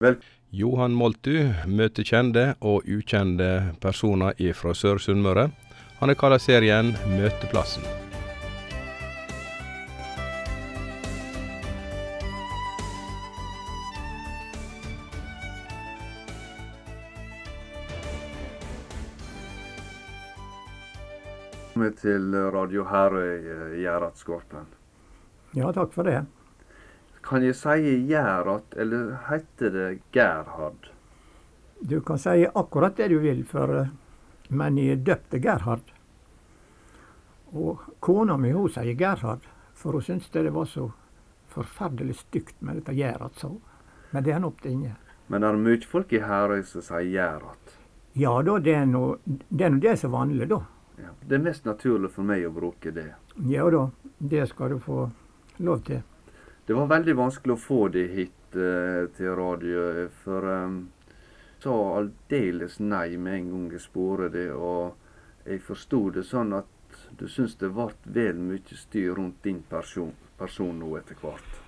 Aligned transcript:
Vel. 0.00 0.14
Johan 0.56 0.94
Moltu 0.96 1.34
møter 1.68 2.06
kjente 2.08 2.44
og 2.64 2.86
ukjente 2.88 3.74
personer 3.82 4.32
fra 4.56 4.72
Sør 4.72 4.96
Sunnmøre. 4.96 5.50
Han 6.00 6.08
har 6.08 6.16
kalt 6.16 6.40
serien 6.40 6.94
Møteplassen. 7.18 7.84
Velkommen 21.80 21.96
til 22.00 22.34
Radio 22.56 22.88
Herøy, 22.88 23.76
Gerhard 23.76 24.16
Skorpen. 24.16 24.66
Ja, 25.56 25.68
takk 25.72 25.92
for 25.92 26.08
det. 26.08 26.24
Kan 27.22 27.44
jeg 27.44 27.56
si 27.56 27.96
Gerhard, 28.08 28.74
eller 28.76 29.16
heter 29.28 29.70
det 29.70 29.88
Gerhard? 30.12 30.90
Du 31.80 32.00
kan 32.00 32.18
si 32.18 32.46
akkurat 32.54 32.96
det 32.96 33.08
du 33.08 33.18
vil, 33.18 33.44
for 33.44 33.88
men 34.50 34.78
jeg 34.78 34.96
er 34.96 35.02
døpt 35.06 35.36
Gerhard. 35.42 35.92
Og 37.54 37.82
kona 38.02 38.36
mi 38.36 38.50
hun 38.54 38.70
sier 38.70 38.96
Gerhard, 38.98 39.46
for 39.74 39.92
hun 39.92 40.02
syntes 40.02 40.30
det 40.30 40.50
var 40.54 40.66
så 40.66 40.90
forferdelig 41.50 42.16
stygt 42.16 42.60
med 42.62 42.80
dette 42.80 42.94
Gerhard, 42.94 43.34
så. 43.38 43.54
Men 44.10 44.24
det 44.26 44.34
er 44.34 44.42
nå 44.42 44.50
opp 44.50 44.62
til 44.62 44.76
Men 44.78 44.96
Men 45.28 45.40
det 45.40 45.48
er 45.48 45.56
mye 45.56 45.86
folk 45.86 46.12
i 46.12 46.20
Herøy 46.20 46.62
som 46.62 46.82
sier 46.82 47.10
Gerhard. 47.10 47.76
Ja 48.14 48.42
da, 48.42 48.58
det 48.58 48.74
er 48.74 48.86
nå 48.86 49.18
det, 49.24 49.64
er 49.64 49.70
det 49.78 49.98
som 49.98 50.10
er 50.10 50.18
vanlig, 50.18 50.48
da. 50.48 50.62
Ja. 50.98 51.10
Det 51.22 51.34
er 51.34 51.44
mest 51.44 51.64
naturlig 51.64 52.10
for 52.10 52.26
meg 52.26 52.46
å 52.46 52.50
bruke 52.50 52.90
det. 52.90 53.14
Ja 53.46 53.70
da, 53.70 53.90
det 54.18 54.48
skal 54.48 54.74
du 54.74 54.78
få 54.78 55.10
lov 55.58 55.84
til. 55.86 56.02
Det 56.70 56.74
var 56.74 56.86
veldig 56.86 57.16
vanskelig 57.18 57.54
å 57.56 57.58
få 57.58 57.76
det 57.90 58.02
hit 58.14 58.54
eh, 58.54 59.08
til 59.16 59.32
radio, 59.34 60.04
for 60.22 60.44
um, 60.46 60.74
sa 61.58 61.72
aldeles 61.98 62.76
nei 62.78 63.16
med 63.18 63.34
en 63.40 63.48
gang 63.50 63.64
jeg 63.74 63.82
spurte 63.82 64.28
det. 64.30 64.44
Og 64.54 65.48
jeg 65.50 65.64
forsto 65.66 65.98
det 66.14 66.22
sånn 66.28 66.54
at 66.54 67.00
du 67.18 67.24
syns 67.26 67.56
det 67.58 67.72
ble 67.74 67.88
vel 68.14 68.38
mye 68.52 68.78
styr 68.78 69.18
rundt 69.18 69.42
din 69.42 69.58
person, 69.72 70.12
person 70.38 70.78
nå 70.78 70.92
etter 71.00 71.18
hvert. 71.18 71.58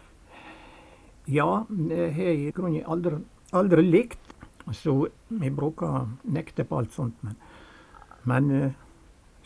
Ja, 1.27 1.65
det 1.67 1.99
har 2.15 2.31
jeg 2.31 2.39
i 2.45 2.55
grunnen 2.55 2.87
aldri, 2.87 3.19
aldri 3.51 3.83
likt. 3.89 4.33
Så 4.71 4.95
vi 5.27 5.51
bruker 5.51 6.13
nekte 6.31 6.63
på 6.63 6.79
alt 6.79 6.95
sånt. 6.95 7.19
Men, 7.27 7.43
men 8.23 8.55
eh, 8.61 8.81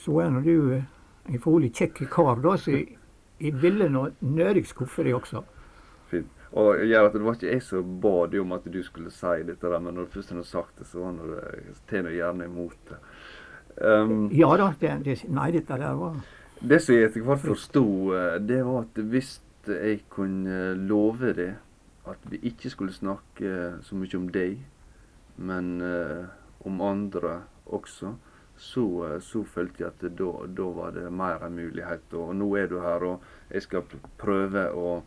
så 0.04 0.20
er 0.20 0.36
nå 0.36 0.44
du 0.44 0.76
eh, 0.82 0.84
en 1.32 1.44
frolig 1.48 1.72
kjekk 1.80 2.04
kar, 2.12 2.44
da, 2.44 2.58
så 2.60 2.76
jeg, 2.76 3.00
jeg 3.40 3.62
ville 3.62 3.88
nå 3.92 4.08
nødig 4.20 4.66
skuffe 4.68 5.04
deg 5.04 5.16
også. 5.18 5.42
Fint. 6.10 6.30
Og 6.56 6.80
gjør 6.86 7.10
Det 7.12 7.22
var 7.24 7.34
ikke 7.36 7.50
jeg 7.50 7.62
som 7.62 7.96
ba 8.00 8.14
deg 8.30 8.40
om 8.40 8.54
at 8.56 8.68
du 8.72 8.78
skulle 8.82 9.10
si 9.10 9.42
dette, 9.44 9.66
der, 9.66 9.80
men 9.80 9.94
når 9.94 10.06
du 10.06 10.14
først 10.14 10.32
har 10.32 10.46
sagt 10.46 10.78
det, 10.78 10.86
så 10.86 11.02
var 11.02 11.18
tar 11.88 12.06
jeg 12.08 12.20
gjerne 12.20 12.46
imot 12.46 12.78
det. 12.88 13.00
Um, 13.76 14.30
Ja 14.32 14.56
da, 14.56 14.70
det, 14.80 14.94
det, 15.04 15.18
nei, 15.28 15.50
dette 15.52 15.76
der 15.76 15.98
var 15.98 16.14
Det 16.64 16.78
som 16.80 16.94
jeg 16.94 17.10
etter 17.10 17.26
hvert 17.26 17.42
forsto, 17.42 17.84
eh, 18.16 18.38
det 18.40 18.62
var 18.64 18.86
at 18.86 19.02
hvis 19.04 19.34
jeg 19.68 20.06
kunne 20.08 20.72
love 20.88 21.34
det 21.36 21.50
at 22.08 22.30
vi 22.30 22.38
ikke 22.48 22.70
skulle 22.70 22.94
snakke 22.94 23.82
så 23.82 23.98
mye 23.98 24.16
om 24.16 24.28
deg, 24.32 24.60
men 25.36 25.82
uh, 25.82 26.24
om 26.64 26.80
andre 26.80 27.42
også, 27.66 28.14
så, 28.56 29.14
eh, 29.14 29.20
så 29.20 29.44
følte 29.44 29.84
jeg 29.84 29.92
at 29.92 30.04
da, 30.18 30.30
da 30.46 30.68
var 30.76 30.94
det 30.96 31.10
mer 31.12 31.44
en 31.44 31.56
mulighet. 31.56 32.12
Og 32.16 32.34
nå 32.36 32.48
er 32.56 32.70
du 32.70 32.78
her, 32.80 33.04
og 33.04 33.52
jeg 33.52 33.66
skal 33.66 33.84
prøve 34.20 34.68
å 34.72 35.00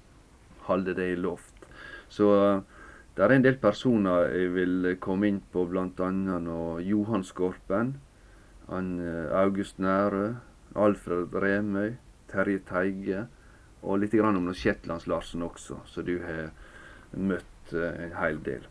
holde 0.69 0.95
det 0.97 1.11
i 1.13 1.17
loft. 1.19 1.65
Så 2.09 2.29
eh, 2.37 2.61
det 3.15 3.25
er 3.25 3.35
en 3.35 3.45
del 3.45 3.57
personer 3.61 4.29
jeg 4.31 4.53
vil 4.55 4.93
komme 5.01 5.27
inn 5.31 5.41
på, 5.51 5.65
bl.a. 5.69 6.11
Johan 6.85 7.25
Skorpen, 7.25 7.97
han, 8.69 8.93
eh, 9.01 9.33
August 9.41 9.81
Nærø, 9.81 10.35
Alfred 10.77 11.33
Remøy, 11.33 11.97
Terje 12.29 12.61
Teige, 12.69 13.27
og 13.81 14.01
litt 14.01 14.13
grann 14.13 14.37
om 14.37 14.51
Shetlands-Larsen 14.53 15.41
også, 15.45 15.79
så 15.87 16.03
du 16.05 16.17
har 16.21 16.51
møtt 17.15 17.71
en 17.73 18.11
hel 18.19 18.41
del. 18.43 18.67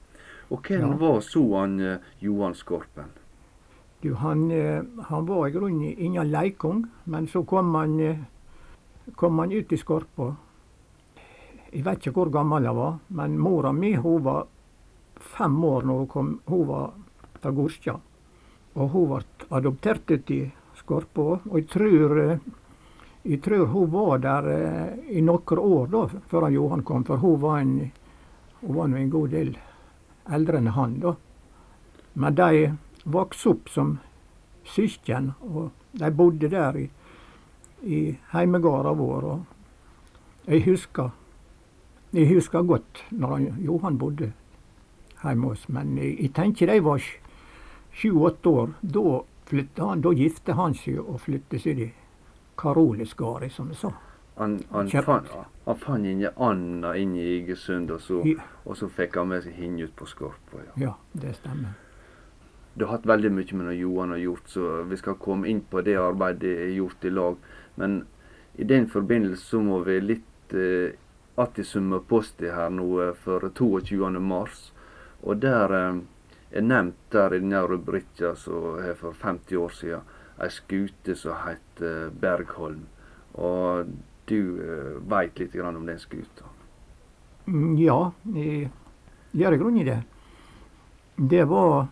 Og 0.52 0.68
hvem 0.68 0.94
var 1.00 1.22
så 1.24 1.42
han 1.56 1.80
Johan 2.20 2.54
Skorpen? 2.56 3.17
Du, 4.00 4.14
han, 4.14 4.50
eh, 4.50 4.82
han 5.02 5.26
var 5.26 5.48
i 5.48 5.50
grunnen 5.50 5.94
ingen 5.98 6.30
leikung, 6.30 6.86
men 7.04 7.26
så 7.26 7.42
kom 7.42 7.74
han, 7.74 8.00
eh, 8.00 8.18
kom 9.16 9.38
han 9.38 9.52
ut 9.52 9.72
i 9.72 9.76
skorpa. 9.76 10.36
Jeg 11.72 11.82
vet 11.84 12.06
ikke 12.06 12.14
hvor 12.20 12.30
gammel 12.30 12.66
han 12.66 12.76
var, 12.76 12.94
men 13.08 13.34
mora 13.38 13.72
mi 13.72 13.96
hun 13.96 14.22
var 14.22 14.46
fem 15.18 15.64
år 15.64 15.82
når 15.82 15.98
hun 15.98 16.06
kom. 16.06 16.30
Hun 16.46 16.66
var 16.68 16.92
fra 17.40 17.50
Gorskja. 17.50 17.98
Og 18.78 18.88
hun 18.88 19.10
ble 19.10 19.50
adoptert 19.50 20.10
ut 20.10 20.30
i 20.30 20.40
skorpa. 20.78 21.40
Og 21.50 21.58
jeg 21.58 21.66
tror, 21.66 22.18
eh, 22.22 22.38
jeg 23.24 23.42
tror 23.42 23.66
hun 23.66 23.90
var 23.90 24.18
der 24.18 24.52
i 25.10 25.20
noen 25.20 25.58
år 25.58 25.86
da, 25.90 26.06
før 26.30 26.46
han 26.46 26.54
Johan 26.54 26.82
kom, 26.82 27.04
for 27.04 27.16
hun 27.16 27.40
var 27.40 27.58
en, 27.58 27.90
hun 28.60 28.76
var 28.76 28.94
en 28.94 29.10
god 29.10 29.30
del 29.30 29.56
eldre 30.30 30.58
enn 30.58 30.68
han. 30.68 31.00
da. 31.00 31.16
Men 32.14 32.34
de 32.34 32.78
vokste 33.12 33.52
opp 33.54 33.68
som 33.72 33.98
søsken, 34.68 35.32
og 35.40 35.70
de 35.98 36.10
bodde 36.14 36.50
der 36.52 36.76
i, 36.76 36.88
i 37.82 38.00
heimegården 38.32 38.98
vår. 38.98 39.28
Og 39.32 39.44
jeg 40.48 40.64
husker, 40.64 41.10
jeg 42.12 42.28
husker 42.34 42.62
godt 42.62 43.04
når 43.10 43.34
han, 43.36 43.48
Johan 43.64 43.98
bodde 43.98 44.32
hjemme 45.22 45.48
hos 45.52 45.64
oss, 45.64 45.68
men 45.68 45.96
jeg, 45.98 46.16
jeg 46.22 46.34
tenker 46.36 46.70
de 46.70 46.80
var 46.84 47.02
sju-åtte 47.98 48.48
år. 48.48 48.74
Da 48.82 49.04
flytta 49.48 49.88
han, 49.92 50.04
da 50.04 50.12
gifte 50.16 50.54
han 50.58 50.76
seg 50.76 51.00
og 51.02 51.20
flyttet 51.24 51.64
seg 51.64 51.80
til 51.80 51.90
Karolisgari, 52.58 53.48
som 53.50 53.68
jeg 53.72 53.80
sa. 53.82 53.92
Han, 54.38 54.60
han, 54.70 54.90
fant, 55.02 55.30
han 55.66 55.78
fant 55.82 56.06
ingen 56.06 56.30
anda 56.38 56.92
inn 56.98 57.16
i 57.18 57.24
Egersund, 57.40 57.90
og 57.90 58.00
så, 58.00 58.20
Ja. 58.26 58.44
og 58.64 58.76
så 58.78 58.86
fikk 58.88 59.16
han 59.18 59.28
med 59.32 59.42
seg 59.42 59.56
henne 59.58 59.88
ut 59.88 59.96
på 59.98 60.06
Skorpa. 60.06 60.62
Ja. 60.62 60.74
Ja, 60.84 60.92
det 61.12 61.34
stemmer. 61.40 61.74
Du 62.78 62.84
har 62.84 62.92
hatt 62.92 63.06
veldig 63.10 63.32
mye 63.34 63.56
med 63.58 63.74
Johan 63.74 64.12
har 64.14 64.20
gjort, 64.22 64.48
så 64.54 64.82
vi 64.86 64.96
skal 65.00 65.16
komme 65.18 65.48
inn 65.50 65.64
på 65.66 65.82
det 65.82 65.96
arbeidet 65.98 66.44
de 66.44 66.52
har 66.60 66.74
gjort 66.76 67.04
i 67.04 67.10
lag. 67.10 67.36
Men 67.74 67.96
i 68.54 68.64
den 68.64 68.86
forbindelse 68.86 69.42
så 69.50 69.62
må 69.62 69.80
vi 69.82 69.96
litt 70.00 70.54
eh, 70.54 70.94
att 71.34 71.58
i 71.58 71.64
Summerposti 71.64 72.50
her 72.50 72.70
nå 72.70 72.86
eh, 73.02 73.14
for 73.24 73.50
22. 73.50 74.10
mars. 74.20 74.72
Og 75.26 75.42
der 75.42 75.74
eh, 75.74 75.98
er 76.50 76.62
nevnt 76.62 77.10
der 77.10 77.34
i 77.34 77.42
denne 77.42 77.64
rubrikken 77.66 78.38
som 78.38 78.78
er 78.78 78.94
for 78.94 79.12
50 79.26 79.58
år 79.58 79.74
siden, 79.74 80.14
ei 80.38 80.50
skute 80.54 81.18
som 81.18 81.34
het 81.48 81.82
eh, 81.82 82.08
Bergholm. 82.14 82.86
Og 83.34 83.90
du 84.30 84.40
eh, 84.62 84.96
veit 85.10 85.38
litt 85.42 85.58
om 85.58 85.82
den 85.86 85.98
skuta. 85.98 86.46
Mm, 87.46 87.76
Ja, 87.82 88.12
jeg 88.34 88.70
gjør 89.34 89.54
i 89.54 89.62
grunnen 89.66 89.86
det. 89.86 90.02
Det 91.18 91.44
var 91.50 91.88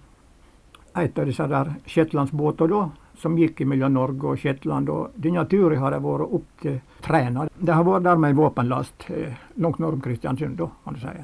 et 1.03 1.19
av 1.19 1.27
disse 1.29 1.47
der 1.51 1.73
shetlandsbåter 1.87 2.71
da, 2.71 2.83
som 3.17 3.37
gikk 3.39 3.62
mellom 3.69 3.95
Norge 3.97 4.33
og 4.33 4.39
Shetland. 4.39 4.89
og 4.89 5.17
Denne 5.17 5.47
turen 5.49 5.81
har 5.81 5.97
jeg 5.97 6.05
vært 6.05 6.37
opp 6.39 6.49
til 6.62 6.81
Træna. 7.05 7.49
De 7.57 7.73
har 7.73 7.84
vært 7.84 8.05
der 8.05 8.17
med 8.21 8.34
en 8.34 8.41
våpenlast 8.41 9.11
eh, 9.11 9.37
langt 9.57 9.79
nord 9.79 9.99
om 9.99 10.05
Kristiansund, 10.05 10.57
da, 10.59 10.69
kan 10.84 10.97
du 10.97 11.01
si. 11.01 11.15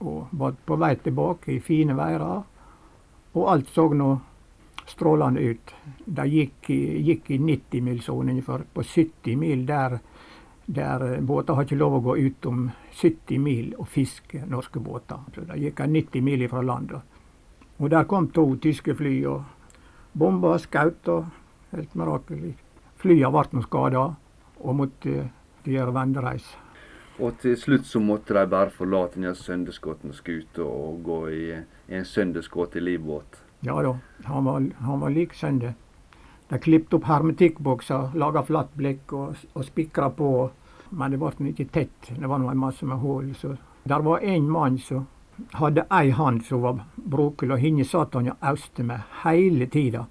Og 0.00 0.32
var 0.32 0.56
på 0.66 0.76
vei 0.80 0.94
tilbake 0.96 1.54
i 1.54 1.60
fine 1.64 1.96
veier. 1.96 2.26
Og 3.32 3.48
alt 3.52 3.68
så 3.72 3.88
nå 3.94 4.10
strålende 4.90 5.40
ut. 5.40 5.74
De 6.04 6.26
gikk 6.26 6.70
gikk 7.06 7.30
i 7.30 7.38
90-milssonen 7.38 8.40
for 8.42 8.64
på 8.74 8.82
70 8.82 9.36
mil 9.38 9.66
der 9.68 10.00
der 10.70 11.14
eh, 11.14 11.20
båter 11.20 11.54
har 11.54 11.66
ikke 11.66 11.78
lov 11.78 11.98
å 11.98 12.04
gå 12.04 12.16
utom 12.28 12.68
70 12.94 13.42
mil 13.42 13.72
og 13.78 13.88
fiske 13.90 14.44
norske 14.46 14.80
båter. 14.82 15.18
Så 15.34 15.46
de 15.48 15.58
gikk 15.64 15.82
90 15.82 16.22
mil 16.22 16.46
fra 16.50 16.62
land. 16.62 16.94
Og 17.80 17.90
der 17.90 18.04
kom 18.04 18.28
to 18.28 18.44
tyske 18.60 18.94
fly 18.94 19.14
og 19.24 19.44
bomba, 20.12 20.56
skjøt 20.60 21.08
og 21.08 21.30
helt 21.72 21.94
mirakel. 21.96 22.50
Flyene 23.00 23.30
ble 23.32 23.44
nå 23.56 23.62
skada 23.64 24.02
og 24.60 24.76
måtte 24.76 25.14
eh, 25.22 25.30
gjøre 25.64 25.94
vendereis. 25.96 26.44
Og 27.20 27.38
til 27.40 27.56
slutt 27.56 27.86
så 27.88 28.00
måtte 28.00 28.36
de 28.36 28.42
bare 28.48 28.72
forlate 28.72 29.20
den 29.20 29.34
søndagsgåten 29.36 30.12
skuta 30.16 30.64
og 30.64 31.00
gå 31.04 31.20
i, 31.32 31.44
i 31.88 31.96
en 31.96 32.04
søndagsgåt 32.04 32.76
i 32.76 32.84
livbåt. 32.84 33.40
Ja 33.64 33.76
da, 33.84 33.94
han 34.24 34.44
var, 34.44 34.66
han 34.80 35.00
var 35.00 35.12
lik 35.12 35.34
søndag. 35.36 35.76
De 36.48 36.58
klippet 36.58 36.96
opp 36.96 37.08
hermetikkbokser, 37.08 38.16
laga 38.18 38.42
flatt 38.44 38.72
blikk 38.76 39.12
og, 39.16 39.40
og 39.54 39.64
spikra 39.64 40.10
på. 40.16 40.50
Men 40.90 41.12
det 41.12 41.20
ble 41.20 41.52
ikke 41.52 41.68
tett. 41.70 42.08
Det 42.10 42.28
var 42.28 42.40
en 42.42 42.58
masse 42.58 42.84
med 42.88 42.98
hull. 42.98 43.28
Så 43.38 43.54
der 43.84 44.02
var 44.04 44.24
en 44.26 44.48
mann 44.50 44.78
som 44.82 45.06
hadde 45.52 45.86
ei 45.90 46.10
hand 46.10 46.44
som 46.44 46.62
var 46.62 46.84
brokel, 46.94 47.52
og 47.52 47.62
henne 47.62 47.84
satt 47.84 48.14
han 48.14 48.32
og 48.32 48.46
auste 48.52 48.84
med 48.86 49.06
hele 49.24 49.66
tida. 49.66 50.06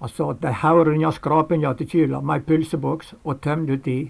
Han 0.00 0.12
sa 0.12 0.30
at 0.30 0.40
de 0.42 0.52
hauringa 0.62 1.12
skrapinga 1.12 1.74
til 1.74 1.88
kyla 1.92 2.20
med 2.20 2.40
ei 2.40 2.48
pølseboks 2.48 3.14
og 3.24 3.40
tømde 3.44 3.78
uti. 3.78 4.00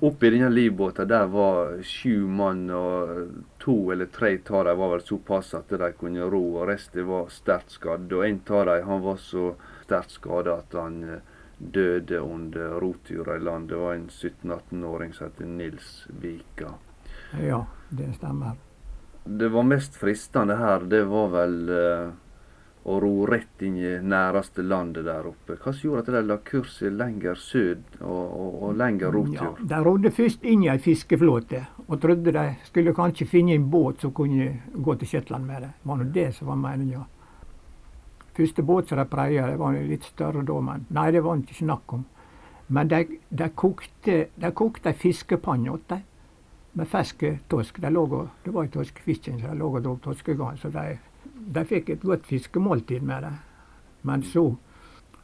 Oppi 0.00 0.30
denne 0.32 0.48
livbåten 0.48 1.08
der 1.08 1.26
var 1.28 1.74
sju 1.84 2.24
mann, 2.26 2.70
og 2.72 3.34
to 3.60 3.74
eller 3.92 4.08
tre 4.08 4.38
av 4.48 4.64
dem 4.64 4.78
var 4.80 4.94
vel 4.94 5.02
såpass 5.04 5.52
at 5.54 5.68
de 5.68 5.90
kunne 5.98 6.30
ro, 6.32 6.40
og 6.56 6.68
resten 6.70 7.06
var 7.06 7.28
sterkt 7.28 7.76
skadd. 7.76 8.08
Og 8.12 8.24
en 8.24 8.40
av 8.48 8.64
dem 8.70 8.88
han 8.88 9.04
var 9.04 9.20
så 9.20 9.52
sterkt 9.84 10.16
skada 10.16 10.56
at 10.62 10.78
han 10.78 11.04
eh, 11.04 11.20
døde 11.58 12.20
under 12.20 12.80
rotura 12.80 13.36
i 13.36 13.44
land. 13.44 13.68
Det 13.68 13.76
var 13.76 13.94
en 13.94 14.08
17-18-åring 14.08 15.12
som 15.12 15.28
het 15.28 15.44
Nils 15.44 16.06
Vika. 16.08 16.74
Ja, 17.36 17.66
det 17.90 18.14
stemmer. 18.16 18.56
Det 19.24 19.48
var 19.48 19.62
mest 19.62 19.96
fristende 19.96 20.56
her, 20.56 20.84
det 20.88 21.04
var 21.10 21.28
vel 21.34 21.56
uh, 21.68 22.10
å 22.82 22.96
ro 23.00 23.26
rett 23.28 23.62
inn 23.62 23.76
i 23.76 23.92
næreste 24.00 24.64
landet 24.64 25.04
der 25.04 25.26
oppe. 25.28 25.58
Hva 25.60 25.74
gjorde 25.76 26.06
at 26.06 26.10
de 26.14 26.22
la 26.24 26.38
kurset 26.44 26.92
lenger 26.96 27.36
syd 27.38 28.00
og, 28.00 28.24
og, 28.24 28.56
og 28.64 28.76
lenger 28.80 29.12
rotur? 29.12 29.36
Ja, 29.36 29.50
de 29.74 29.80
rodde 29.84 30.12
først 30.16 30.44
inn 30.48 30.64
i 30.64 30.70
ei 30.72 30.80
fiskeflåte 30.80 31.62
og 31.86 31.98
trodde 32.00 32.32
de 32.32 32.46
skulle 32.64 32.96
kanskje 32.96 33.28
finne 33.28 33.58
en 33.58 33.68
båt 33.70 34.00
som 34.00 34.14
kunne 34.16 34.48
gå 34.72 34.96
til 35.00 35.12
Shetland 35.12 35.46
med 35.46 35.66
det. 35.66 35.72
Det 35.76 35.90
var 35.90 36.00
nå 36.00 36.08
det 36.14 36.28
som 36.36 36.52
var 36.52 36.62
meninga. 36.64 37.04
Første 38.40 38.64
båt 38.64 38.88
som 38.88 38.98
de 38.98 39.04
preia, 39.10 39.50
var 39.60 39.76
litt 39.76 40.06
større 40.08 40.46
da, 40.46 40.60
men 40.64 40.86
nei, 40.96 41.10
det 41.12 41.20
var 41.26 41.36
ikke 41.36 41.60
snakk 41.60 41.92
om. 41.98 42.06
Men 42.70 42.88
de, 42.88 43.02
de 43.28 43.48
kokte 43.52 44.92
ei 44.92 44.96
fiskepanne 44.96 45.74
åt 45.74 45.88
dem 45.90 46.06
med 46.72 46.88
ferske 46.88 47.38
torsk. 47.48 47.80
De 47.80 47.90
lå 47.90 48.06
det 48.44 48.54
var 48.54 48.66
torskfisken 48.66 49.40
som 49.40 49.58
de 49.58 49.64
og 49.64 49.82
dro 49.82 49.96
torskegarn. 50.02 50.58
Så 50.58 50.70
de, 50.74 50.98
de 51.36 51.64
fikk 51.64 51.90
et 51.90 52.02
godt 52.02 52.26
fiskemåltid 52.26 53.02
med 53.02 53.22
det. 53.26 53.32
Men 54.02 54.22
så 54.22 54.44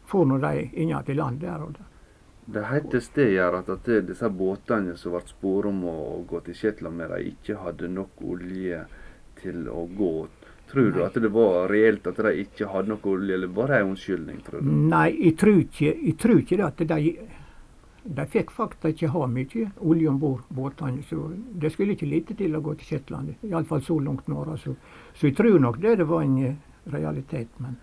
for 0.06 0.26
nå 0.26 0.38
de 0.38 0.68
inn 0.74 0.94
til 1.04 1.16
land 1.16 1.40
der. 1.40 1.62
og 1.62 1.72
der. 1.72 1.92
Det 2.46 2.62
heter 2.62 3.30
gjør 3.32 3.58
at, 3.58 3.68
at 3.74 3.88
disse 4.06 4.28
båtene 4.30 4.94
som 4.96 5.16
ble 5.16 5.22
sporet 5.26 5.70
om 5.72 5.80
å 5.90 6.24
gå 6.28 6.40
til 6.46 6.54
Shetland 6.54 6.96
med, 6.96 7.10
de 7.10 7.32
ikke 7.32 7.56
hadde 7.58 7.88
nok 7.90 8.22
olje 8.22 8.84
til 9.40 9.66
å 9.68 9.86
gå. 9.86 10.12
Tror 10.70 10.90
du 10.90 10.98
Nei. 10.98 11.06
at 11.06 11.18
det 11.22 11.30
var 11.34 11.68
reelt 11.70 12.06
at 12.06 12.20
de 12.26 12.32
ikke 12.42 12.68
hadde 12.70 12.90
nok 12.90 13.06
olje, 13.06 13.34
eller 13.34 13.50
var 13.54 13.70
det 13.70 13.80
en 13.80 13.90
unnskyldning? 13.92 14.38
tror 14.46 14.62
du? 14.62 14.70
Nei, 14.90 15.08
jeg 15.24 15.36
tror 15.38 15.58
ikke, 15.62 15.90
jeg 15.90 16.16
tror 16.22 16.40
ikke 16.42 16.58
det 16.60 16.66
at 16.66 16.86
de 16.94 17.10
de 18.06 18.26
fikk 18.30 18.52
faktisk 18.54 19.02
ikke 19.02 19.12
ha 19.14 19.26
mye 19.26 19.64
olje 19.82 20.08
om 20.10 20.18
bord 20.20 20.44
båtene. 20.54 21.02
Så 21.02 21.30
det 21.60 21.72
skulle 21.72 21.96
ikke 21.96 22.08
lite 22.10 22.36
til 22.38 22.54
å 22.54 22.62
gå 22.62 22.76
til 22.78 22.92
Shetland. 22.92 23.34
Iallfall 23.42 23.82
så 23.82 23.98
langt 23.98 24.28
nord. 24.28 24.54
Så, 24.62 24.76
så 25.14 25.28
jeg 25.28 25.36
tror 25.36 25.58
nok 25.62 25.80
det, 25.82 25.96
det 25.98 26.06
var 26.08 26.22
en 26.22 26.38
eh, 26.44 26.54
realitet. 26.94 27.50
Men, 27.58 27.76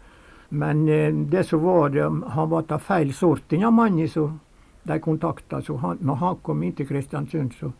men 0.49 0.87
eh, 0.87 1.11
det 1.29 1.45
som 1.49 1.63
var 1.63 1.91
det, 1.91 2.07
han 2.07 2.49
var 2.49 2.71
av 2.71 2.83
feil 2.87 3.13
sort, 3.13 3.49
denne 3.51 3.71
mannen 3.75 4.09
som 4.09 4.39
de 4.83 4.99
kontakta. 4.99 5.61
Når 5.99 6.19
han 6.23 6.41
kom 6.43 6.63
inn 6.63 6.75
til 6.77 6.87
Kristiansund, 6.87 7.55
så 7.59 7.71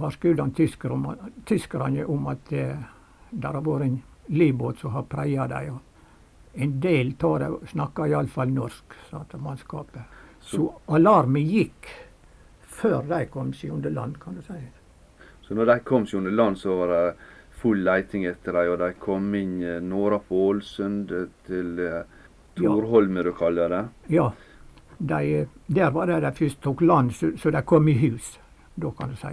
varsket 0.00 0.40
han 0.40 0.54
tyskerne 0.56 2.06
om 2.08 2.28
at 2.32 2.52
eh, 2.52 2.76
det 3.30 3.50
har 3.50 3.60
vært 3.60 3.88
en 3.88 4.00
livbåt 4.32 4.80
som 4.80 4.96
har 4.96 5.08
preia 5.10 5.46
dem. 5.50 5.80
En 6.54 6.76
del 6.80 7.16
av 7.26 7.40
dem 7.42 7.56
snakka 7.66 8.06
iallfall 8.08 8.52
norsk, 8.54 8.94
sa 9.10 9.24
mannskapet. 9.36 10.23
Så 10.44 10.70
alarmen 10.92 11.46
gikk 11.48 11.88
før 12.74 13.04
de 13.08 13.24
kom 13.32 13.52
seg 13.56 13.72
under 13.72 13.92
land, 13.94 14.18
kan 14.20 14.36
du 14.36 14.42
si. 14.44 14.58
Så 15.46 15.56
når 15.56 15.70
de 15.70 15.78
kom 15.88 16.06
seg 16.08 16.20
under 16.20 16.34
land, 16.34 16.58
så 16.60 16.74
var 16.82 16.92
det 16.92 17.04
full 17.62 17.84
leiting 17.86 18.26
etter 18.28 18.56
dem, 18.58 18.72
og 18.74 18.80
de 18.82 18.90
kom 19.00 19.30
inn 19.38 19.54
eh, 19.62 19.80
norda 19.80 20.20
på 20.28 20.40
Ålesund 20.50 21.12
eh, 21.16 21.30
til 21.48 21.78
Torholm, 21.78 22.80
Torholme, 22.80 23.24
du 23.24 23.32
kaller 23.36 23.72
det. 23.72 23.82
Ja, 24.12 24.28
de, 24.98 25.46
der 25.66 25.94
var 25.94 26.10
det 26.12 26.20
de 26.26 26.32
først 26.36 26.60
tok 26.64 26.84
land, 26.84 27.14
så, 27.16 27.32
så 27.40 27.52
de 27.54 27.64
kom 27.64 27.88
i 27.88 27.96
hus, 28.04 28.34
da 28.76 28.92
kan 28.98 29.14
du 29.14 29.20
si. 29.20 29.32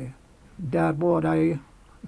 Der 0.71 0.95
var 1.01 1.25
de 1.27 1.57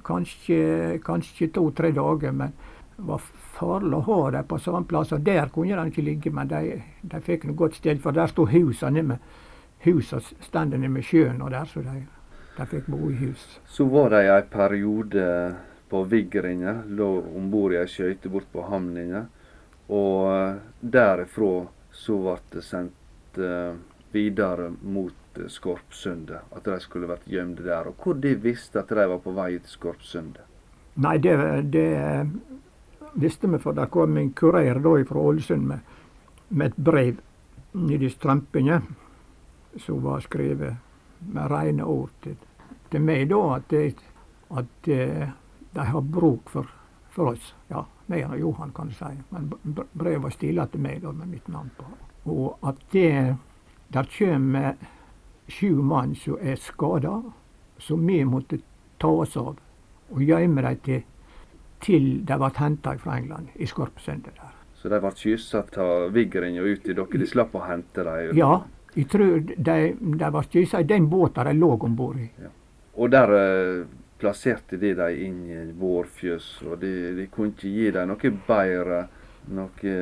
kanskje, 0.05 0.99
kanskje 1.03 1.51
to-tre 1.53 1.91
dager, 1.95 2.31
men 2.31 2.55
var 2.97 3.21
farlig 3.53 3.97
å 3.97 4.05
ha 4.07 4.19
dem 4.37 4.49
på 4.49 4.59
samme 4.59 4.87
plass. 4.89 5.13
Og 5.15 5.23
der 5.25 5.51
kunne 5.53 5.77
de 5.79 5.93
ikke 5.93 6.05
ligge, 6.05 6.33
men 6.33 6.51
de, 6.51 6.81
de 7.01 7.21
fikk 7.21 7.47
noe 7.47 7.59
godt 7.59 7.79
sted, 7.79 8.01
for 8.03 8.15
der 8.15 8.31
sto 8.31 8.47
husene 8.49 8.97
nede 8.97 9.13
med 9.13 9.41
husa 9.83 10.19
stendende 10.23 10.85
nede 10.85 10.95
med 10.95 11.05
sjøen, 11.07 11.41
og 11.43 11.51
der, 11.51 11.67
så 11.67 11.83
de, 11.83 12.05
de 12.57 12.67
fikk 12.71 12.89
bo 12.91 13.11
i 13.11 13.19
hus. 13.19 13.45
Så 13.67 13.85
var 13.91 14.13
de 14.15 14.23
en 14.31 14.49
periode 14.51 15.25
på 15.93 16.03
Viggeringa, 16.09 16.81
lå 16.87 17.09
om 17.37 17.49
bord 17.51 17.75
i 17.75 17.81
ei 17.81 17.89
skøyte 17.89 18.31
bort 18.33 18.47
på 18.51 18.63
Hamninga. 18.65 19.25
Og 19.93 20.29
eh, 20.31 20.55
derifra 20.79 21.67
så 21.93 22.15
ble 22.23 22.37
det 22.55 22.63
sendt 22.65 23.37
eh, 23.37 23.75
videre 24.15 24.71
mot 24.81 25.37
eh, 25.37 25.51
Skorpsundet. 25.51 26.47
At 26.55 26.65
de 26.65 26.79
skulle 26.81 27.11
vært 27.11 27.27
gjemte 27.29 27.67
der. 27.67 27.91
Og 27.91 27.99
hvor 28.01 28.17
de 28.17 28.33
visste 28.41 28.81
at 28.81 28.89
de 28.89 29.05
var 29.11 29.21
på 29.21 29.35
vei 29.37 29.51
til 29.59 29.75
Skorpsundet. 29.75 30.49
Nei, 31.03 31.17
det, 31.21 31.35
det 31.73 31.85
visste 33.13 33.47
vi, 33.47 33.59
for 33.59 33.73
det 33.73 33.89
kom 33.91 34.17
en 34.17 34.31
kurer 34.33 34.79
da 34.79 34.95
fra 35.05 35.19
Ålesund 35.19 35.67
med, 35.67 35.79
med 36.49 36.71
et 36.71 36.77
brev 36.77 37.21
nedi 37.73 38.09
strømpene 38.09 38.81
som 39.77 40.01
var 40.03 40.21
skrevet 40.21 40.75
med 41.33 41.51
rene 41.51 41.83
ord 41.83 42.11
til, 42.21 42.35
til 42.89 43.01
meg 43.01 43.29
da, 43.31 43.41
at, 43.55 43.69
det, 43.69 43.95
at 44.53 44.89
eh, 44.91 45.29
de 45.73 45.85
har 45.89 46.01
bruk 46.01 46.49
for, 46.53 46.69
for 47.09 47.33
oss. 47.33 47.53
Ja, 47.71 47.85
meg 48.11 48.27
og 48.27 48.39
Johan, 48.39 48.73
kan 48.75 48.91
du 48.91 48.97
si. 48.97 49.13
Men 49.31 49.49
brevet 49.93 50.21
var 50.23 50.35
stila 50.35 50.67
til 50.69 50.83
meg 50.83 51.01
da, 51.01 51.13
med 51.15 51.31
mitt 51.31 51.47
navn 51.49 51.71
på. 51.77 51.87
Og 52.29 52.67
at 52.69 52.83
det 52.93 53.35
der 53.93 54.09
kommer 54.17 54.75
sju 55.47 55.81
mann 55.81 56.15
som 56.15 56.37
er 56.41 56.55
skada, 56.55 57.21
som 57.77 58.07
vi 58.07 58.23
måtte 58.25 58.59
ta 58.97 59.07
oss 59.07 59.37
av 59.37 59.57
og 60.13 60.21
gjemme 60.21 60.61
dem 60.61 60.79
til, 60.85 61.03
til 61.83 62.09
de 62.25 62.37
ble 62.39 62.51
henta 62.57 62.95
fra 63.01 63.17
England, 63.19 63.51
i 63.55 63.67
Skorpsundet 63.69 64.37
der. 64.39 64.53
Så 64.79 64.91
de 64.91 64.99
ble 64.99 65.11
kyssa 65.15 65.63
av 65.79 66.11
og 66.11 66.17
ut 66.17 66.87
i 66.87 66.93
dere. 66.93 67.19
De 67.19 67.27
slapp 67.27 67.55
å 67.55 67.63
hente 67.63 68.03
dem. 68.03 68.33
Ja, 68.37 68.63
jeg 68.95 69.07
tror 69.09 69.39
de, 69.39 69.75
de 69.97 70.31
ble 70.35 70.43
kyssa 70.51 70.81
i 70.83 70.87
den 70.89 71.07
båten 71.09 71.47
de 71.47 71.53
lå 71.57 71.71
om 71.77 71.95
bord 71.95 72.19
i. 72.19 72.29
Og 72.93 73.11
der 73.11 73.31
eh, 73.37 73.85
plasserte 74.19 74.77
de 74.77 74.93
dem 74.97 75.21
inn 75.27 75.39
i 75.49 75.61
vårfjøs. 75.79 76.49
Og 76.67 76.79
de, 76.81 76.93
de 77.17 77.27
kunne 77.31 77.55
ikke 77.55 77.71
gi 77.71 77.91
dem 77.95 78.11
noe 78.11 78.33
bedre, 78.47 79.05
noe 79.55 79.95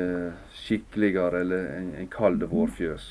skikkeligere 0.62 1.44
eller 1.46 1.70
en, 1.76 1.92
en 2.02 2.10
kald 2.10 2.44
vårfjøs. 2.50 3.06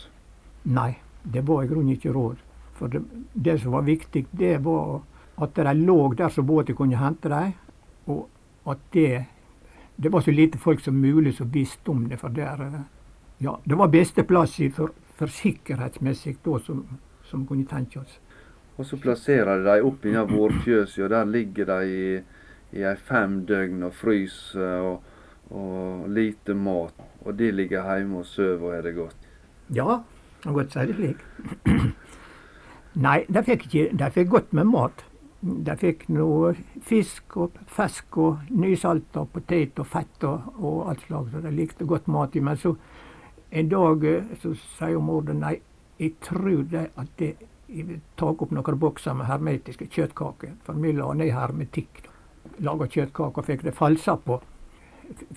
Nei, 0.75 0.91
det 1.23 1.45
var 1.47 1.63
i 1.63 1.71
grunnen 1.71 1.95
ikke 1.95 2.13
råd. 2.15 2.43
For 2.77 2.91
det, 2.91 3.01
det 3.33 3.57
som 3.61 3.75
var 3.75 3.87
viktig, 3.87 4.27
det 4.31 4.57
var 4.65 5.01
at 5.41 5.55
de 5.57 5.73
lå 5.79 5.97
der 6.17 6.29
så 6.29 6.43
båten 6.45 6.75
kunne 6.77 6.99
hente 6.99 7.29
dem, 7.31 7.55
og 8.11 8.27
at 8.69 8.81
det 8.93 9.25
det 10.01 10.09
var 10.09 10.21
så 10.21 10.31
lite 10.31 10.57
folk 10.57 10.79
som 10.79 11.01
mulig 11.01 11.35
som 11.35 11.51
visste 11.51 11.91
om 11.91 12.09
det. 12.09 12.17
For 12.17 12.29
der, 12.29 12.61
eh, 12.61 12.81
ja, 13.37 13.59
det 13.63 13.75
var 13.75 13.87
beste 13.87 14.23
plass 14.23 14.55
for, 14.73 14.89
for 15.15 15.27
sikkerhetsmessig 15.27 16.37
da 16.45 16.59
som, 16.59 16.85
som 17.23 17.45
kunne 17.47 17.67
tenke 17.69 17.99
oss. 17.99 18.19
Og 18.77 18.85
så 18.85 18.97
plasserer 18.97 19.61
de 19.61 19.75
dem 19.75 19.85
opp 19.85 20.05
i 20.05 20.15
vårfjøset, 20.15 21.03
og 21.03 21.09
der 21.09 21.25
ligger 21.25 21.65
de 21.65 21.91
i, 21.91 22.17
i 22.81 22.95
fem 22.97 23.45
døgn 23.45 23.83
og 23.83 23.93
fryser 23.93 24.81
og, 24.81 25.03
og 25.51 26.09
lite 26.09 26.53
mat. 26.53 26.97
Og 27.21 27.37
de 27.37 27.51
ligger 27.51 27.85
hjemme 27.85 28.23
og 28.23 28.25
sover 28.25 28.67
og 28.71 28.75
har 28.75 28.81
det 28.81 28.95
godt. 28.95 29.29
Ja, 29.75 29.99
kan 30.43 30.53
godt 30.53 30.73
si 30.73 30.87
det 30.89 30.95
slik. 30.95 31.21
Nei, 33.05 33.19
de 33.29 33.43
fikk, 33.43 33.69
ikke, 33.69 33.97
de 33.97 34.11
fikk 34.11 34.33
godt 34.33 34.53
med 34.53 34.71
mat. 34.73 35.05
De 35.41 35.73
fikk 35.77 36.05
noe 36.13 36.53
fisk 36.85 37.37
og 37.41 37.55
fisk 37.69 38.17
og 38.21 38.51
nysalta 38.53 39.23
potet 39.25 39.79
og 39.81 39.87
fett 39.89 40.25
og, 40.29 40.51
og 40.61 40.91
alt 40.91 41.05
slags. 41.07 41.31
Så 41.33 41.41
de 41.41 41.53
likte 41.55 41.87
godt 41.89 42.07
mat. 42.07 42.35
i. 42.35 42.43
Men 42.45 42.57
så 42.57 42.75
en 43.49 43.69
dag 43.69 44.05
eh, 44.05 44.35
så 44.41 44.53
sier 44.77 45.01
mor 45.01 45.25
nei, 45.33 45.57
jeg 45.97 46.13
tror 46.21 46.63
det 46.69 46.87
at 46.95 47.09
det, 47.17 47.33
jeg 47.71 47.99
ta 48.19 48.29
opp 48.31 48.51
noen 48.51 48.79
bokser 48.79 49.17
med 49.17 49.29
hermetiske 49.29 49.89
kjøttkaker. 49.89 50.55
For 50.65 50.77
vi 50.77 50.93
la 50.93 51.11
ned 51.13 51.33
hermetikk. 51.33 52.03
Laga 52.61 52.87
kjøttkaker 52.89 53.45
fikk 53.45 53.65
det 53.65 53.75
falsa 53.77 54.17
på. 54.17 54.39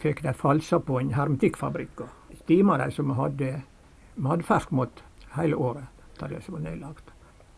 Fikk 0.01 0.23
de 0.23 0.35
falsa 0.37 0.79
på 0.85 1.01
en 1.01 1.15
hermetikkfabrikk. 1.17 2.05
Stima 2.45 2.77
de 2.79 2.91
som 2.93 3.11
hadde 3.17 3.55
vi 4.15 4.29
hadde 4.29 4.47
ferskmat 4.47 5.03
hele 5.35 5.57
året 5.59 5.91
da 6.21 6.29
det 6.31 6.45
som 6.45 6.55
var 6.55 6.63
nedlagt. 6.69 7.11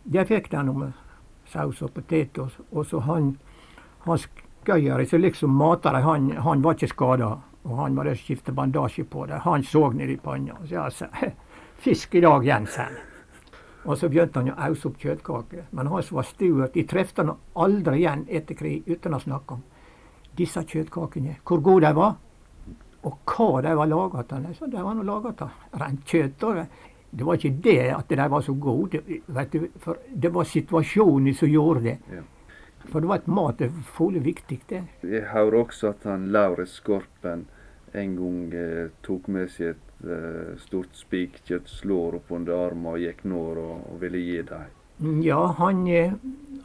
Det 0.05 0.25
fikk 0.29 0.49
de 0.51 0.63
med 0.65 0.93
saus 1.53 1.83
og 1.83 1.93
potet. 1.95 2.39
Og, 2.39 2.87
så 2.87 3.01
han, 3.07 3.35
han 4.07 4.23
skøyere 4.23 5.07
så 5.07 5.21
liksom 5.21 5.55
mata 5.57 5.93
de 5.95 6.03
han, 6.05 6.31
han 6.43 6.65
var 6.65 6.79
ikke 6.79 6.93
skada. 6.95 7.35
Og 7.67 7.77
han 7.81 7.97
måtte 7.97 8.15
skifte 8.15 8.55
bandasje 8.55 9.05
på 9.11 9.27
det. 9.27 9.43
Han 9.43 9.65
så 9.67 9.89
ned 9.91 10.11
i 10.11 10.17
panna 10.23 10.55
og 10.61 10.69
sa 10.71 10.85
altså, 10.85 11.07
'Fisk 11.77 12.15
i 12.15 12.21
dag, 12.21 12.45
Jensen'. 12.47 12.97
Og 13.87 13.99
så 13.99 14.09
begynte 14.09 14.41
han 14.41 14.51
å 14.51 14.59
ause 14.67 14.89
opp 14.89 14.99
kjøttkaker. 14.99 15.67
Men 15.71 15.87
han 15.87 16.03
som 16.03 16.17
var 16.17 16.27
stuert, 16.27 16.75
de 16.75 16.85
trefte 16.89 17.23
han 17.23 17.37
aldri 17.55 18.01
igjen 18.01 18.25
etter 18.29 18.59
krig 18.59 18.87
uten 18.87 19.15
å 19.15 19.21
snakke 19.23 19.55
om 19.55 19.63
disse 20.39 20.63
kjøttkakene. 20.63 21.37
Hvor 21.47 21.63
gode 21.63 21.87
de 21.87 21.95
var, 21.95 22.17
og 23.07 23.19
hva 23.31 23.63
de 23.63 23.75
var 23.79 23.87
laga 23.87 24.25
av. 24.25 24.49
Så 24.59 24.67
de 24.67 24.83
var 24.83 25.05
laga 25.07 25.35
av 25.47 25.81
rent 25.81 26.05
kjøtt. 26.11 26.47
Det 27.11 27.25
var 27.25 27.39
ikke 27.39 27.59
det 27.65 27.81
at 27.95 28.09
de 28.09 28.29
var 28.31 28.43
så 28.43 28.53
gode, 28.53 29.01
vet 29.27 29.53
du, 29.53 29.69
for 29.81 29.99
det 30.15 30.33
var 30.35 30.45
situasjonen 30.45 31.35
som 31.35 31.49
gjorde 31.49 31.85
det. 31.85 31.99
Ja. 32.13 32.23
For 32.87 33.03
det 33.03 33.11
var 33.11 33.21
et 33.23 33.27
mat 33.27 33.59
det 33.59 33.71
var 33.99 34.19
viktig, 34.23 34.61
det. 34.69 34.83
Jeg 35.03 35.23
hører 35.33 35.61
også 35.65 35.91
at 35.91 36.05
han 36.07 36.29
Lauritz 36.33 36.77
Skorpen 36.79 37.47
en 37.95 38.17
gang 38.17 38.53
eh, 38.55 38.91
tok 39.03 39.29
med 39.33 39.51
seg 39.51 39.73
et 39.73 40.05
eh, 40.05 40.53
stort 40.61 40.95
spikkjøttslår 40.95 42.19
oppunder 42.21 42.67
armen 42.69 42.93
og 42.93 43.01
gikk 43.01 43.25
nord 43.25 43.63
og, 43.63 43.89
og 43.91 44.03
ville 44.03 44.21
gi 44.21 44.43
dem. 44.51 45.23
Ja, 45.25 45.41
han, 45.59 45.83
eh, 45.89 46.15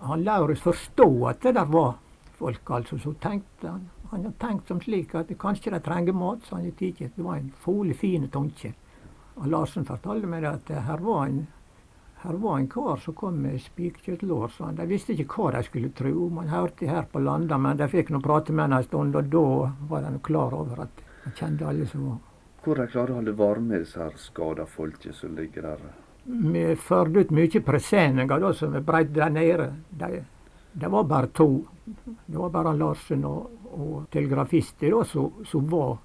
han 0.01 0.27
Lauritz 0.27 0.61
forstod 0.61 1.29
at 1.31 1.41
det 1.47 1.55
der 1.55 1.71
var 1.71 1.95
folk, 2.37 2.69
altså. 2.69 2.99
Så 2.99 3.15
tenkte 3.23 3.71
han 3.71 3.89
han 4.11 4.25
hadde 4.25 4.39
tenkt 4.43 4.67
som 4.67 4.79
slik 4.83 5.13
at 5.15 5.29
kanskje 5.39 5.71
de 5.71 5.79
trenger 5.83 6.15
mat, 6.15 6.41
så 6.43 6.57
han 6.57 6.65
har 6.67 6.73
tatt 6.75 7.15
Det 7.15 7.23
var 7.23 7.37
en 7.37 7.53
fole 7.63 7.93
fin 7.93 8.27
tanke. 8.27 8.73
Og 9.39 9.47
Larsen 9.47 9.87
fortalte 9.87 10.27
meg 10.27 10.45
at 10.45 10.69
her 10.85 11.03
var 11.03 11.25
en 11.27 11.45
her 12.21 12.33
var 12.33 12.57
en 12.57 12.67
kar 12.67 12.97
som 12.97 13.13
kom 13.13 13.41
med 13.41 13.61
spikkjøttlår. 13.61 14.47
så 14.47 14.71
De 14.77 14.85
visste 14.85 15.13
ikke 15.13 15.41
hva 15.41 15.51
de 15.55 15.63
skulle 15.65 15.89
tro. 15.89 16.27
Man 16.29 16.51
hørte 16.53 16.85
her 16.85 17.07
på 17.09 17.19
Landa, 17.19 17.57
men 17.57 17.77
de 17.77 17.87
fikk 17.89 18.11
nå 18.13 18.19
prate 18.21 18.53
med 18.53 18.67
ham 18.67 18.77
en 18.77 18.83
stund, 18.85 19.15
og 19.15 19.31
da 19.33 19.71
var 19.89 20.05
de 20.05 20.19
klar 20.21 20.53
over 20.53 20.83
at 20.85 21.01
de 21.23 21.31
kjente 21.39 21.65
alle 21.65 21.87
som 21.89 22.05
var 22.09 22.19
Hvor 22.61 22.77
de 22.77 22.85
klarer 22.91 23.11
å 23.11 23.15
holde 23.17 23.33
varme, 23.33 23.79
disse 23.81 23.97
her 23.97 24.13
skada 24.21 24.67
folket 24.69 25.15
som 25.17 25.33
ligger 25.35 25.65
der? 25.65 25.81
Vi 26.25 26.75
førte 26.77 27.23
ut 27.25 27.31
mye 27.33 27.61
presenninger 27.65 28.39
da, 28.45 28.53
som 28.53 28.77
vi 28.77 28.83
breidde 28.85 29.17
der 29.17 29.33
nede. 29.33 29.71
De, 29.89 30.21
det 30.73 30.91
var 30.93 31.09
bare 31.09 31.33
to. 31.33 31.49
Det 31.83 32.37
var 32.37 32.53
bare 32.53 32.75
Larsen 32.77 33.25
og, 33.25 33.49
og 33.73 34.05
telegrafister 34.13 34.93
som 35.09 35.73
var 35.73 35.97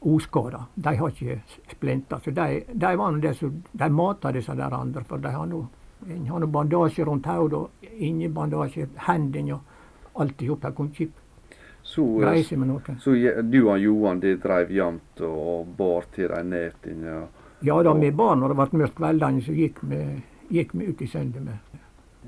uskada. 0.00 0.66
De 0.74 0.96
har 0.96 1.10
ikke 1.10 1.40
splinta. 1.70 2.20
Så 2.24 2.30
de, 2.30 2.62
de 2.72 2.96
var 2.96 3.18
det 3.18 3.34
som, 3.36 3.62
de 3.72 3.90
mata 3.90 4.32
disse 4.32 4.54
der 4.54 4.74
andre. 4.74 5.04
For 5.04 5.18
de 5.18 5.32
har 5.34 5.46
nå 5.46 5.66
en 6.08 6.26
har 6.26 6.46
bandasje 6.46 7.04
rundt 7.04 7.26
hodet 7.26 7.58
og 7.58 7.70
inni 7.98 8.28
bandasje, 8.28 8.86
hendene 9.08 9.56
og 9.56 10.20
alt 10.22 10.42
i 10.42 10.46
hop. 10.48 10.62
De 10.62 10.72
kunne 10.72 10.90
ikke 10.92 11.10
Så, 11.82 12.04
greie 12.20 12.56
med 12.56 12.68
noe. 12.68 12.94
så 13.00 13.14
du 13.42 13.68
og 13.68 13.78
Johan 13.80 14.20
de 14.20 14.36
dreiv 14.36 14.70
jevnt 14.70 15.20
og, 15.24 15.66
bar 15.78 16.04
til 16.12 16.28
deg 16.28 16.44
ned 16.44 16.88
inn, 16.90 17.04
ja. 17.06 17.22
Da, 17.64 17.92
vi 17.94 18.10
bar 18.10 18.36
når 18.36 18.52
det 18.52 18.56
ble 18.58 18.78
mørkt 18.82 18.96
kveldene, 18.98 19.40
så 19.42 19.52
gikk 19.56 19.80
vi, 19.82 20.02
gikk 20.50 20.74
vi 20.74 20.90
ut 20.90 21.00
i 21.02 21.06
søndag 21.06 21.42
med, 21.42 21.80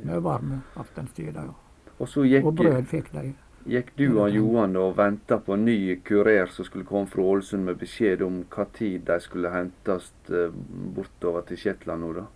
med 0.02 0.22
varme 0.22 0.62
aftenstider. 0.80 1.44
Ja. 1.44 1.54
Og 2.00 2.46
Og 2.46 2.54
brød 2.56 2.86
fikk 2.88 3.12
de. 3.12 3.34
Gikk 3.70 3.92
du 3.96 4.06
og 4.18 4.32
Johan 4.34 4.74
og 4.80 4.96
venta 4.98 5.38
på 5.38 5.54
en 5.54 5.64
ny 5.68 6.00
kurer 6.06 6.50
som 6.50 6.66
skulle 6.66 6.88
komme 6.88 7.10
fra 7.10 7.22
Ålesund 7.22 7.68
med 7.68 7.78
beskjed 7.78 8.22
om 8.26 8.42
hva 8.50 8.66
tid 8.74 9.04
de 9.06 9.18
skulle 9.22 9.52
hentes 9.54 10.10
eh, 10.30 10.50
bortover 10.96 11.46
til 11.48 11.60
Shetland 11.60 12.02
nå, 12.02 12.12
da? 12.18 12.26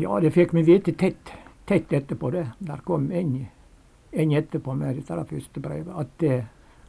Ja, 0.00 0.20
det 0.22 0.30
fikk 0.34 0.54
vi 0.54 0.64
vite 0.66 0.94
tett, 0.98 1.32
tett 1.66 1.92
etterpå 1.92 2.30
det. 2.34 2.46
Der 2.58 2.82
kom 2.86 3.10
en, 3.12 3.34
en 4.12 4.34
etterpå 4.38 4.74
med 4.78 5.00
dette 5.00 5.26
første 5.30 5.60
brevet. 5.60 5.90
At 5.92 6.14
det 6.22 6.38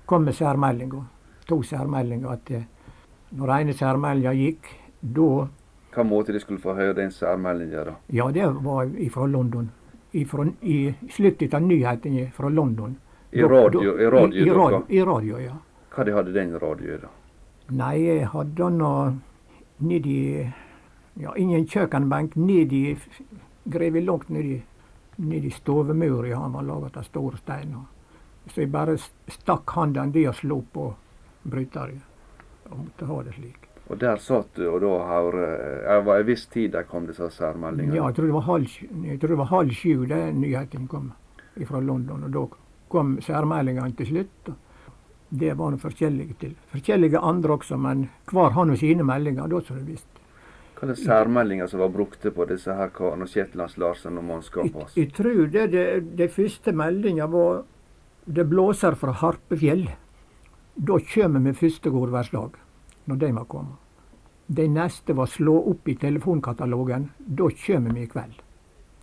kom 0.06 0.24
med 0.24 0.38
særmeldinger. 0.38 1.04
To 1.50 1.62
særmeldinger. 1.64 2.30
At 2.32 2.46
det, 2.48 2.64
når 3.36 3.54
ene 3.60 3.74
særmeldinga 3.74 4.34
gikk, 4.34 4.70
da 5.02 5.48
Hva 5.96 6.04
måte 6.04 6.34
de 6.36 6.42
skulle 6.44 6.60
få 6.60 6.74
høre 6.76 6.94
den 6.98 7.12
særmeldinga, 7.12 7.84
da? 7.88 7.96
Ja, 8.12 8.30
det 8.32 8.48
var 8.64 8.90
ifra 9.00 9.26
London. 9.26 9.72
Ifra, 10.14 10.46
I 10.62 10.94
slutten 11.12 11.54
av 11.56 11.64
nyhetene 11.64 12.30
fra 12.36 12.50
London. 12.50 12.98
I 13.36 13.44
radio, 13.44 13.98
i 14.00 14.10
radio, 14.10 14.44
i, 14.44 14.48
i, 14.48 14.52
radio, 14.52 14.84
I 14.88 15.02
radio, 15.04 15.40
ja. 15.40 15.56
Hva 15.96 16.04
de 16.04 16.14
hadde 16.16 16.36
den 16.36 16.54
radioen, 16.60 17.02
da? 17.02 17.10
Nei, 17.76 17.96
jeg 18.04 18.30
hadde 18.32 18.70
nå 18.78 18.94
nedi 19.84 20.20
Ja, 21.16 21.32
ingen 21.40 21.64
kjøkkenbenk 21.68 22.36
nedi 22.36 22.98
Grevet 23.72 24.04
langt 24.06 24.30
nedi 24.30 24.62
nedi 25.16 25.52
stovemuren. 25.52 26.30
Ja, 26.30 26.42
han 26.44 26.54
var 26.54 26.64
laget 26.64 26.98
av 26.98 27.04
store 27.04 27.38
steiner. 27.38 27.86
Så 28.52 28.62
jeg 28.62 28.72
bare 28.72 28.98
stakk 29.32 29.72
handen 29.74 30.12
der 30.14 30.30
og 30.30 30.36
slo 30.36 30.60
på 30.74 30.90
bryteren. 31.44 32.02
Og 32.70 32.78
måtte 32.84 33.08
ha 33.10 33.22
det 33.24 33.36
slik. 33.38 33.70
Og 33.90 34.00
der 34.02 34.18
satt 34.22 34.58
du 34.58 34.66
og 34.70 34.80
da 34.82 34.94
har 35.06 35.32
Det 35.32 35.98
var 36.06 36.20
en 36.20 36.26
viss 36.26 36.46
tid 36.48 36.72
der 36.74 36.84
kom, 36.84 37.06
disse 37.08 37.30
særmeldingene. 37.30 37.96
Ja, 37.96 38.08
jeg 38.08 38.16
tror 38.16 38.26
det 38.26 38.34
var 38.34 38.48
halv, 38.48 38.70
jeg 39.06 39.20
tror 39.20 39.30
det 39.30 39.38
var 39.38 39.52
halv 39.52 39.72
sju 39.72 40.06
da 40.06 40.32
nyheten 40.32 40.88
kom 40.88 41.12
fra 41.66 41.80
London. 41.80 42.24
Og 42.24 42.32
da 42.34 42.46
kom 42.96 43.16
særmeldingene 43.24 43.96
til 44.00 44.12
slutt. 44.14 44.52
Det 45.36 45.54
var 45.58 45.74
noe 45.74 45.82
forskjellige 45.82 46.36
til. 46.40 46.54
Forskjellige 46.72 47.20
andre 47.20 47.58
også, 47.58 47.78
men 47.82 48.08
hver 48.32 48.54
har 48.56 48.68
nå 48.70 48.76
sine 48.80 49.04
meldinger. 49.04 49.50
Da 49.52 49.62
som 49.66 49.80
det 49.82 49.88
visste. 49.90 50.22
Hva 50.76 50.84
er 50.88 50.92
det 50.92 50.98
særmeldinger 51.02 51.70
som 51.72 51.80
var 51.80 51.92
brukte 51.94 52.32
på 52.36 52.46
disse 52.50 52.74
her 52.76 52.90
karene, 52.96 53.24
og 53.24 53.32
Kjetlands 53.32 53.78
Larsen 53.80 54.20
og 54.20 54.26
mannskapet 54.28 54.72
Jeg, 54.72 54.82
hans? 54.82 54.98
jeg 55.00 55.12
tror 55.16 55.46
det, 55.54 55.64
det, 55.72 55.86
det 56.20 56.28
første 56.36 56.74
meldinga 56.76 57.30
var 57.32 57.64
Det 58.26 58.44
blåser 58.50 58.96
fra 58.98 59.14
Harpefjell. 59.22 59.86
Da 60.76 60.96
kommer 61.14 61.44
vi 61.46 61.54
første 61.54 61.90
gårdværslag. 61.94 62.56
Når 63.06 63.20
de 63.22 63.32
må 63.38 63.44
komme. 63.46 63.76
De 64.48 64.66
neste 64.70 65.14
var 65.18 65.30
slå 65.30 65.54
opp 65.72 65.88
i 65.90 65.96
telefonkatalogen. 66.02 67.12
Da 67.20 67.50
kommer 67.66 67.94
vi 67.94 68.04
i 68.06 68.10
kveld. 68.10 68.40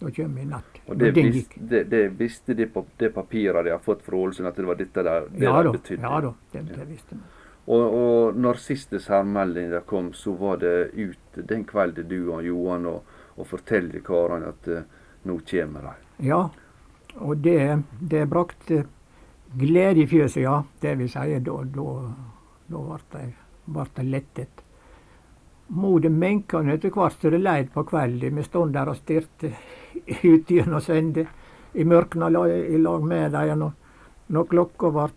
Da 0.00 0.10
kommer 0.10 0.40
vi 0.40 0.42
i 0.42 0.50
natt. 0.50 0.71
Og 0.86 0.96
det, 0.98 1.12
den 1.14 1.30
gikk. 1.30 1.54
Visste, 1.54 1.66
det, 1.70 1.84
det 1.90 2.02
visste 2.18 2.54
de 2.58 2.66
på 2.66 2.84
det 2.98 3.12
papiret 3.14 3.64
de 3.64 3.70
har 3.70 3.82
fått 3.82 4.02
fra 4.02 4.16
Ålesund, 4.18 4.48
at 4.48 4.56
det 4.58 4.66
var 4.66 4.80
dette 4.80 5.04
der, 5.06 5.28
det 5.30 5.44
Ja 5.44 5.62
da, 5.62 5.72
betydde? 5.72 6.02
ja 6.02 6.20
da, 6.20 6.32
det, 6.52 6.62
det 6.72 6.88
visste 6.88 7.18
vi. 7.18 7.22
Og, 7.70 7.94
og 7.94 8.38
når 8.42 8.58
siste 8.58 8.98
særmelding 8.98 9.74
kom, 9.86 10.10
så 10.12 10.32
var 10.34 10.58
det 10.58 10.90
ut 10.98 11.38
den 11.48 11.62
kvelden 11.64 12.08
du 12.10 12.32
og 12.34 12.42
Johan 12.42 12.88
og, 12.90 13.12
og 13.36 13.46
fortalte 13.46 14.02
karene 14.02 14.50
at 14.50 14.66
uh, 14.66 14.82
nå 15.30 15.38
kommer 15.46 15.86
de. 15.86 16.26
Ja, 16.26 16.40
og 17.14 17.36
det, 17.44 17.82
det 18.00 18.24
brakte 18.30 18.82
glede 19.58 20.02
i 20.02 20.08
fjøset, 20.10 20.42
ja. 20.42 20.58
Det 20.82 20.96
vil 20.98 21.10
si, 21.12 21.38
da, 21.38 21.56
da, 21.76 21.86
da 22.72 22.82
ble 22.88 22.98
de, 23.14 23.30
ble 23.78 24.08
lettet. 24.10 24.66
Mot 25.72 26.04
menkene 26.10 26.74
etter 26.74 26.90
hvert 26.92 27.20
som 27.20 27.30
det 27.30 27.40
leid 27.40 27.70
på 27.72 27.86
kvelden. 27.88 28.36
Vi 28.36 28.44
stod 28.44 28.74
der 28.74 28.90
og 28.90 28.98
stirrte 28.98 29.52
ut 30.32 30.50
gjennom 30.50 30.80
Sende 30.80 31.26
i 31.72 31.84
mørkna 31.84 32.28
i 32.28 32.78
lag 32.78 33.04
med 33.04 33.32
dem. 33.32 33.70
Når 34.32 34.48
klokka 34.48 34.90
ble 34.92 35.08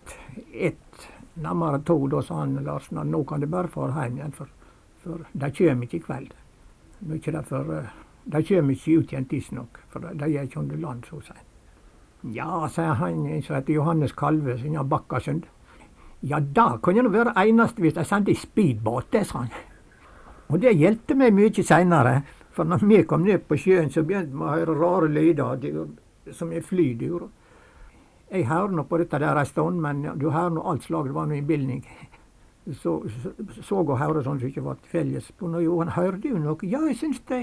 ett, 0.54 1.08
nærmere 1.40 1.82
to, 1.88 1.98
da 2.12 2.22
sa 2.24 2.42
han 2.42 2.56
Larsen 2.64 3.00
at 3.00 3.08
nå 3.08 3.24
kan 3.28 3.44
du 3.44 3.48
bare 3.48 3.72
fare 3.72 4.06
hjem 4.06 4.18
igjen, 4.20 4.36
for, 4.36 4.52
for 5.04 5.26
de 5.32 5.52
kommer 5.52 5.88
ikke 5.88 5.98
i 5.98 6.06
kveld. 6.06 6.32
Mykje 7.06 7.34
derfor, 7.36 7.74
eh, 7.76 7.92
de 8.26 8.42
kommer 8.48 8.76
ikke 8.76 9.00
ut 9.00 9.12
igjen 9.12 9.28
tidsnok, 9.32 9.82
for 9.92 10.04
de, 10.04 10.16
de 10.20 10.32
er 10.32 10.48
ikke 10.48 10.62
under 10.64 10.80
land 10.80 11.04
så 11.10 11.20
seint. 11.22 11.52
Ja, 12.34 12.66
sier 12.72 12.96
han 12.98 13.28
som 13.46 13.56
heter 13.56 13.76
Johannes 13.76 14.16
Kalve, 14.18 14.58
som 14.58 14.76
har 14.76 14.88
Bakkasund. 14.90 15.44
Ja, 16.26 16.40
det 16.40 16.82
kunne 16.82 17.04
nå 17.06 17.12
være 17.14 17.36
eneste 17.38 17.84
hvis 17.84 17.94
de 17.94 18.06
sendte 18.08 18.34
ei 18.34 18.40
speedbåt, 18.40 19.12
det, 19.14 19.28
sa 19.30 19.44
han. 19.44 19.52
Og 20.50 20.62
det 20.62 20.74
hjelpte 20.78 21.18
meg 21.18 21.36
mye 21.36 21.64
seinere. 21.64 22.24
For 22.56 22.64
når 22.64 22.86
vi 22.88 23.04
kom 23.04 23.26
ned 23.28 23.44
på 23.50 23.58
sjøen, 23.60 23.90
så 23.92 24.06
begynte 24.08 24.32
vi 24.32 24.46
å 24.46 24.54
høre 24.54 24.76
rare 24.80 25.10
lyder 25.12 25.90
som 26.34 26.54
er 26.56 26.64
flydyr. 26.64 27.28
Jeg 28.32 28.48
hører 28.48 28.74
nå 28.74 28.86
på 28.88 29.00
dette 29.02 29.20
der 29.22 29.38
en 29.38 29.50
stund, 29.50 29.82
men 29.84 30.06
du 30.20 30.30
hører 30.30 30.56
nå 30.56 30.64
alt 30.64 30.88
slag. 30.88 31.10
Det 31.10 31.18
var 31.18 31.28
nå 31.30 31.40
innbilning. 31.40 31.84
Så, 32.82 32.96
så, 33.62 33.78
og 33.78 33.92
hørte 34.00 34.24
sånn 34.26 34.40
som 34.42 34.50
ikke 34.50 34.64
var 34.66 34.80
felles 34.90 35.28
på 35.38 35.46
noe. 35.54 35.60
Jo, 35.62 35.76
han 35.84 35.92
hørte 35.94 36.32
jo 36.32 36.40
noe? 36.42 36.58
Ja, 36.66 36.80
jeg 36.90 36.96
syns 36.98 37.20
det, 37.30 37.38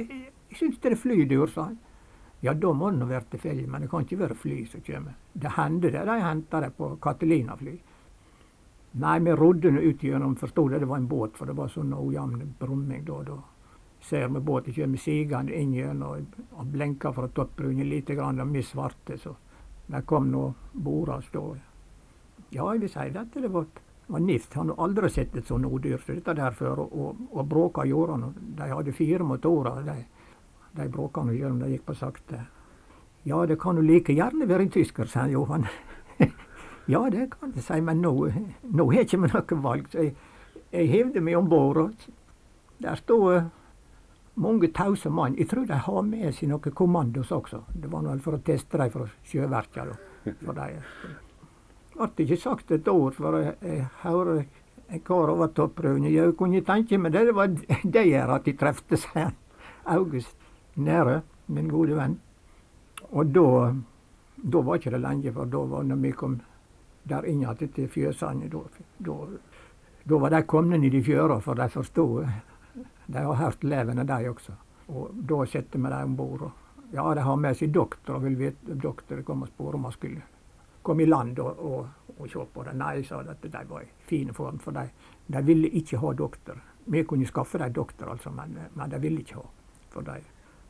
jeg 0.50 0.58
syns 0.58 0.80
det 0.82 0.90
er 0.90 0.98
flydyr, 0.98 1.44
sa 1.52 1.68
han. 1.68 1.76
Ja, 2.42 2.56
da 2.58 2.72
må 2.74 2.88
det 2.90 2.98
nå 2.98 3.06
være 3.06 3.28
tilfeldig, 3.36 3.68
men 3.70 3.84
det 3.84 3.90
kan 3.92 4.02
ikke 4.02 4.18
være 4.24 4.34
fly 4.40 4.56
som 4.66 4.82
kommer. 4.82 5.14
Det 5.30 5.54
hendte 5.54 5.92
det, 5.94 6.02
de 6.08 6.18
henta 6.24 6.64
det 6.64 6.72
på 6.74 6.88
Catalina-fly. 7.06 7.76
Nei, 9.04 9.14
vi 9.22 9.38
rodde 9.38 9.70
nå 9.76 9.86
ut 9.86 10.02
gjennom, 10.02 10.34
forsto 10.42 10.66
det, 10.72 10.82
det 10.82 10.90
var 10.90 10.98
en 10.98 11.06
båt, 11.14 11.38
for 11.38 11.46
det 11.46 11.54
var 11.54 11.70
sånn 11.70 11.94
ujevn 11.94 12.56
brumming 12.58 13.06
da. 13.06 13.20
og 13.20 13.30
Da 13.30 13.38
ser 14.02 14.28
vi 14.28 14.40
båten 14.40 14.74
kommer 14.74 14.98
sigende 14.98 15.54
inn 15.54 15.74
gjennom 15.74 16.26
og 16.50 16.66
blinker 16.66 17.12
fra 17.12 17.28
toppbrunnen 17.28 17.88
lite 17.88 18.14
grann, 18.18 18.40
og 18.40 18.52
vi 18.52 18.62
svarte, 18.62 19.18
så 19.18 19.36
der 19.86 20.02
kom 20.02 20.30
nå 20.30 20.44
og 20.84 21.24
stod. 21.24 21.58
Ja, 22.50 22.72
jeg 22.72 22.80
vil 22.80 22.90
si 22.90 23.10
dette, 23.12 23.40
det 23.40 23.50
var, 23.52 23.66
var 24.06 24.20
nift. 24.20 24.54
Han 24.54 24.68
har 24.72 24.84
aldri 24.84 25.10
sett 25.10 25.36
et 25.36 25.46
sånt 25.46 25.66
odyr 25.66 25.98
som 25.98 26.14
dette 26.14 26.34
der 26.34 26.50
før, 26.50 26.84
og, 26.84 26.92
og, 26.92 27.22
og 27.32 27.48
bråka 27.48 27.84
gjorde 27.88 28.12
han. 28.12 28.34
De 28.58 28.68
hadde 28.68 28.92
fire 28.92 29.24
motorer. 29.24 29.82
De, 29.86 29.96
de 30.76 30.88
bråka 30.88 31.22
nå 31.24 31.32
selv 31.36 31.52
om 31.52 31.62
de 31.62 31.70
gikk 31.72 31.86
på 31.86 31.96
sakte. 31.96 32.42
Ja, 33.24 33.46
det 33.46 33.60
kan 33.60 33.78
jo 33.78 33.86
like 33.86 34.12
gjerne 34.12 34.48
være 34.48 34.66
en 34.66 34.74
tysker, 34.74 35.06
sa 35.06 35.26
Johan. 35.30 35.66
ja, 36.92 37.06
det 37.10 37.30
kan 37.38 37.54
jeg 37.54 37.64
si, 37.64 37.80
men 37.80 38.02
nå, 38.02 38.12
nå 38.64 38.90
har 38.92 39.06
ikke 39.06 39.22
vi 39.22 39.32
noe 39.32 39.62
valg. 39.62 39.88
Så 39.92 40.08
jeg, 40.08 40.16
jeg 40.72 40.90
hevde 40.90 41.22
meg 41.22 41.38
om 41.38 41.48
bord, 41.48 41.92
der 42.82 42.98
stod 42.98 43.52
mange 44.34 44.68
tause 44.72 45.10
mann. 45.10 45.36
Jeg 45.38 45.48
tror 45.48 45.66
de 45.66 45.78
har 45.86 46.02
med 46.02 46.34
seg 46.34 46.48
noen 46.48 46.74
kommandos 46.74 47.32
også. 47.32 47.62
Det 47.74 47.90
var 47.92 48.04
vel 48.06 48.20
for 48.24 48.38
å 48.38 48.42
teste 48.44 48.80
dem 48.80 48.90
fra 48.92 49.06
sjøverka. 49.28 49.86
Det 50.24 50.36
ble 50.40 52.24
ikke 52.24 52.40
sagt 52.40 52.72
et 52.72 52.88
ord, 52.88 53.14
for 53.14 53.38
jeg, 53.42 53.86
hører 54.02 54.44
en 54.92 55.04
kar 55.04 55.32
over 55.32 55.52
topprøven. 55.52 56.08
Jeg 56.08 56.36
kunne 56.38 56.62
tenke 56.64 56.98
meg 56.98 57.12
det, 57.12 57.26
det 57.28 57.36
var 57.36 57.52
det 57.96 58.04
gjør 58.08 58.36
at 58.38 58.48
de 58.48 58.56
trefte 58.56 59.00
seg. 59.00 59.34
August 59.92 60.36
Nære, 60.76 61.20
min 61.52 61.68
gode 61.68 61.96
venn. 61.98 62.14
Og 63.12 63.28
da, 63.28 63.74
da 64.36 64.62
var 64.64 64.78
ikke 64.78 64.94
det 64.94 65.02
lenge, 65.02 65.32
for 65.36 65.50
da 65.52 65.60
var 65.68 65.84
når 65.84 65.98
vi 66.00 66.12
kom 66.16 66.38
der 67.08 67.26
inn 67.28 67.42
igjen 67.42 67.72
til 67.74 67.90
fjøsene, 67.90 68.48
da, 68.48 68.62
da, 69.04 69.16
da 70.08 70.20
var 70.22 70.32
de 70.32 70.40
kommet 70.48 70.80
ned 70.80 70.94
i 70.96 71.02
fjøra, 71.04 71.40
for 71.44 71.58
de 71.58 71.68
forstod 71.68 72.22
De 73.12 73.18
har 73.24 73.34
hørt 73.34 73.64
levende, 73.64 74.04
de 74.08 74.28
også. 74.30 74.52
Og 74.88 75.10
da 75.28 75.44
setter 75.46 75.78
vi 75.78 75.90
dem 75.92 76.10
om 76.12 76.16
bord. 76.16 76.50
Ja, 76.92 77.06
de 77.14 77.20
har 77.24 77.36
med 77.40 77.56
seg 77.56 77.72
doktor 77.72 78.18
og 78.18 78.24
vil 78.26 78.36
vite 78.36 78.74
doktor 78.76 79.22
kom 79.24 79.42
og 79.46 79.48
spurte 79.48 79.78
om 79.78 79.84
han 79.88 79.92
skulle 79.94 80.22
komme 80.82 81.02
i 81.02 81.06
land 81.08 81.38
og, 81.38 81.58
og, 81.58 81.86
og 82.18 82.28
se 82.28 82.44
på 82.54 82.64
det. 82.66 82.74
Nei, 82.76 83.02
sa 83.06 83.22
de 83.22 83.30
at 83.32 83.42
de 83.42 83.62
var 83.70 83.82
i 83.86 83.90
fin 84.08 84.32
form, 84.34 84.58
for 84.58 84.72
de, 84.76 84.84
de 85.32 85.42
ville 85.46 85.68
ikke 85.80 86.00
ha 86.02 86.12
doktor. 86.18 86.60
Vi 86.84 87.04
kunne 87.06 87.26
skaffe 87.26 87.58
dem 87.62 87.72
doktor, 87.72 88.10
altså, 88.12 88.30
men, 88.34 88.58
men 88.74 88.90
de 88.90 89.00
ville 89.00 89.20
ikke 89.22 89.38
ha. 89.38 89.44
For 89.94 90.02
de, 90.02 90.18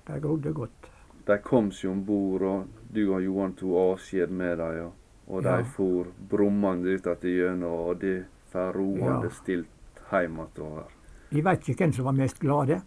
de 0.07 0.21
grodde 0.21 0.53
godt. 0.53 0.91
De 1.27 1.39
kom 1.43 1.71
seg 1.73 1.91
om 1.91 2.05
bord, 2.05 2.43
og 2.43 2.67
du 2.95 3.05
og 3.15 3.23
Johan 3.25 3.55
tok 3.59 3.77
avskjed 3.87 4.31
med 4.35 4.59
dem. 4.59 4.91
Og, 4.91 4.93
og 5.37 5.43
de 5.43 5.49
Ja. 5.49 5.63
for 5.63 6.07
brummende 6.31 6.91
ut 6.91 7.07
att 7.07 7.25
igjennom, 7.25 7.73
og 7.73 8.01
de 8.01 8.25
får 8.53 8.73
roende 8.73 9.25
Ja. 9.27 9.31
stilt 9.31 10.03
hjem 10.11 10.39
over. 10.39 10.85
Jeg 11.33 11.45
vet 11.45 11.69
ikke 11.69 11.87
hvem 11.87 11.93
som 11.97 12.05
var 12.05 12.17
mest 12.17 12.41
glade. 12.41 12.83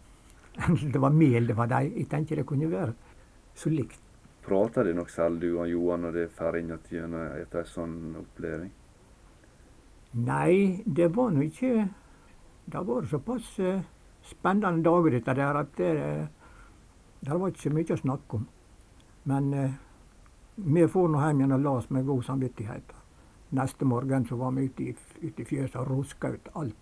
Det 0.94 1.02
var 1.02 1.12
meg 1.12 1.34
eller 1.36 1.48
det 1.48 1.58
var 1.58 1.68
de. 1.68 1.92
Jeg 1.98 2.10
tenker 2.10 2.36
det 2.40 2.46
kunne 2.48 2.72
være 2.72 2.94
så 3.56 3.70
likt. 3.70 4.00
Prater 4.46 4.86
de 4.86 4.94
nok 4.94 5.10
selv, 5.10 5.42
du 5.42 5.58
og 5.58 5.70
Johan, 5.70 6.06
når 6.06 6.12
det 6.12 6.26
får 6.38 6.60
inn 6.60 6.72
etter 6.76 7.60
en 7.60 7.66
sånn 7.66 7.96
opplæring? 8.20 8.70
Nei, 10.16 10.84
det 10.86 11.10
var 11.16 11.34
nå 11.34 11.42
ikke 11.44 11.72
Det 12.66 12.78
har 12.78 12.86
vært 12.88 13.10
såpass 13.10 13.50
eh, 13.60 13.82
spennende 14.26 14.86
dager 14.86 15.14
dette 15.14 15.36
der 15.38 15.60
at 15.60 15.74
det, 15.78 15.90
det 17.22 17.36
var 17.42 17.52
ikke 17.52 17.66
så 17.66 17.74
mye 17.76 17.94
å 17.94 18.00
snakke 18.00 18.40
om. 18.40 18.48
Men 19.30 19.52
eh, 19.54 19.76
vi 20.56 20.88
får 20.88 21.12
nå 21.12 21.22
hjem 21.22 21.44
igjen 21.44 21.58
og 21.58 21.62
la 21.66 21.76
oss 21.82 21.92
med 21.94 22.08
god 22.08 22.24
samvittighet. 22.26 22.96
Neste 23.60 23.86
morgen 23.86 24.26
så 24.26 24.38
var 24.40 24.56
vi 24.56 24.66
ute 24.66 24.88
i, 24.88 24.96
ute 25.22 25.44
i 25.44 25.46
fjøset 25.46 25.78
og 25.84 25.92
ruska 25.92 26.32
ut 26.34 26.50
alt, 26.56 26.80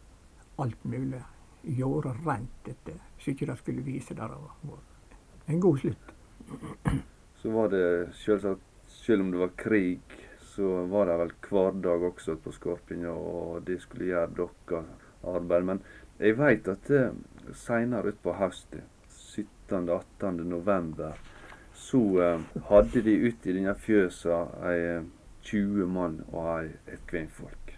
alt 0.63 0.86
mulig. 0.88 1.24
Gjorde 1.63 2.13
rent 2.25 2.67
etter 2.67 3.00
så 3.20 3.32
ikke 3.32 3.48
det 3.48 3.58
skulle 3.58 3.86
vise 3.86 4.15
der. 4.15 4.27
det 4.27 4.70
var 4.70 4.79
En 5.48 5.60
god 5.60 5.77
slutt. 5.77 6.13
Så 7.43 7.51
var 7.51 7.67
det 7.67 8.13
selvsagt, 8.15 8.62
selv 8.88 9.22
om 9.22 9.32
det 9.32 9.39
var 9.39 9.50
krig, 9.58 10.00
så 10.39 10.86
var 10.86 11.05
det 11.05 11.17
vel 11.20 11.32
hverdag 11.50 12.03
også 12.08 12.36
på 12.39 12.51
Skorpinga, 12.51 13.12
og 13.12 13.65
de 13.67 13.75
skulle 13.79 14.05
gjøre 14.05 14.29
deres 14.38 14.86
arbeid. 15.24 15.63
Men 15.63 15.82
jeg 16.20 16.38
veit 16.38 16.67
at 16.72 16.91
eh, 16.93 17.12
seinere 17.51 18.13
utpå 18.13 18.36
høsten, 18.38 18.86
17.-18. 19.10 20.43
november, 20.48 21.20
så 21.74 22.03
eh, 22.24 22.46
hadde 22.70 23.03
de 23.03 23.17
ute 23.27 23.50
i 23.50 23.58
denne 23.58 23.75
fjøsa 23.75 24.43
ei 24.70 24.79
eh, 24.93 25.10
20 25.43 25.89
mann 25.91 26.22
og 26.29 26.46
ei, 26.53 26.70
et 26.88 27.03
kvinnfolk, 27.10 27.74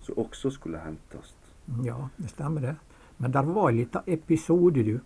som 0.00 0.22
også 0.24 0.54
skulle 0.56 0.80
hentes. 0.80 1.34
Ja, 1.84 2.06
det 2.16 2.32
stemmer 2.32 2.64
det. 2.64 2.76
Men 3.20 3.32
det 3.32 3.42
var 3.46 3.68
en 3.68 3.76
liten 3.76 4.06
episode, 4.06 4.82
du, 4.84 5.00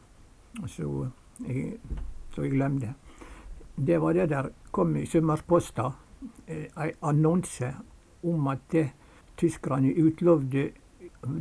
så 0.71 1.09
jeg, 1.49 1.79
så 2.35 2.43
jeg 2.43 2.55
glemte. 2.55 2.95
Det 3.75 3.99
var 4.01 4.15
det 4.15 4.29
der 4.31 4.49
kom 4.71 4.97
i 4.97 5.07
Summersposta 5.07 5.91
eh, 6.47 6.67
en 6.77 6.93
annonse 7.03 7.73
om 8.23 8.47
at 8.49 8.69
det, 8.73 8.89
tyskerne 9.37 9.91
utlovde 9.99 10.69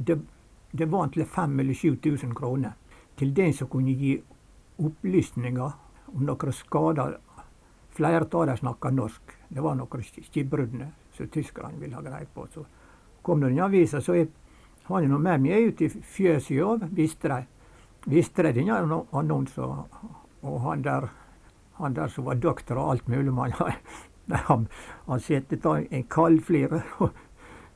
det, 0.07 0.21
det 0.71 0.91
var 0.91 1.07
til 1.07 1.25
5000 1.25 1.59
eller 1.59 1.73
7000 1.73 2.35
kroner 2.35 2.71
til 3.17 3.35
den 3.35 3.53
som 3.53 3.67
kunne 3.67 3.93
gi 3.93 4.15
opplysninger 4.79 5.71
om 6.07 6.25
noen 6.25 6.53
skader. 6.53 7.17
Flere 7.93 8.25
av 8.25 8.47
dem 8.47 8.57
snakka 8.57 8.89
norsk. 8.89 9.35
Det 9.49 9.61
var 9.61 9.75
noen 9.77 10.03
skipbruddene 10.03 10.91
som 11.13 11.29
tyskerne 11.29 11.79
ville 11.79 11.95
ha 11.95 12.01
greie 12.01 12.25
på. 12.33 12.47
Så 12.53 12.65
kom 13.21 13.41
det 13.41 13.51
en 13.51 13.59
avis, 13.67 13.93
så 14.01 14.13
jeg 14.13 14.31
han 14.83 15.03
er 15.03 15.11
nå 15.11 15.17
med 15.23 15.43
meg 15.45 15.67
ut 15.69 15.81
i 15.81 15.89
fjøset 15.89 16.55
i 16.57 16.61
år. 16.63 16.87
Visste 16.93 18.43
de 18.43 18.53
denne 18.53 18.79
anno- 18.81 19.05
annonsen. 19.15 19.85
Og 20.43 20.57
han 20.65 20.81
der, 20.83 21.07
han 21.79 21.93
der 21.95 22.07
som 22.11 22.25
var 22.27 22.35
doktor 22.35 22.81
og 22.81 22.89
alt 22.91 23.07
mulig, 23.07 23.31
man, 23.33 23.53
han, 24.49 24.67
han 25.07 25.19
sitter 25.23 25.61
av 25.69 25.85
en 25.89 26.03
kaldflir. 26.03 26.81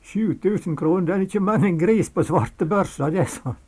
7000 0.02 0.76
kroner, 0.80 1.06
det 1.06 1.14
er 1.14 1.24
ikke 1.28 1.44
mer 1.44 1.62
enn 1.62 1.72
en 1.72 1.80
gris 1.80 2.12
på 2.12 2.26
svartebørsa, 2.28 3.10
det, 3.14 3.24
sa 3.32 3.52
han. 3.52 3.58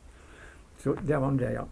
Så 0.81 0.95
det 1.05 1.17
var 1.21 1.33
det, 1.37 1.51
ja. 1.53 1.65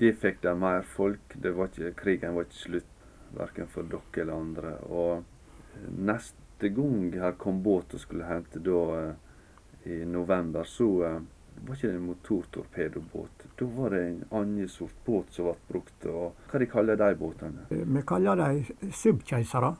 De 0.00 0.12
fikk 0.16 0.42
de 0.42 0.52
mer 0.56 0.82
folk. 0.84 1.36
Det 1.40 1.52
var 1.56 1.68
ikke, 1.68 1.94
krigen 1.96 2.34
var 2.36 2.48
ikke 2.48 2.56
slutt, 2.56 2.90
verken 3.36 3.68
for 3.72 3.88
dere 3.88 4.24
eller 4.24 4.36
andre. 4.36 4.72
Og 4.88 5.92
neste 5.96 6.68
gang 6.76 7.12
her 7.20 7.36
kom 7.40 7.62
båt 7.64 7.94
og 7.96 8.02
skulle 8.02 8.28
hente 8.28 8.60
da 8.64 8.80
eh, 8.98 9.29
i 9.84 10.04
november, 10.04 10.64
så 10.64 10.88
eh, 11.04 11.20
var 11.66 11.76
ikke 11.76 11.88
det 11.88 11.94
en 11.96 12.06
motortorpedobåt. 12.06 13.46
Da 13.58 13.68
var 13.76 13.90
det 13.90 14.02
en 14.06 14.24
annen 14.30 14.68
båt 15.04 15.32
som 15.34 15.48
ble 15.48 15.56
brukt. 15.68 16.06
Og 16.06 16.50
hva 16.50 16.60
de 16.60 16.68
kaller 16.70 16.96
de 17.00 17.14
båtene? 17.16 17.66
Vi 17.68 18.02
kaller 18.06 18.40
dem 18.40 18.92
subkeisere. 18.92 19.74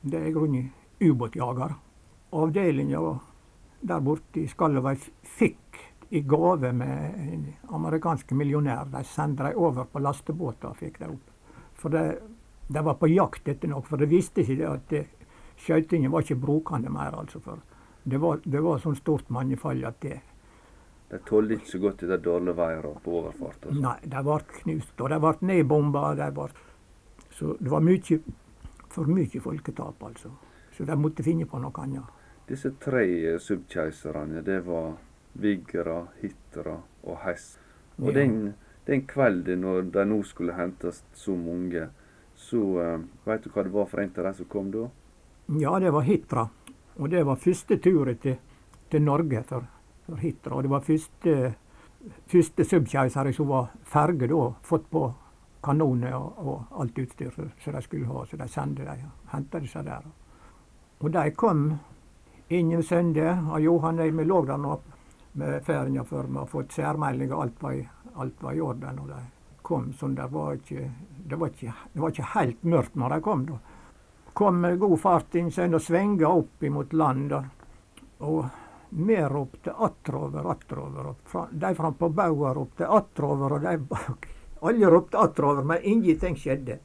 Det 0.00 0.20
er 0.20 0.30
i 0.30 0.32
grunnen 0.32 0.70
ubåtjager. 1.00 1.74
Avdelinga 2.32 3.02
der 3.80 4.00
borte 4.00 4.42
i 4.42 4.48
Skallevei 4.50 4.96
fikk 5.22 5.84
i 6.10 6.20
gave 6.20 6.72
med 6.72 7.14
en 7.20 7.44
amerikansk 7.76 8.32
millionær. 8.32 8.88
De 8.90 9.04
sendte 9.04 9.44
dem 9.44 9.60
over 9.60 9.84
på 9.84 10.02
lastebåter 10.02 10.72
og 10.72 10.80
fikk 10.80 10.98
dem 11.02 11.16
opp. 11.18 11.30
For 11.78 11.94
det, 11.94 12.04
de 12.68 12.84
var 12.84 12.96
på 12.98 13.10
jakt 13.12 13.48
etter 13.48 13.70
noe, 13.70 13.84
for 13.86 14.00
de 14.00 14.08
visste 14.10 14.42
ikke 14.42 14.56
det 14.58 14.68
at 14.68 14.88
det, 14.90 15.04
skøytingen 15.58 16.10
var 16.10 16.24
ikke 16.24 16.40
brukende 16.40 16.90
mer. 16.90 17.14
altså 17.18 17.40
for 17.40 17.58
Det 18.08 18.18
var, 18.22 18.40
det 18.44 18.60
var 18.64 18.80
sånn 18.80 18.96
stort 18.96 19.28
mannefall 19.34 19.84
at 19.88 20.00
det 20.00 20.18
De 21.10 21.18
tålte 21.24 21.56
ikke 21.56 21.70
så 21.70 21.78
godt 21.82 22.02
i 22.04 22.08
det 22.10 22.18
dårlige 22.24 22.56
været 22.56 22.98
på 23.04 23.14
overfart. 23.20 23.62
Altså. 23.66 23.80
Nei, 23.80 23.96
de 24.04 24.22
ble 24.26 24.38
knust, 24.58 24.94
og 25.00 25.08
de 25.12 25.18
ble 25.24 25.48
nedbomba. 25.50 26.02
De 26.18 26.28
ble, 26.36 26.48
så 27.32 27.54
det 27.60 27.72
var 27.72 27.80
mye, 27.84 28.18
for 28.92 29.08
mye 29.08 29.40
folketap, 29.40 30.02
altså. 30.04 30.32
Så 30.76 30.84
de 30.84 30.96
måtte 31.00 31.24
finne 31.24 31.46
på 31.48 31.60
noe 31.62 31.84
annet. 31.84 32.12
Disse 32.48 32.74
tre 32.80 33.04
eh, 33.32 33.38
subkeiserne, 33.40 34.42
det 34.44 34.60
var 34.66 34.92
Vigra, 35.40 36.02
Hitra 36.20 36.76
og 37.02 37.18
Hess. 37.24 37.58
Og 37.98 38.12
Ja. 38.12 38.20
den, 38.20 38.54
den 38.86 39.06
kvelden 39.06 39.60
når 39.64 39.90
de 39.92 40.04
nå 40.04 40.22
skulle 40.22 40.54
hentes 40.54 41.02
så 41.14 41.34
mange, 41.36 41.88
så 42.36 42.56
uh, 42.56 43.00
veit 43.26 43.44
du 43.44 43.50
hva 43.50 43.64
det 43.66 43.72
var 43.74 43.88
for 43.90 44.00
en 44.00 44.12
av 44.16 44.24
de 44.28 44.34
som 44.38 44.46
kom 44.46 44.70
da? 44.70 44.86
Ja, 45.58 45.78
det 45.80 45.90
var 45.90 46.02
Hitra. 46.06 46.48
Og 46.98 47.10
det 47.10 47.22
var 47.22 47.36
første 47.38 47.78
turen 47.78 48.18
til, 48.18 48.36
til 48.90 49.02
Norge 49.02 49.42
for, 49.46 49.66
for 50.06 50.16
Hitra. 50.16 50.56
Og 50.56 50.66
det 50.66 50.70
var 50.70 50.80
første, 50.86 51.34
første 52.26 52.64
subkeisere 52.64 53.32
som 53.32 53.50
var 53.52 53.70
ferge 53.86 54.26
da, 54.30 54.40
fått 54.66 54.88
på 54.90 55.04
kanoner 55.62 56.16
og, 56.16 56.40
og 56.42 56.80
alt 56.82 56.98
utstyr 56.98 57.30
som 57.34 57.76
de 57.76 57.82
skulle 57.84 58.10
ha. 58.10 58.24
Så 58.26 58.40
de 58.40 58.48
sendte 58.50 58.86
dem, 58.88 59.06
henta 59.32 59.62
de 59.62 59.70
seg 59.70 59.86
der. 59.86 60.10
Og 60.98 61.10
de 61.14 61.24
kom 61.38 61.68
inn 62.48 62.74
en 62.74 62.82
søndag. 62.82 63.46
Og 63.46 63.62
Johan 63.62 64.02
og 64.02 64.18
vi 64.18 64.26
lå 64.26 64.42
der 64.48 64.58
nå 64.58 64.78
med 65.38 65.62
ferja 65.62 66.02
før 66.04 66.26
vi 66.26 66.38
hadde 66.40 66.50
fått 66.50 66.74
særmelding, 66.74 67.32
og 67.32 67.42
alt 67.44 67.62
var, 67.62 67.78
i, 67.78 67.88
alt 68.18 68.42
var 68.42 68.56
i 68.56 68.62
orden. 68.64 69.02
Og 69.04 69.12
de 69.12 69.22
kom 69.62 69.92
sånn 69.94 70.18
det 70.18 70.26
var 70.32 70.58
ikke 70.58 70.88
det 71.28 71.36
var 71.38 71.50
ikke, 71.52 71.74
det 71.92 72.00
var 72.02 72.14
ikke 72.14 72.32
helt 72.34 72.64
mørkt 72.64 72.94
når 72.96 73.14
de 73.14 73.20
kom. 73.22 73.44
da 73.46 73.58
kom 74.38 74.60
med 74.60 74.78
god 74.78 75.00
fart 75.00 75.34
inn 75.34 75.48
sen 75.50 75.72
og 75.74 75.82
svinga 75.82 76.28
opp 76.30 76.62
imot 76.62 76.92
land. 76.94 77.32
Og 78.22 78.44
vi 78.90 79.16
ropte 79.32 79.72
attover, 79.72 80.46
attover. 80.52 81.08
De 81.50 81.70
frampå 81.74 82.08
bauga 82.14 82.52
ropte 82.54 82.86
attover, 82.86 83.56
og 83.56 83.66
de 83.66 83.72
bak. 83.78 84.28
Alle 84.70 84.92
ropte 84.94 85.18
attover, 85.18 85.66
men 85.66 85.82
ingenting 85.82 86.38
skjedde. 86.38 86.78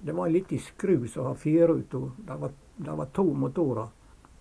Det 0.00 0.16
var 0.16 0.30
en 0.30 0.32
liten 0.32 0.64
skru 0.64 1.04
som 1.06 1.26
har 1.26 1.70
og 1.70 1.84
Det 2.16 2.38
var, 2.40 2.50
det 2.76 2.96
var 2.96 3.12
to 3.12 3.24
motorer. 3.34 3.88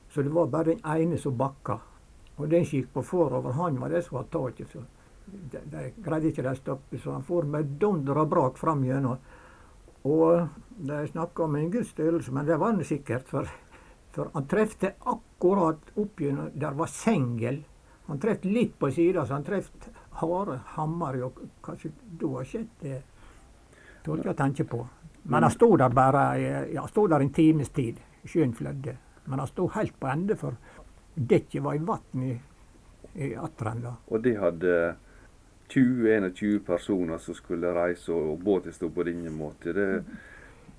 Så 0.09 0.21
det 0.21 0.29
var 0.29 0.47
bare 0.47 0.63
den 0.63 0.79
ene 0.85 1.17
som 1.17 1.37
bakka. 1.37 1.79
Og 2.37 2.49
den 2.49 2.65
som 2.65 2.79
gikk 2.79 2.93
på 2.93 3.03
forover, 3.03 3.51
han 3.51 3.79
var 3.79 3.89
det 3.89 4.05
som 4.05 4.17
var 4.17 4.23
taket. 4.31 4.71
Så 4.71 4.79
de, 5.25 5.59
de 5.65 5.91
greide 5.97 6.31
ikke 6.31 6.47
de 6.47 6.55
stoppe, 6.55 6.97
så 6.97 7.11
han 7.11 7.27
for 7.27 7.43
med 7.43 7.75
dunder 7.79 8.23
og 8.23 8.29
brak 8.29 8.57
fram 8.57 8.87
gjennom. 8.87 9.19
Og 10.03 10.47
de 10.83 11.03
snakka 11.07 11.43
om 11.45 11.55
en 11.55 11.69
gudsstørrelse, 11.71 12.31
men 12.35 12.47
det 12.47 12.57
var 12.59 12.73
han 12.73 12.83
sikkert. 12.83 13.27
For, 13.29 13.47
for 14.11 14.31
han 14.33 14.47
trefte 14.51 14.95
akkurat 14.99 15.93
oppgjennom 15.95 16.51
Der 16.59 16.75
var 16.75 16.91
sengel. 16.91 17.63
Han 18.07 18.19
trefte 18.19 18.51
litt 18.51 18.75
på 18.79 18.91
sida, 18.91 19.25
så 19.25 19.37
han 19.37 19.47
trefte 19.47 19.93
harde 20.19 20.59
hammer. 20.75 21.21
Og 21.23 21.39
kanskje 21.63 21.93
da 22.19 22.33
har 22.35 22.49
skjedd 22.49 22.73
det. 22.81 22.99
Torde 24.03 24.27
jeg 24.27 24.39
tenke 24.39 24.67
på. 24.67 24.81
Men 25.23 25.45
han 25.47 25.51
stod 25.51 25.77
der 25.79 25.95
bare 25.95 26.23
ja, 26.73 26.83
stod 26.87 27.13
der 27.13 27.23
en 27.23 27.31
times 27.33 27.69
tid. 27.69 28.01
Sjøen 28.27 28.53
flødde. 28.53 28.97
Men 29.25 29.39
han 29.39 29.47
stod 29.47 29.71
helt 29.77 29.95
på 29.99 30.07
ende, 30.11 30.35
for 30.35 30.57
dekket 31.15 31.63
var 31.63 31.77
i 31.77 31.83
vann 31.87 32.23
i, 32.27 32.33
i 33.23 33.31
atteren. 33.39 33.81
da. 33.85 33.93
Og 34.11 34.23
de 34.23 34.35
hadde 34.35 34.73
20-21 35.73 36.59
personer 36.65 37.17
som 37.17 37.35
skulle 37.37 37.73
reise, 37.75 38.13
og 38.13 38.39
båten 38.43 38.73
sto 38.75 38.89
på 38.93 39.05
denne 39.07 39.31
måten. 39.33 39.73
Det, 39.73 39.87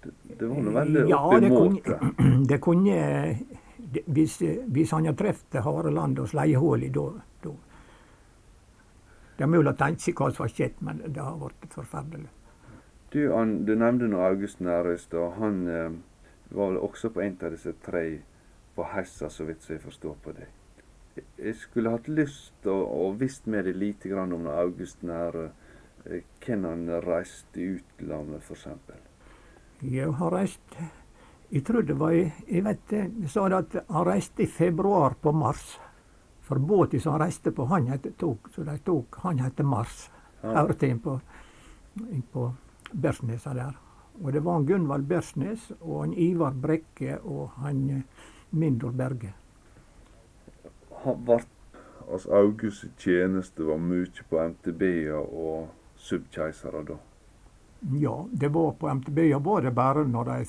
det, 0.04 0.14
det 0.38 0.48
var 0.48 0.62
noe 0.62 0.74
veldig 0.78 1.04
Ja, 1.10 1.20
oppi 1.26 1.40
det 1.44 1.52
kunne, 1.54 1.98
det 2.50 2.60
kunne 2.62 2.98
det, 3.94 4.04
hvis, 4.06 4.38
hvis 4.66 4.94
han 4.94 5.06
hadde 5.08 5.18
truffet 5.18 5.60
Hareland 5.64 6.18
og 6.18 6.28
Sleiehåli, 6.28 6.88
da 6.94 7.10
Det 9.34 9.42
er 9.42 9.50
mulig 9.50 9.72
å 9.72 9.78
tenke 9.78 10.02
seg 10.02 10.14
hva 10.18 10.30
som 10.30 10.44
har 10.44 10.52
skjedd, 10.54 10.82
men 10.86 11.00
det 11.06 11.22
har 11.22 11.38
vært 11.40 11.64
forferdelig. 11.74 12.28
Du, 13.10 13.20
han, 13.32 13.64
du 13.66 13.74
nevnte 13.78 14.06
nå 14.10 14.20
August 14.22 14.60
Nærøystad. 14.62 15.34
Han 15.40 15.56
eh, 15.70 15.96
var 16.54 16.70
vel 16.70 16.78
også 16.78 17.10
på 17.14 17.22
en 17.22 17.34
av 17.42 17.54
disse 17.54 17.74
tre 17.82 18.04
på 18.74 18.86
Hessa, 18.90 19.30
så 19.30 19.46
vidt 19.46 19.66
jeg 19.70 19.82
forstår 19.82 20.14
på 20.22 20.34
det. 20.38 20.46
Jeg 21.16 21.54
skulle 21.56 21.90
hatt 21.94 22.08
lyst 22.08 22.52
til 22.62 22.72
å, 22.72 23.12
visst 23.18 23.46
med 23.46 23.64
deg 23.68 23.76
lite 23.78 24.08
grann 24.10 24.32
om 24.34 24.46
August 24.50 25.02
Nærø. 25.02 25.48
eh, 26.06 26.22
Hvem 26.44 26.64
han 26.64 26.88
reiste 27.04 27.60
i 27.60 27.68
utlandet, 27.76 28.42
f.eks. 28.42 28.66
Jeg 29.82 30.10
har 30.12 30.30
reist 30.32 30.76
Jeg 31.52 31.62
tror 31.64 31.82
det 31.82 31.96
var 31.98 32.10
Jeg 32.12 32.64
vet 32.64 32.86
det, 32.90 33.02
jeg 33.20 33.30
sa 33.30 33.48
det 33.48 33.56
at 33.56 33.84
han 33.88 34.06
reiste 34.06 34.42
i 34.42 34.46
februar 34.46 35.14
på 35.20 35.32
Mars. 35.32 35.78
For 36.42 36.58
båten 36.58 37.00
som 37.00 37.12
han 37.12 37.20
reiste 37.22 37.52
på, 37.52 37.64
han 37.66 37.86
het, 37.88 38.06
tok, 38.18 38.50
så 38.52 38.64
de 38.64 38.78
tok, 38.84 39.16
han 39.22 39.38
het 39.38 39.58
Mars. 39.64 40.10
Hørte 40.42 40.86
inn 40.88 40.98
på, 41.00 41.20
på 42.32 42.54
Bersnesa 42.92 43.54
der. 43.54 43.78
Og 44.22 44.32
det 44.32 44.42
var 44.44 44.58
han 44.58 44.66
Gunvald 44.66 45.06
Bersnes 45.08 45.70
og 45.80 46.02
han 46.02 46.12
Ivar 46.12 46.52
Brekke 46.52 47.16
og 47.22 47.50
han 47.62 47.80
eh, 47.90 48.02
Mindor 48.50 48.92
Berge. 48.92 49.32
Han 51.04 51.24
var, 51.26 51.44
altså 52.10 52.36
August 52.40 52.86
tjeneste 52.98 53.66
var 53.66 53.80
mye 53.80 54.28
på 54.30 54.40
MTB-er 54.52 55.18
og 55.20 55.68
subkeisere 55.96 56.84
da. 56.88 57.00
Ja, 57.92 58.26
det 58.32 58.48
var 58.48 58.72
på 58.72 58.88
MTB-er 58.94 59.38
var 59.44 59.62
det 59.62 59.74
bare 59.76 60.06
når 60.08 60.24
de, 60.24 60.44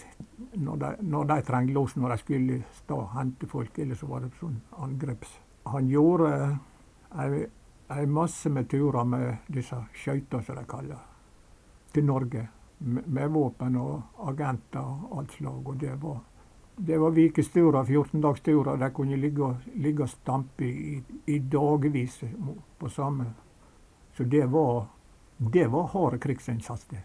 når 0.53 0.75
de, 0.75 0.91
når 1.01 1.25
de 1.25 1.41
trengte 1.43 1.73
los, 1.73 1.95
når 1.95 2.09
de 2.09 2.17
skulle 2.17 2.59
stå 2.77 2.99
og 3.01 3.11
hente 3.17 3.47
folk, 3.47 3.79
eller 3.79 3.99
så 3.99 4.07
var 4.07 4.23
det 4.23 4.31
sånn 4.39 4.55
angreps. 4.79 5.33
Han 5.67 5.89
gjorde 5.91 6.29
ei, 7.19 7.41
ei 7.91 8.05
masse 8.07 8.49
med 8.49 8.69
turer 8.71 9.03
med 9.03 9.51
disse 9.51 9.81
skøytene, 9.93 10.45
som 10.47 10.55
de 10.55 10.63
kaller 10.69 11.01
til 11.91 12.07
Norge. 12.07 12.47
Med, 12.77 13.03
med 13.07 13.35
våpen 13.35 13.75
og 13.79 14.23
agenter 14.29 14.83
og 14.83 15.19
alt 15.19 15.35
slag. 15.35 15.67
Og 15.67 15.77
det 15.81 15.95
var 16.01 16.21
det 16.77 16.97
var 16.97 17.19
ukesturer, 17.19 17.83
14-dagsturer. 17.83 18.77
De 18.77 18.91
kunne 18.91 19.17
ligge, 19.17 19.55
ligge 19.75 20.03
og 20.03 20.09
stampe 20.09 20.65
i, 20.65 21.03
i 21.25 21.39
dagevis 21.39 22.19
på 22.79 22.89
samme. 22.89 23.25
Så 24.17 24.23
det 24.23 24.45
var, 24.51 24.85
det 25.37 25.67
var 25.71 25.87
hard 25.93 26.19
krigsinnsats, 26.21 26.85
det. 26.91 27.03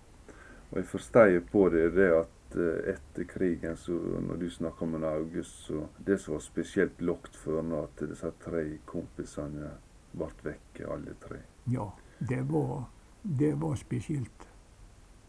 Og 0.70 0.78
jeg 0.78 0.86
forstår 0.86 1.40
på 1.50 1.68
det, 1.68 1.88
det 1.94 2.10
at 2.14 2.56
eh, 2.58 2.92
etter 2.94 3.26
krigen, 3.30 3.76
så 3.76 3.94
når 4.26 4.36
du 4.42 4.50
snakker 4.50 4.86
med 4.86 5.04
August, 5.04 5.66
så 5.66 5.86
det 5.98 6.18
som 6.18 6.34
var 6.34 6.44
spesielt 6.44 7.02
lagt 7.02 7.36
for 7.36 7.58
ham, 7.58 7.72
at 7.82 8.04
disse 8.06 8.30
tre 8.44 8.64
kompisene 8.86 9.72
ble 10.12 10.30
vekke, 10.42 10.86
alle 10.86 11.14
tre. 11.22 11.42
Ja, 11.70 11.90
det 12.18 12.42
var, 12.50 12.84
det 13.22 13.54
var 13.58 13.74
spesielt. 13.78 14.46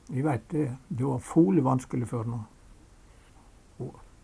Jeg 0.10 0.26
vet 0.26 0.50
det. 0.50 0.68
Det 0.88 1.06
var 1.06 1.22
fole 1.24 1.62
vanskelig 1.66 2.10
for 2.10 2.26
ham 2.26 2.42
å 2.42 2.44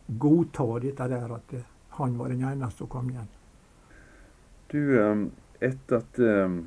godta 0.08 0.80
dette 0.80 1.08
der 1.12 1.34
at 1.36 1.54
eh, 1.54 1.66
han 2.00 2.18
var 2.18 2.30
den 2.30 2.44
eneste 2.48 2.84
som 2.84 2.88
kom 2.92 3.10
igjen. 3.10 3.28
Du, 4.72 4.82
eh, 5.00 5.26
etter 5.60 6.02
at 6.02 6.20
eh, 6.20 6.58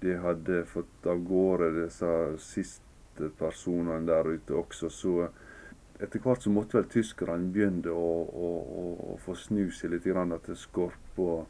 de 0.00 0.16
hadde 0.22 0.64
fått 0.70 1.06
av 1.06 1.22
gårde 1.26 1.72
disse 1.82 2.10
siste 2.42 3.30
personene 3.38 4.06
der 4.06 4.28
ute 4.38 4.54
også, 4.54 4.90
så 4.90 5.28
etter 5.98 6.22
hvert 6.22 6.44
så 6.44 6.50
måtte 6.54 6.78
vel 6.78 6.86
tyskerne 6.90 7.50
begynne 7.52 7.90
å, 7.90 8.10
å, 8.22 8.50
å, 8.82 8.84
å 9.14 9.16
få 9.24 9.34
snu 9.34 9.64
seg 9.74 9.90
litt, 9.96 10.06
grann 10.06 10.34
at 10.36 10.46
Skorpa 10.54 11.40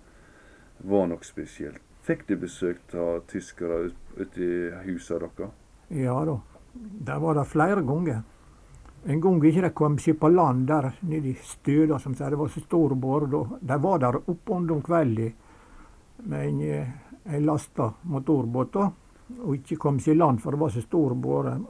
var 0.89 1.11
nok 1.11 1.27
spesielt. 1.29 1.83
Fikk 2.09 2.25
de 2.31 2.39
besøk 2.41 2.95
av 2.97 3.27
tyskere 3.29 3.91
ut- 3.91 4.15
ute 4.17 4.41
i 4.41 4.71
husene 4.87 5.29
deres? 5.37 5.53
Ja 5.93 6.17
da. 6.25 6.39
Der 6.73 7.21
var 7.21 7.37
det 7.37 7.45
flere 7.51 7.83
ganger. 7.85 8.23
En 9.07 9.21
gang 9.21 9.45
ikke 9.45 9.63
de 9.63 9.71
kom 9.75 9.99
seg 10.03 10.19
på 10.21 10.29
land 10.33 10.67
der 10.69 10.91
nede 11.07 11.31
i 11.31 11.37
Støda, 11.43 11.99
som 12.03 12.17
sier 12.19 12.35
det 12.35 12.41
var 12.41 12.51
så 12.53 12.61
store 12.65 12.97
båter. 12.99 13.59
De 13.61 13.79
var 13.83 14.01
der 14.03 14.19
oppe 14.19 14.53
om 14.53 14.83
kvelden 14.83 15.33
med 16.27 16.49
en, 16.49 16.61
eh, 16.61 16.89
en 17.25 17.45
lasta 17.47 17.93
motorbåt, 18.03 18.77
og 18.77 19.55
ikke 19.55 19.77
kom 19.77 20.01
seg 20.01 20.17
i 20.17 20.19
land, 20.19 20.41
for 20.43 20.53
det 20.53 20.61
var 20.61 20.71
så 20.71 20.83
stor 20.83 21.15
båter. 21.15 21.63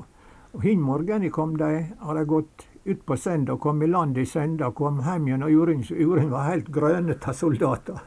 Og 0.52 0.62
hin 0.62 0.80
morgenen 0.80 1.30
kom 1.30 1.56
de, 1.56 1.94
hadde 2.00 2.24
gått 2.24 2.66
ut 2.84 3.06
på 3.06 3.16
søndag, 3.16 3.60
kom 3.60 3.82
i 3.82 3.86
land 3.86 4.18
i 4.18 4.26
søndag, 4.26 4.74
kom 4.74 5.02
hjem 5.04 5.28
igjen, 5.28 5.42
og 5.42 5.50
jorden, 5.52 6.30
var 6.30 6.48
helt 6.48 6.68
grønete 6.72 7.28
av 7.30 7.34
soldater. 7.34 7.98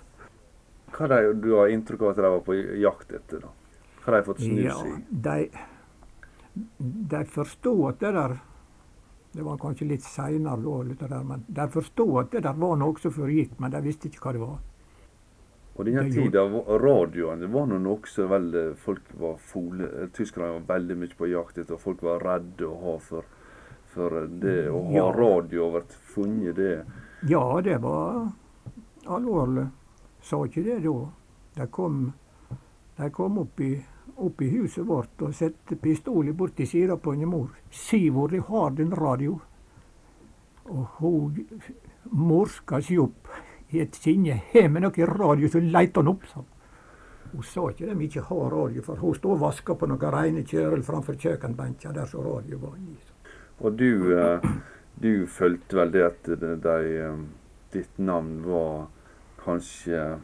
Hva 0.91 1.07
de, 1.07 1.33
du 1.33 1.53
har 1.55 1.69
inntrykk 1.71 2.01
av 2.01 2.09
at 2.09 2.15
de 2.15 2.31
var 2.33 2.39
på 2.45 2.55
jakt 2.81 3.13
etter? 3.13 3.45
da? 3.45 3.51
Hva 4.01 4.11
har 4.11 4.17
de 4.17 4.25
fått 4.25 4.41
i? 4.41 4.49
Ja, 4.65 4.77
de, 5.09 5.49
de 7.13 7.21
forstod 7.29 7.83
at 7.93 8.01
det 8.01 8.15
der 8.17 8.39
Det 9.33 9.41
var 9.45 9.57
kanskje 9.57 9.87
litt 9.87 10.03
seinere 10.03 10.59
da, 10.59 11.07
der, 11.07 11.23
men 11.23 11.45
de 11.47 11.67
forstod 11.71 12.17
at 12.19 12.31
det 12.35 12.41
der 12.43 12.57
var 12.59 12.75
noe 12.75 12.99
som 12.99 13.13
foregikk, 13.15 13.53
men 13.63 13.71
de 13.71 13.79
visste 13.85 14.09
ikke 14.09 14.25
hva 14.25 14.33
det 14.35 14.41
var. 14.41 14.57
På 15.71 15.85
denne 15.87 16.03
tida 16.11 16.41
radioen 16.83 17.39
det 17.39 17.47
var 17.53 17.69
noe 17.71 18.09
som 18.11 18.27
veldig 18.29 18.63
folk 18.77 19.05
var 19.21 19.37
fole, 19.39 19.87
eh, 20.01 20.09
Tyskerne 20.11 20.57
var 20.57 20.65
veldig 20.75 20.97
mye 20.99 21.15
på 21.17 21.29
jakt 21.31 21.57
etter, 21.61 21.77
og 21.77 21.79
folk 21.85 22.03
var 22.03 22.19
redde 22.27 22.67
å 22.67 22.75
ha 22.81 22.97
for, 22.99 23.23
for 23.93 24.27
det 24.27 24.67
å 24.69 24.81
ha 24.89 24.97
Ja. 24.97 25.07
radio 25.15 25.67
og 25.69 25.73
vært 25.79 25.95
funnet 26.11 26.55
det. 26.55 26.85
Ja, 27.29 27.61
det 27.61 27.79
var 27.81 28.33
alvorlig. 29.07 29.69
Sa 30.21 30.43
ikke 30.45 30.63
det 30.63 30.83
da. 30.83 30.97
De 31.55 31.67
kom, 31.67 32.13
de 32.97 33.09
kom 33.09 33.37
opp, 33.39 33.59
i, 33.59 33.79
opp 34.21 34.41
i 34.41 34.49
huset 34.53 34.85
vårt 34.87 35.21
og 35.25 35.33
sette 35.35 35.77
pistolen 35.81 36.35
borti 36.37 36.65
sida 36.69 36.97
på 36.97 37.13
en 37.13 37.27
mor. 37.29 37.49
Si 37.71 38.09
hvor 38.09 38.31
de 38.31 38.41
har 38.47 38.75
den 38.77 38.93
radio. 38.95 39.39
Og 40.69 40.85
hun 40.99 41.39
morska 42.11 42.81
seg 42.81 43.01
opp 43.03 43.31
i 43.71 43.81
et 43.83 43.95
sinne. 43.95 44.37
Har 44.53 44.69
vi 44.69 44.83
noe 44.83 45.07
radio, 45.09 45.49
så 45.49 45.61
leit 45.63 45.97
han 45.97 46.11
opp, 46.11 46.25
sa 46.29 46.41
hun. 46.41 46.49
Hun 47.31 47.45
sa 47.47 47.69
ikke 47.71 47.87
de 47.87 48.05
ikke 48.05 48.25
har 48.27 48.49
radio, 48.51 48.81
for 48.83 48.99
hun 48.99 49.15
stod 49.15 49.37
og 49.37 49.43
vaska 49.45 49.75
på 49.79 49.87
noen 49.87 50.11
reine 50.11 50.43
kjøl 50.47 50.81
framfor 50.83 51.15
kjøkkenbenken 51.15 51.95
der 51.95 52.09
som 52.09 52.25
radio 52.25 52.59
var 52.59 52.75
i. 52.75 52.95
Og 53.61 53.77
du, 53.79 54.17
eh, 54.17 54.49
du 54.99 55.27
følte 55.27 55.77
vel 55.77 55.93
det 55.93 56.03
at 56.03 56.27
de, 56.27 56.75
eh, 56.99 57.23
ditt 57.71 57.97
navn 57.97 58.41
var 58.43 58.89
kanskje 59.45 60.19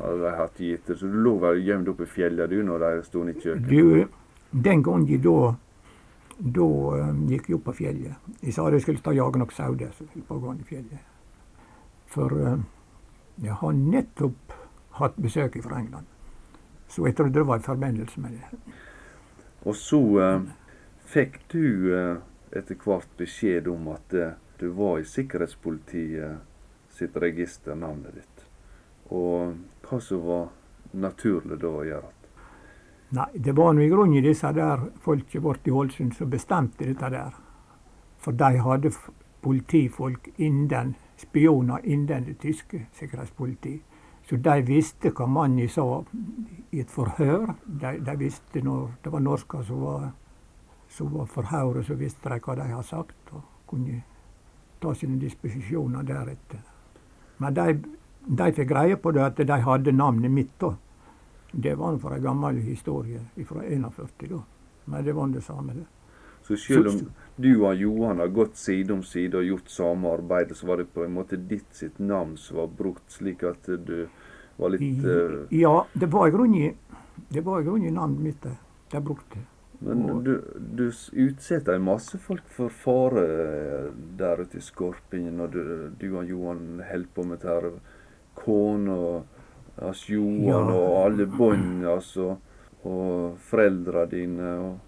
hadde 0.00 0.20
de 0.24 0.34
hatt 0.36 0.60
gitt 0.60 0.92
så 0.92 1.06
du 1.06 1.18
lå 1.24 1.36
vel 1.42 1.60
gjemt 1.64 1.88
oppe 1.92 2.06
i 2.06 2.10
fjellet 2.10 2.50
du 2.50 2.62
når 2.66 2.84
de 2.84 3.02
sto 3.06 3.24
i 3.24 3.34
kjøkkenet? 3.36 3.68
Du, 3.68 4.60
den 4.68 4.82
gangen 4.86 5.22
da, 5.24 5.36
da 6.58 6.68
eh, 6.96 7.22
gikk 7.34 7.50
jeg 7.50 7.58
opp 7.60 7.66
på 7.70 7.76
fjellet. 7.82 8.30
Jeg 8.40 8.56
sa 8.56 8.68
jeg 8.70 8.84
skulle 8.84 9.04
ta 9.04 9.14
jage 9.16 9.40
noen 9.40 10.60
i 10.60 10.68
fjellet. 10.68 11.08
For 12.10 12.38
eh, 12.40 12.62
jeg 13.40 13.58
har 13.60 13.76
nettopp 13.76 14.56
hatt 15.00 15.16
besøk 15.16 15.60
fra 15.64 15.78
England. 15.78 16.06
Så 16.88 17.06
jeg 17.06 17.16
trodde 17.16 17.38
det 17.38 17.46
var 17.46 17.60
i 17.60 17.62
forbindelse 17.62 18.20
med 18.20 18.30
det. 18.30 18.74
Og 19.62 19.76
så 19.76 20.00
eh, 20.20 20.40
fikk 21.12 21.38
du 21.52 21.92
eh, 21.94 22.16
etter 22.56 22.78
hvert 22.82 23.10
beskjed 23.18 23.68
om 23.70 23.92
at 23.94 24.14
eh, 24.14 24.36
du 24.60 24.68
var 24.76 24.98
i 24.98 25.06
sikkerhetspolitiet 25.08 26.40
sitt 26.92 27.16
register, 27.16 27.78
navnet 27.78 28.18
ditt. 28.18 28.42
Og 29.14 29.54
hva 29.90 30.00
som 30.00 30.24
var 30.26 30.48
naturlig 30.92 31.58
da 31.60 31.68
å 31.68 31.84
gjøre. 31.84 32.10
Nei, 33.10 33.26
det 33.34 33.56
var 33.58 33.72
nå 33.74 33.82
i 33.82 33.90
grunnen 33.90 34.22
disse 34.22 34.52
der 34.54 34.84
folket 35.02 35.42
vårt 35.42 35.66
i 35.66 35.72
Ålesund 35.74 36.14
som 36.14 36.30
bestemte 36.30 36.86
dette 36.86 37.10
der. 37.10 37.34
For 38.22 38.36
de 38.36 38.60
hadde 38.62 38.92
politifolk 39.42 40.28
innen, 40.36 40.94
spioner 41.18 41.82
innen 41.84 42.28
det 42.28 42.38
tyske 42.38 42.86
sikkerhetspolitiet. 42.98 43.82
Så 44.28 44.36
de 44.36 44.62
visste 44.62 45.10
hva 45.10 45.26
mannen 45.26 45.68
sa 45.68 46.04
i 46.70 46.80
et 46.84 46.90
forhør. 46.90 47.48
De, 47.64 47.96
de 47.98 48.16
visste 48.20 48.62
når 48.62 48.92
det 49.02 49.10
var 49.10 49.24
norsker 49.24 49.64
som 49.66 49.80
var, 49.82 50.04
som 50.88 51.10
var 51.14 51.26
forhøret, 51.26 51.86
så 51.86 51.96
visste 51.98 52.30
de 52.30 52.38
hva 52.38 52.54
de 52.60 52.68
hadde 52.68 52.86
sagt, 52.86 53.32
og 53.32 53.42
kunne 53.66 54.02
ta 54.80 54.94
sine 54.94 55.18
disposisjoner 55.18 56.06
deretter. 56.06 56.62
Men 57.42 57.56
de, 57.56 57.74
de 58.26 58.52
fikk 58.52 58.68
greie 58.68 58.96
på 58.96 59.12
det 59.12 59.22
at 59.24 59.36
de 59.46 59.60
hadde 59.64 59.92
navnet 59.92 60.30
mitt. 60.30 60.52
da. 60.60 60.74
Det 61.52 61.74
var 61.74 61.98
fra 61.98 62.16
en 62.16 62.22
gammel 62.22 62.60
historie 62.62 63.20
fra 63.46 63.62
41, 63.64 64.28
da. 64.28 64.42
Men 64.84 65.04
det 65.04 65.12
var 65.12 65.28
det 65.28 65.42
samme, 65.42 65.74
det. 65.74 65.86
Så 66.42 66.56
selv 66.56 66.88
om 66.88 67.00
du 67.36 67.50
og 67.64 67.76
Johan 67.76 68.18
har 68.18 68.28
gått 68.28 68.56
side 68.56 68.90
om 68.92 69.02
side 69.02 69.38
og 69.38 69.44
gjort 69.44 69.70
samme 69.70 70.10
arbeid, 70.10 70.54
så 70.56 70.66
var 70.66 70.80
det 70.80 70.88
på 70.94 71.04
en 71.04 71.14
måte 71.14 71.36
ditt 71.36 71.68
sitt 71.76 71.98
navn 71.98 72.36
som 72.36 72.56
var 72.56 72.72
brukt, 72.78 73.06
slik 73.12 73.44
at 73.46 73.68
du 73.86 74.08
var 74.56 74.72
litt 74.74 75.04
eh, 75.04 75.36
Ja, 75.60 75.86
det 75.92 76.10
var 76.10 76.28
i 76.28 76.34
grunnen 76.34 77.94
navnet 77.94 78.20
mitt 78.20 78.42
de, 78.42 79.00
brukte. 79.00 79.38
Men 79.80 80.02
Og- 80.10 80.24
du, 80.24 80.40
du 80.58 80.90
utsetter 81.12 81.74
en 81.74 81.84
masse 81.84 82.18
folk 82.18 82.48
for 82.48 82.68
fare 82.68 83.22
eh, 83.22 83.86
der 84.18 84.42
ute 84.42 84.58
i 84.58 84.64
Skorpingen 84.64 85.36
når 85.36 85.54
du, 85.54 85.62
du 86.00 86.08
og 86.16 86.28
Johan 86.28 86.82
holder 86.90 87.08
på 87.14 87.24
med 87.24 87.38
dette. 87.40 87.72
Kona 88.44 88.94
og 88.94 89.24
altså 89.80 90.12
Johan 90.12 90.46
Ja. 90.48 90.58
og 90.74 91.06
alle 91.06 91.26
bånd, 91.26 91.86
altså. 91.86 92.36
Og 92.82 93.36
foreldra 93.38 94.06
dine 94.06 94.52
og 94.58 94.78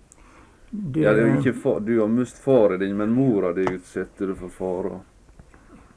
Det, 0.73 1.03
Ja, 1.03 1.12
det 1.12 1.23
er 1.23 1.35
ikke 1.37 1.53
far, 1.53 1.81
du 1.81 1.99
har 2.01 2.09
mistet 2.09 2.41
faren 2.41 2.81
din, 2.81 2.97
men 2.97 3.11
mora 3.12 3.53
di 3.53 3.67
utsetter 3.75 4.27
du 4.27 4.35
for 4.35 4.49
fare. 4.49 5.01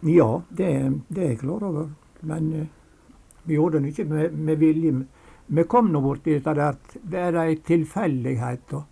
Ja, 0.03 0.41
det, 0.49 0.71
det 1.07 1.21
er 1.23 1.29
jeg 1.29 1.39
klar 1.39 1.63
over. 1.63 1.87
Men 2.21 2.49
uh, 2.53 2.65
vi 3.45 3.55
gjorde 3.55 3.79
det 3.79 3.93
ikke 3.93 4.05
med, 4.09 4.33
med 4.33 4.57
vilje. 4.59 4.91
Vi 5.47 5.63
kom 5.63 5.91
nå 5.93 6.01
borti 6.01 6.33
dette 6.33 6.53
der 6.57 6.75
det 7.03 7.19
er 7.21 7.39
ei 7.45 7.55
tilfeldighet 7.55 8.73
og, 8.73 8.83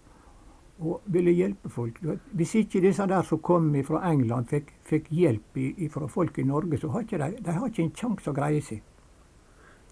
og 0.79 1.01
ville 1.05 1.31
hjelpe 1.31 1.69
folk. 1.69 1.99
Hvis 2.33 2.55
ikke 2.55 2.81
disse 2.81 3.05
der 3.07 3.25
som 3.27 3.41
kom 3.45 3.69
fra 3.85 4.01
England 4.09 4.49
fikk, 4.49 4.73
fikk 4.87 5.11
hjelp 5.13 5.59
fra 5.93 6.07
folk 6.07 6.39
i 6.39 6.47
Norge, 6.47 6.79
så 6.81 6.89
har 6.93 7.05
ikke 7.05 7.19
de, 7.21 7.29
de 7.45 7.57
har 7.57 7.67
ikke 7.69 7.83
en 7.85 7.95
sjanse 7.97 8.31
å 8.31 8.35
greie 8.35 8.61
seg. 8.65 8.81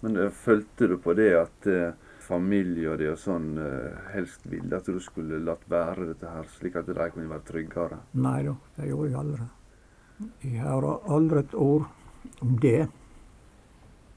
Men 0.02 0.18
uh, 0.18 0.30
følte 0.34 0.88
du 0.90 0.96
på 0.98 1.14
det 1.14 1.30
at 1.38 1.68
uh, 1.70 1.92
familie 2.22 2.90
og 2.90 2.98
det 2.98 3.12
og 3.12 3.20
sånn 3.22 3.52
uh, 3.58 4.08
helst 4.14 4.46
ville 4.50 4.74
at 4.76 4.88
du 4.90 4.98
skulle 5.02 5.38
latt 5.46 5.62
være 5.70 6.08
dette 6.10 6.32
her, 6.32 6.48
slik 6.58 6.80
at 6.80 6.90
de 6.90 6.96
kunne 7.14 7.30
være 7.30 7.46
tryggere? 7.46 8.00
Nei 8.18 8.40
da, 8.48 8.56
det 8.78 8.90
gjorde 8.90 9.10
jeg 9.12 9.20
aldri. 9.22 9.46
Jeg 10.42 10.66
har 10.66 10.88
aldri 10.90 11.38
et 11.42 11.54
ord 11.58 11.86
om 12.42 12.58
det. 12.62 12.80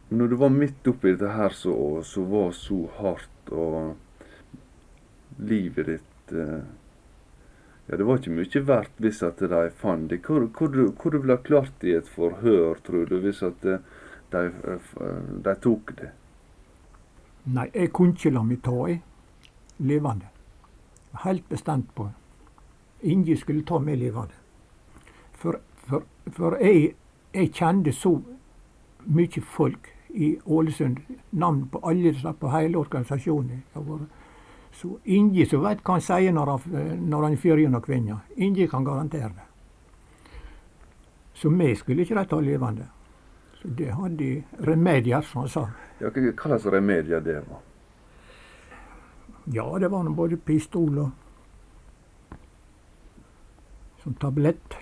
Når 0.09 0.27
du 0.29 0.35
var 0.37 0.51
midt 0.53 0.89
oppi 0.89 1.13
dette 1.13 1.31
her 1.33 1.53
så 1.57 1.73
var 2.29 2.51
så 2.57 2.81
hardt, 2.97 3.53
og 3.53 3.95
livet 5.45 5.89
ditt 5.89 6.14
eh, 6.33 6.63
Ja, 7.87 7.97
det 7.97 8.03
var 8.03 8.17
ikke 8.17 8.33
mye 8.33 8.61
verdt 8.65 8.95
hvis 8.97 9.21
at 9.23 9.39
de 9.39 9.69
fant 9.77 10.09
det. 10.09 10.23
Hvor, 10.25 10.47
hvor, 10.57 10.69
hvor 11.01 11.17
ville 11.17 11.35
ha 11.35 11.41
klart 11.41 11.83
i 11.83 11.93
et 11.93 12.07
forhør, 12.09 12.79
tror 12.83 13.05
du, 13.05 13.19
hvis 13.21 13.43
at 13.45 13.65
eh, 13.65 13.83
de, 14.33 14.45
eh, 14.73 15.27
de 15.45 15.55
tok 15.61 15.93
det? 15.99 16.09
Nei, 17.45 17.69
jeg 17.75 17.91
kunne 17.93 18.17
ikke 18.17 18.33
la 18.33 18.41
meg 18.41 18.63
ta 18.65 18.73
i 18.89 18.97
levende. 19.85 20.31
Helt 21.21 21.45
bestemt 21.49 21.93
på. 21.95 22.09
Ingen 23.03 23.37
skulle 23.37 23.61
ta 23.61 23.77
meg 23.79 23.99
levende. 24.01 24.33
For, 25.37 25.59
for, 25.85 26.07
for 26.33 26.57
jeg, 26.57 26.95
jeg 27.35 27.53
kjente 27.53 27.93
så 27.93 28.15
mye 29.05 29.41
folk 29.45 29.91
i 30.09 30.35
Ålesund. 30.45 30.97
Navn 31.31 31.67
på 31.69 31.83
alle 31.85 32.15
på 32.39 32.49
hele 32.49 32.81
organisasjonen. 32.81 33.61
Så 34.75 34.97
ingen 35.03 35.47
som 35.47 35.63
vet 35.63 35.83
hva 35.87 35.95
han 35.95 36.03
sier 36.03 36.33
når 36.35 36.51
han, 36.51 36.79
når 37.07 37.29
han 37.29 37.37
fyrer 37.39 37.63
gjennom 37.63 37.83
kvinna. 37.83 38.19
Ingen 38.35 38.67
kan 38.67 38.83
garantere 38.83 39.31
det. 39.31 39.45
Så 41.35 41.49
vi 41.49 41.69
skulle 41.75 42.03
ikke 42.03 42.17
rette 42.19 42.41
levende. 42.43 42.89
Så 43.61 43.67
det 43.67 43.91
hadde 43.95 44.17
de 44.19 44.43
remedier, 44.67 45.21
som 45.21 45.45
han 45.45 45.49
sa. 45.49 45.63
Ja, 45.99 46.11
hva 46.11 46.33
slags 46.35 46.67
remedier 46.75 47.23
det 47.23 47.39
var? 47.47 47.63
Ja, 49.45 49.65
det 49.79 49.87
var 49.93 50.03
nå 50.03 50.11
både 50.17 50.37
pistol 50.37 50.99
og 50.99 52.35
som 54.03 54.13
tablett. 54.21 54.75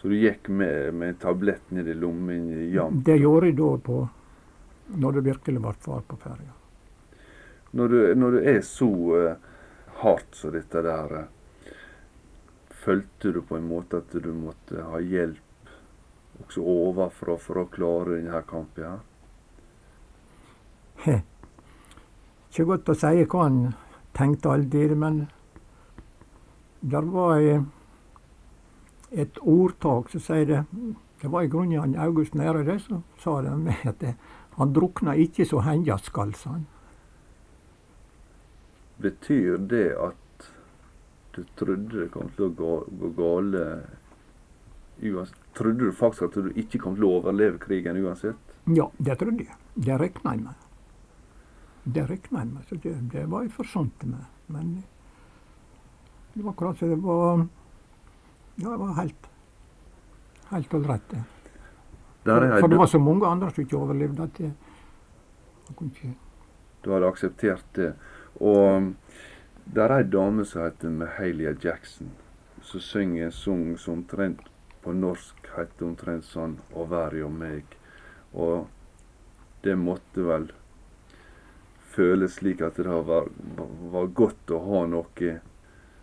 Så 0.00 0.08
du 0.08 0.16
gikk 0.16 0.48
med, 0.48 0.94
med 0.94 1.08
en 1.08 1.22
tablett 1.22 1.70
ned 1.70 1.88
i 1.88 1.94
lommen 1.94 2.48
jam? 2.72 3.02
Det 3.04 3.16
gjorde 3.20 3.52
jeg 3.52 3.56
da 3.60 3.70
på 3.84 4.02
når 5.00 5.16
det 5.16 5.28
virkelig 5.28 5.62
ble 5.64 5.72
fart 5.86 6.08
på 6.08 6.18
ferja. 6.24 6.52
Når 7.74 7.88
du, 7.88 7.98
når 8.14 8.30
du 8.30 8.44
er 8.52 8.60
så 8.62 8.90
eh, 9.18 9.36
hardt 10.02 10.36
som 10.38 10.52
dette 10.54 10.82
der, 10.84 11.14
eh, 11.18 11.72
følte 12.84 13.32
du 13.34 13.40
på 13.42 13.58
en 13.58 13.66
måte 13.66 13.98
at 14.02 14.14
du 14.14 14.30
måtte 14.36 14.84
ha 14.92 15.00
hjelp 15.02 15.72
også 16.44 16.62
ovenfra 16.62 17.36
for 17.38 17.62
å 17.62 17.70
klare 17.72 18.18
denne 18.18 18.42
kampen? 18.46 19.00
her? 21.04 21.22
Ikke 22.50 22.66
godt 22.68 22.92
å 22.92 22.96
si 22.98 23.24
hva 23.24 23.46
han 23.46 23.58
tenkte 24.14 24.52
alltid, 24.54 24.94
men 24.98 25.24
der 26.80 27.08
var 27.10 27.40
et 29.10 29.40
ordtak 29.40 30.12
som 30.12 30.22
sier 30.22 30.46
det 30.46 30.62
Det 31.22 31.30
var 31.32 31.46
i 31.46 31.48
grunnen 31.48 31.80
han 31.80 31.94
August 31.96 32.34
Nære 32.34 32.78
som 32.78 33.02
sa 33.18 33.40
det 33.40 33.74
at 33.88 34.00
det, 34.00 34.14
han 34.58 34.72
drukna 34.74 35.14
ikke 35.16 35.46
så 35.48 35.62
henja 35.64 35.96
skal, 35.98 36.34
sa 36.34 36.50
han. 36.50 36.66
Betyr 39.02 39.58
det 39.58 39.88
at 39.98 40.48
du 41.34 41.42
trodde 41.58 42.04
det 42.04 42.10
kom 42.14 42.30
til 42.36 42.46
å 42.46 42.54
gå, 42.54 42.74
gå 43.00 43.10
gale 43.18 43.64
uansett? 45.02 45.40
Trodde 45.54 45.88
du 45.88 45.94
faktisk 45.94 46.28
at 46.28 46.38
du 46.46 46.52
ikke 46.58 46.80
kom 46.82 46.98
til 46.98 47.08
å 47.08 47.16
overleve 47.18 47.58
krigen 47.62 47.98
uansett? 48.04 48.54
Ja, 48.70 48.88
det 48.98 49.18
trodde 49.20 49.46
jeg. 49.46 49.58
Det 49.74 49.98
regna 50.00 50.36
jeg 50.36 50.46
med. 50.46 50.70
Det 51.84 52.06
regna 52.08 52.44
jeg 52.44 52.52
med, 52.54 52.64
så 52.70 52.80
det, 52.80 52.94
det 53.12 53.26
var 53.30 53.44
jeg 53.44 53.54
forsonte 53.58 54.08
med. 54.08 54.24
Men 54.46 54.74
det 56.34 56.42
var 56.42 56.54
akkurat 56.54 56.78
som 56.78 56.90
det 56.94 57.02
var 57.04 57.46
Ja, 58.54 58.70
det 58.70 58.78
var 58.78 58.98
helt 59.00 59.30
helt 60.54 60.74
ålreit, 60.74 61.08
det. 61.10 61.22
Der 62.24 62.42
er 62.42 62.60
For 62.60 62.68
det 62.68 62.78
var 62.78 62.86
så 62.86 62.98
mange 62.98 63.26
andre 63.26 63.50
som 63.50 63.64
ikke 63.64 63.76
overlevde 63.76 64.22
at 64.22 64.38
det, 64.38 64.52
jeg 65.68 65.76
kunne 65.76 65.90
ikke 65.90 66.14
Du 66.84 66.90
hadde 66.92 67.08
akseptert 67.08 67.64
det. 67.76 67.94
Og 68.40 68.76
um, 68.76 68.96
der 69.74 69.88
er 69.88 70.02
ei 70.02 70.10
dame 70.10 70.44
som 70.44 70.64
heter 70.64 70.90
Mahalia 70.90 71.54
Jackson, 71.64 72.10
som 72.62 72.80
synger 72.80 73.26
en 73.26 73.32
sang 73.32 73.78
som 73.78 74.00
omtrent 74.00 74.40
på 74.84 74.92
norsk 74.92 75.48
heter 75.56 75.86
omtrent 75.86 76.24
sånn 76.24 76.58
'Å 76.74 76.88
være 76.88 77.18
jo 77.18 77.28
meg'. 77.28 77.78
Og 78.34 78.66
det 79.62 79.78
måtte 79.78 80.26
vel 80.26 80.50
føles 81.94 82.34
slik 82.34 82.60
at 82.62 82.76
det 82.76 82.86
var, 82.86 83.28
var 83.92 84.06
godt 84.06 84.50
å 84.50 84.58
ha 84.58 84.86
noe 84.86 85.40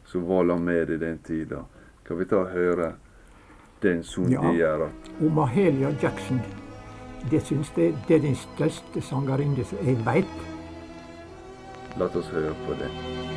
som 0.05 0.25
var 0.27 0.43
la 0.43 0.57
med 0.57 0.89
i 0.89 0.97
den 0.97 1.19
tida. 1.19 1.65
Kan 2.03 2.17
vi 2.17 2.25
ta 2.25 2.41
og 2.41 2.51
høre 2.55 2.93
den 3.81 4.03
sangen 4.03 4.31
Ja. 4.31 4.51
gjør? 4.51 4.89
Og 5.21 5.31
Mahalia 5.31 5.91
Jackson, 6.01 6.41
det 7.29 7.41
syns 7.41 7.71
jeg 7.77 7.93
det 8.07 8.15
er 8.15 8.19
den 8.19 8.35
største 8.35 9.01
sangerinnen 9.01 9.55
jeg 9.57 10.05
veit. 10.05 10.50
La 11.99 12.07
oss 12.07 12.31
høre 12.31 12.55
på 12.65 12.79
det. 12.79 13.30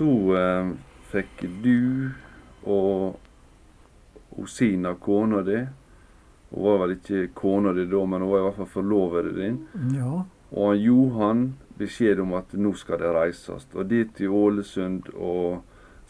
Så 0.00 0.36
eh, 0.36 0.68
fikk 1.12 1.42
du 1.60 2.10
og 2.64 3.18
Osina, 4.40 4.94
kona 4.94 5.42
di 5.42 5.58
Hun 6.50 6.64
var 6.64 6.78
vel 6.80 6.94
ikke 6.94 7.26
kona 7.36 7.74
di 7.76 7.84
da, 7.84 8.00
men 8.06 8.22
hun 8.24 8.30
var 8.30 8.38
i 8.38 8.44
hvert 8.46 8.56
fall 8.56 8.70
forlovede 8.72 9.34
din. 9.36 9.58
Ja. 9.94 10.22
Og 10.50 10.80
Johan 10.80 11.44
beskjed 11.78 12.24
om 12.24 12.32
at 12.34 12.56
nå 12.56 12.72
skal 12.80 12.98
det 12.98 13.12
reises. 13.14 13.68
Og 13.76 13.86
dit 13.92 14.10
til 14.16 14.32
Ålesund 14.34 15.12
og 15.14 15.60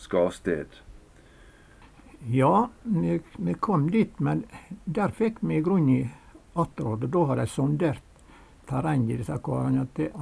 skal 0.00 0.30
av 0.30 0.32
sted. 0.38 0.80
Ja, 2.30 2.70
vi, 2.82 3.18
vi 3.36 3.58
kom 3.58 3.90
dit, 3.90 4.16
men 4.20 4.46
der 4.84 5.12
fikk 5.12 5.42
vi 5.42 5.58
i 5.58 5.66
grunnen 5.66 6.14
attråd. 6.54 7.04
Og 7.04 7.12
da 7.18 7.26
har 7.32 7.42
de 7.42 7.50
sondert 7.50 8.26
terrenget 8.70 9.18
i 9.18 9.22
disse 9.24 9.42
karene. 9.44 9.88
Det, 9.92 10.12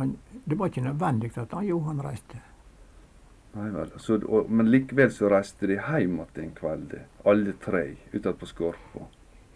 det 0.45 0.59
var 0.59 0.73
ikke 0.73 0.89
nødvendig 0.89 1.37
at 1.37 1.53
han 1.53 1.69
Johan 1.69 2.03
reiste. 2.03 2.48
Nei 3.55 3.71
vel. 3.73 3.91
Så, 3.97 4.19
og, 4.29 4.51
men 4.51 4.69
likevel 4.71 5.11
så 5.11 5.29
reiste 5.33 5.67
de 5.67 5.79
hjem 5.79 6.19
igjen 6.21 6.45
en 6.45 6.51
kveld, 6.55 6.93
alle 7.25 7.53
tre, 7.65 7.85
utenfor 8.13 8.39
på 8.43 8.47
Skorpa. 8.47 9.07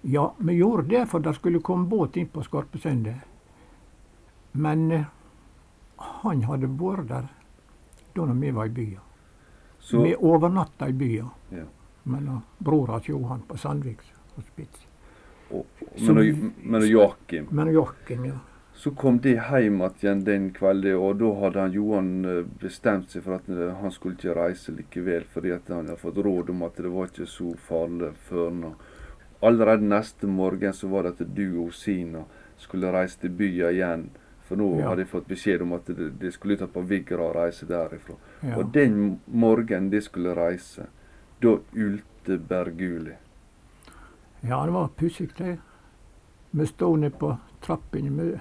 Ja, 0.02 0.32
vi 0.38 0.52
gjorde 0.58 0.88
det 0.88 1.04
for 1.08 1.20
det 1.22 1.34
skulle 1.36 1.60
komme 1.62 1.86
båt 1.88 2.16
inn 2.16 2.26
på 2.32 2.42
Skorpesundet. 2.42 3.20
Men 4.52 4.90
eh, 4.92 5.04
han 6.22 6.42
hadde 6.48 6.66
vært 6.80 7.06
der 7.08 7.28
da 8.16 8.24
vi 8.32 8.50
var 8.50 8.66
i 8.66 8.74
byen. 8.76 9.00
Så, 9.80 10.02
Vi 10.02 10.14
overnatta 10.16 10.88
i 10.88 10.92
byen. 10.92 11.30
Ja. 11.50 11.64
mellom 12.04 12.40
brora 12.58 12.96
til 13.00 13.14
Johan 13.14 13.42
på 13.46 13.56
Sandvik 13.56 14.00
hospits. 14.34 14.86
og, 15.50 15.66
så- 15.96 16.12
men, 16.14 16.18
og, 16.18 16.52
men 16.64 16.82
og 16.82 16.88
Joakim 16.90 17.46
Men 17.50 17.68
Joakim, 17.72 18.24
ja. 18.24 18.32
Så 18.74 18.90
kom 18.90 19.18
de 19.20 19.34
hjem 19.36 19.82
igjen 19.84 20.24
den 20.24 20.50
kvelden, 20.56 20.96
og 20.96 21.18
da 21.20 21.28
hadde 21.42 21.60
han 21.60 21.72
Johan 21.76 22.24
eh, 22.24 22.40
bestemt 22.60 23.10
seg 23.12 23.22
for 23.26 23.36
at 23.36 23.48
eh, 23.52 23.74
han 23.78 23.92
skulle 23.94 24.16
ikke 24.16 24.34
reise 24.34 24.72
likevel, 24.74 25.24
fordi 25.30 25.52
han 25.52 25.86
hadde 25.86 25.96
fått 26.00 26.18
råd 26.24 26.50
om 26.50 26.62
at 26.66 26.76
det 26.80 26.90
var 26.90 27.06
ikke 27.10 27.26
så 27.30 27.52
farlig 27.68 28.12
før 28.28 28.50
nå. 28.50 28.72
Allerede 29.42 29.86
neste 29.86 30.26
morgen 30.26 30.72
så 30.74 30.88
var 30.88 31.02
det 31.06 31.14
at 31.20 31.34
du 31.36 31.60
og 31.66 31.72
Sina 31.74 32.24
skulle 32.58 32.92
reise 32.94 33.18
til 33.20 33.30
byen 33.30 33.70
igjen. 33.74 34.04
For 34.48 34.56
nå 34.58 34.78
Ja. 34.80 34.88
hadde 34.88 35.04
de 35.04 35.10
fått 35.10 35.28
beskjed 35.28 35.62
om 35.62 35.72
at 35.72 35.86
de, 35.86 36.30
skulle 36.32 36.54
ut 36.58 36.72
på 36.72 36.82
Vigra 36.82 37.28
og 37.28 37.36
reise 37.36 37.66
derifra. 37.66 38.14
ja. 38.42 38.56
Og 38.58 38.72
den 38.74 39.20
morgenen 39.26 39.90
de 39.90 40.00
skulle 40.00 40.34
reise, 40.34 40.86
da 41.42 41.58
ulte 41.74 42.38
Berguli. 42.38 43.14
Ja, 44.42 44.64
det 44.66 44.72
var 44.72 44.88
pussig, 44.88 45.30
det. 45.38 45.58
Vi 46.50 46.66
stod 46.66 46.98
nede 46.98 47.14
på 47.18 47.36
trappene. 47.60 48.10
Vi 48.10 48.40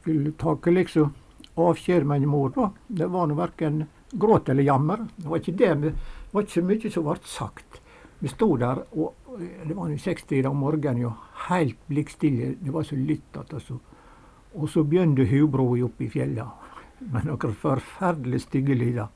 skulle 0.00 0.32
take 0.32 0.70
liksom 0.70 1.14
avskjed 1.60 2.06
med 2.06 2.22
en 2.22 2.28
mor, 2.28 2.52
da. 2.54 2.70
Det 2.86 3.06
var 3.06 3.28
nå 3.28 3.36
verken 3.38 3.84
gråt 4.10 4.48
eller 4.48 4.62
jammer. 4.62 5.06
Det 5.16 5.28
var 5.28 5.38
ikke 5.38 5.56
det. 5.58 5.74
Det 5.82 5.94
var 6.32 6.42
ikke 6.42 6.58
så 6.60 6.66
mye 6.66 6.92
som 6.94 7.06
ble 7.06 7.16
sagt. 7.24 7.80
Vi 8.20 8.28
sto 8.28 8.50
der, 8.60 8.82
og 9.00 9.38
det 9.64 9.74
var 9.76 9.92
sekstida 9.96 10.50
om 10.50 10.58
morgenen, 10.60 11.06
jo, 11.06 11.12
helt 11.48 11.78
blikkstille. 11.88 12.54
Det 12.60 12.72
var 12.72 12.84
så 12.84 12.96
lytt 12.96 13.36
at 13.40 13.54
altså. 13.56 13.78
Og 14.54 14.68
så 14.68 14.82
begynte 14.84 15.24
hubroa 15.30 15.84
oppe 15.86 16.04
i 16.04 16.10
fjella 16.10 16.48
med 17.12 17.28
noen 17.30 17.56
forferdelig 17.56 18.42
stygge 18.44 18.76
lyder. 18.76 19.08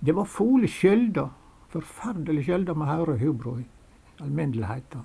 Det 0.00 0.12
var 0.16 0.28
fole 0.28 0.68
skjølda, 0.68 1.26
forferdelig 1.72 2.46
skjølda 2.48 2.74
med 2.74 2.88
hører 2.88 3.20
hubroa 3.20 3.60
i 3.60 3.66
alminnelighet. 4.20 4.96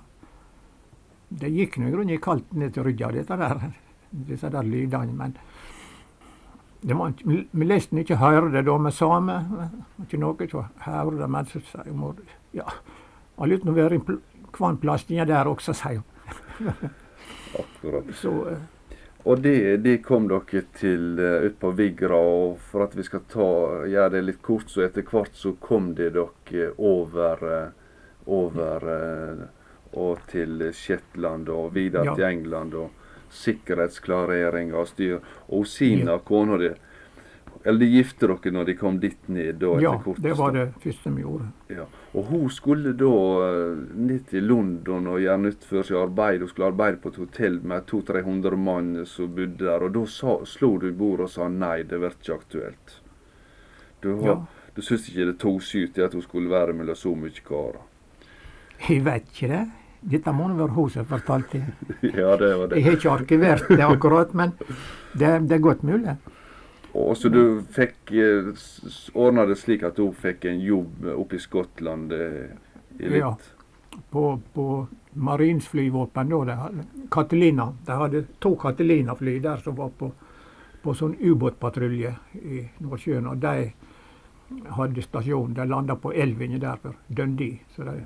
Det 1.28 1.50
gikk 1.50 1.78
nå 1.80 1.88
i 1.88 1.94
grunnen 1.94 2.22
kaldt 2.22 2.52
ned 2.54 2.74
til 2.74 2.86
rygga, 2.86 3.10
dette 3.14 3.38
der, 3.40 3.64
disse 4.28 4.50
der 4.52 4.66
lydene. 4.66 5.14
Men 5.16 5.34
det 6.86 6.94
var, 6.94 7.12
vi 7.24 7.40
leste 7.42 7.66
nesten 7.66 8.02
ikke 8.04 8.20
høre 8.20 8.52
det 8.54 8.62
da 8.66 8.76
med 8.78 8.94
same. 8.94 9.40
Ikke 10.04 10.20
noe 10.22 10.48
som 10.50 10.68
høre 10.84 11.16
det, 11.18 11.30
men 11.30 11.50
så 11.50 11.62
sier 11.72 11.96
mor 11.96 12.20
ja, 12.54 12.68
har 13.36 13.50
lyst 13.50 13.64
til 13.66 13.72
å 13.72 13.76
være 13.76 13.98
i 13.98 14.78
plass 14.80 15.04
er 15.10 15.26
der 15.26 15.50
også, 15.50 15.74
sier 15.74 16.00
hun. 16.00 16.78
Akkurat. 17.60 18.08
Så 18.16 18.32
eh, 18.50 18.62
Og 19.26 19.40
det, 19.42 19.82
det 19.82 19.96
kom 20.06 20.28
dere 20.30 20.62
til 20.78 21.18
uh, 21.18 21.42
ut 21.42 21.58
på 21.58 21.72
Vigra, 21.74 22.16
og 22.16 22.60
for 22.70 22.86
at 22.86 22.94
vi 22.94 23.02
skal 23.02 23.24
ta, 23.26 23.48
gjøre 23.90 24.12
det 24.14 24.22
litt 24.22 24.42
kort, 24.42 24.70
så 24.70 24.84
etter 24.86 25.02
hvert 25.02 25.34
så 25.34 25.56
kom 25.58 25.90
det 25.98 26.12
dere 26.14 26.68
over, 26.78 27.42
eh, 27.50 27.72
over 28.30 28.86
eh, 28.92 29.42
og 29.94 30.18
til 30.28 30.70
Shetland 30.72 31.48
og 31.48 31.74
videre 31.74 32.04
Ja. 32.04 32.14
til 32.14 32.24
England. 32.24 32.74
og 32.74 32.90
Sikkerhetsklarering 33.30 34.72
av 34.74 34.86
styr. 34.86 35.18
Og 35.48 35.66
Sina, 35.66 36.12
Ja. 36.12 36.18
kona 36.18 36.56
di 36.58 36.70
Eller 37.64 37.78
de 37.80 37.86
gifte 37.86 38.26
dere 38.28 38.52
når 38.52 38.64
de 38.66 38.74
kom 38.74 39.00
dit 39.00 39.28
ned? 39.28 39.58
da 39.58 39.66
ja, 39.80 39.98
det 40.22 40.36
var 40.38 40.52
det 40.52 40.72
første 40.78 41.10
vi 41.10 41.22
gjorde. 41.22 41.48
Ja. 41.68 41.84
Og 42.14 42.24
hun 42.24 42.48
skulle 42.50 42.92
da 42.92 43.04
eh, 43.42 43.76
ned 43.96 44.26
til 44.28 44.44
London 44.44 45.06
og 45.08 45.18
gjøre 45.18 45.38
nytt 45.40 45.64
for 45.64 45.82
seg 45.82 45.96
arbeid. 45.96 46.38
Hun 46.40 46.48
skulle 46.48 46.68
arbeide 46.68 47.00
på 47.02 47.08
et 47.08 47.16
hotell 47.16 47.60
med 47.64 47.82
200-300 47.86 48.56
mann 48.56 49.04
som 49.06 49.34
bodde 49.34 49.58
der. 49.58 49.82
Og 49.82 49.92
da 49.94 50.04
sa, 50.06 50.44
slo 50.44 50.78
du 50.78 50.92
bordet 50.92 51.20
og 51.24 51.30
sa 51.30 51.48
nei, 51.48 51.82
det 51.82 51.98
blir 51.98 52.10
ikke 52.14 52.38
aktuelt. 52.38 53.00
Du, 54.00 54.14
har- 54.20 54.26
Ja. 54.26 54.46
du 54.76 54.82
syntes 54.82 55.08
ikke 55.08 55.26
det 55.26 55.38
i 55.98 56.02
at 56.02 56.12
hun 56.12 56.22
skulle 56.22 56.48
være 56.48 56.72
mellom 56.72 56.94
så 56.94 57.16
mye 57.16 57.42
karer. 57.44 57.80
Jeg 58.88 59.04
vet 59.04 59.28
ikke 59.32 59.50
det. 59.52 59.64
Dette 60.06 60.32
må 60.32 60.46
nå 60.46 60.54
være 60.58 60.74
hun 60.76 60.90
som 60.92 61.06
fortalte 61.08 61.58
det. 61.58 62.12
ja, 62.20 62.36
det 62.38 62.52
var 62.60 62.74
Jeg 62.76 62.84
har 62.84 62.98
ikke 62.98 63.10
arkivert 63.10 63.68
det 63.68 63.82
akkurat, 63.82 64.34
men 64.34 64.52
det, 65.18 65.30
det 65.48 65.56
er 65.56 65.64
godt 65.64 65.82
mulig. 65.82 66.16
Og 66.96 67.16
så 67.16 67.28
du 67.28 67.62
fikk 67.76 68.12
eh, 68.16 68.52
ordna 69.14 69.44
det 69.48 69.58
slik 69.60 69.82
at 69.84 69.98
hun 70.00 70.14
fikk 70.16 70.46
en 70.48 70.62
jobb 70.64 71.08
oppe 71.16 71.36
i 71.36 71.42
Skottland 71.42 72.14
eh, 72.16 72.54
i 73.00 73.10
litt 73.10 73.20
Ja. 73.20 73.34
På, 74.12 74.40
på 74.52 74.86
Marins 75.16 75.68
flyvåpen 75.72 76.28
da, 76.28 76.38
de 76.44 76.54
hadde, 76.60 76.82
Catalina. 77.10 77.70
De 77.86 77.92
hadde 77.96 78.22
to 78.44 78.52
Catalina-fly 78.60 79.38
der 79.40 79.62
som 79.64 79.76
var 79.78 79.92
på, 79.96 80.10
på 80.82 80.94
sånn 80.94 81.14
ubåtpatrulje 81.16 82.10
i 82.36 82.60
Nordsjøen. 82.84 83.28
Og 83.30 83.40
de 83.40 83.70
hadde 84.76 85.04
stasjon. 85.04 85.54
De 85.56 85.64
landa 85.64 85.96
på 85.96 86.12
Elvinge 86.12 86.60
der 86.60 86.76
for 86.82 86.98
Dundee, 87.08 87.62
så 87.72 87.88
de 87.88 87.96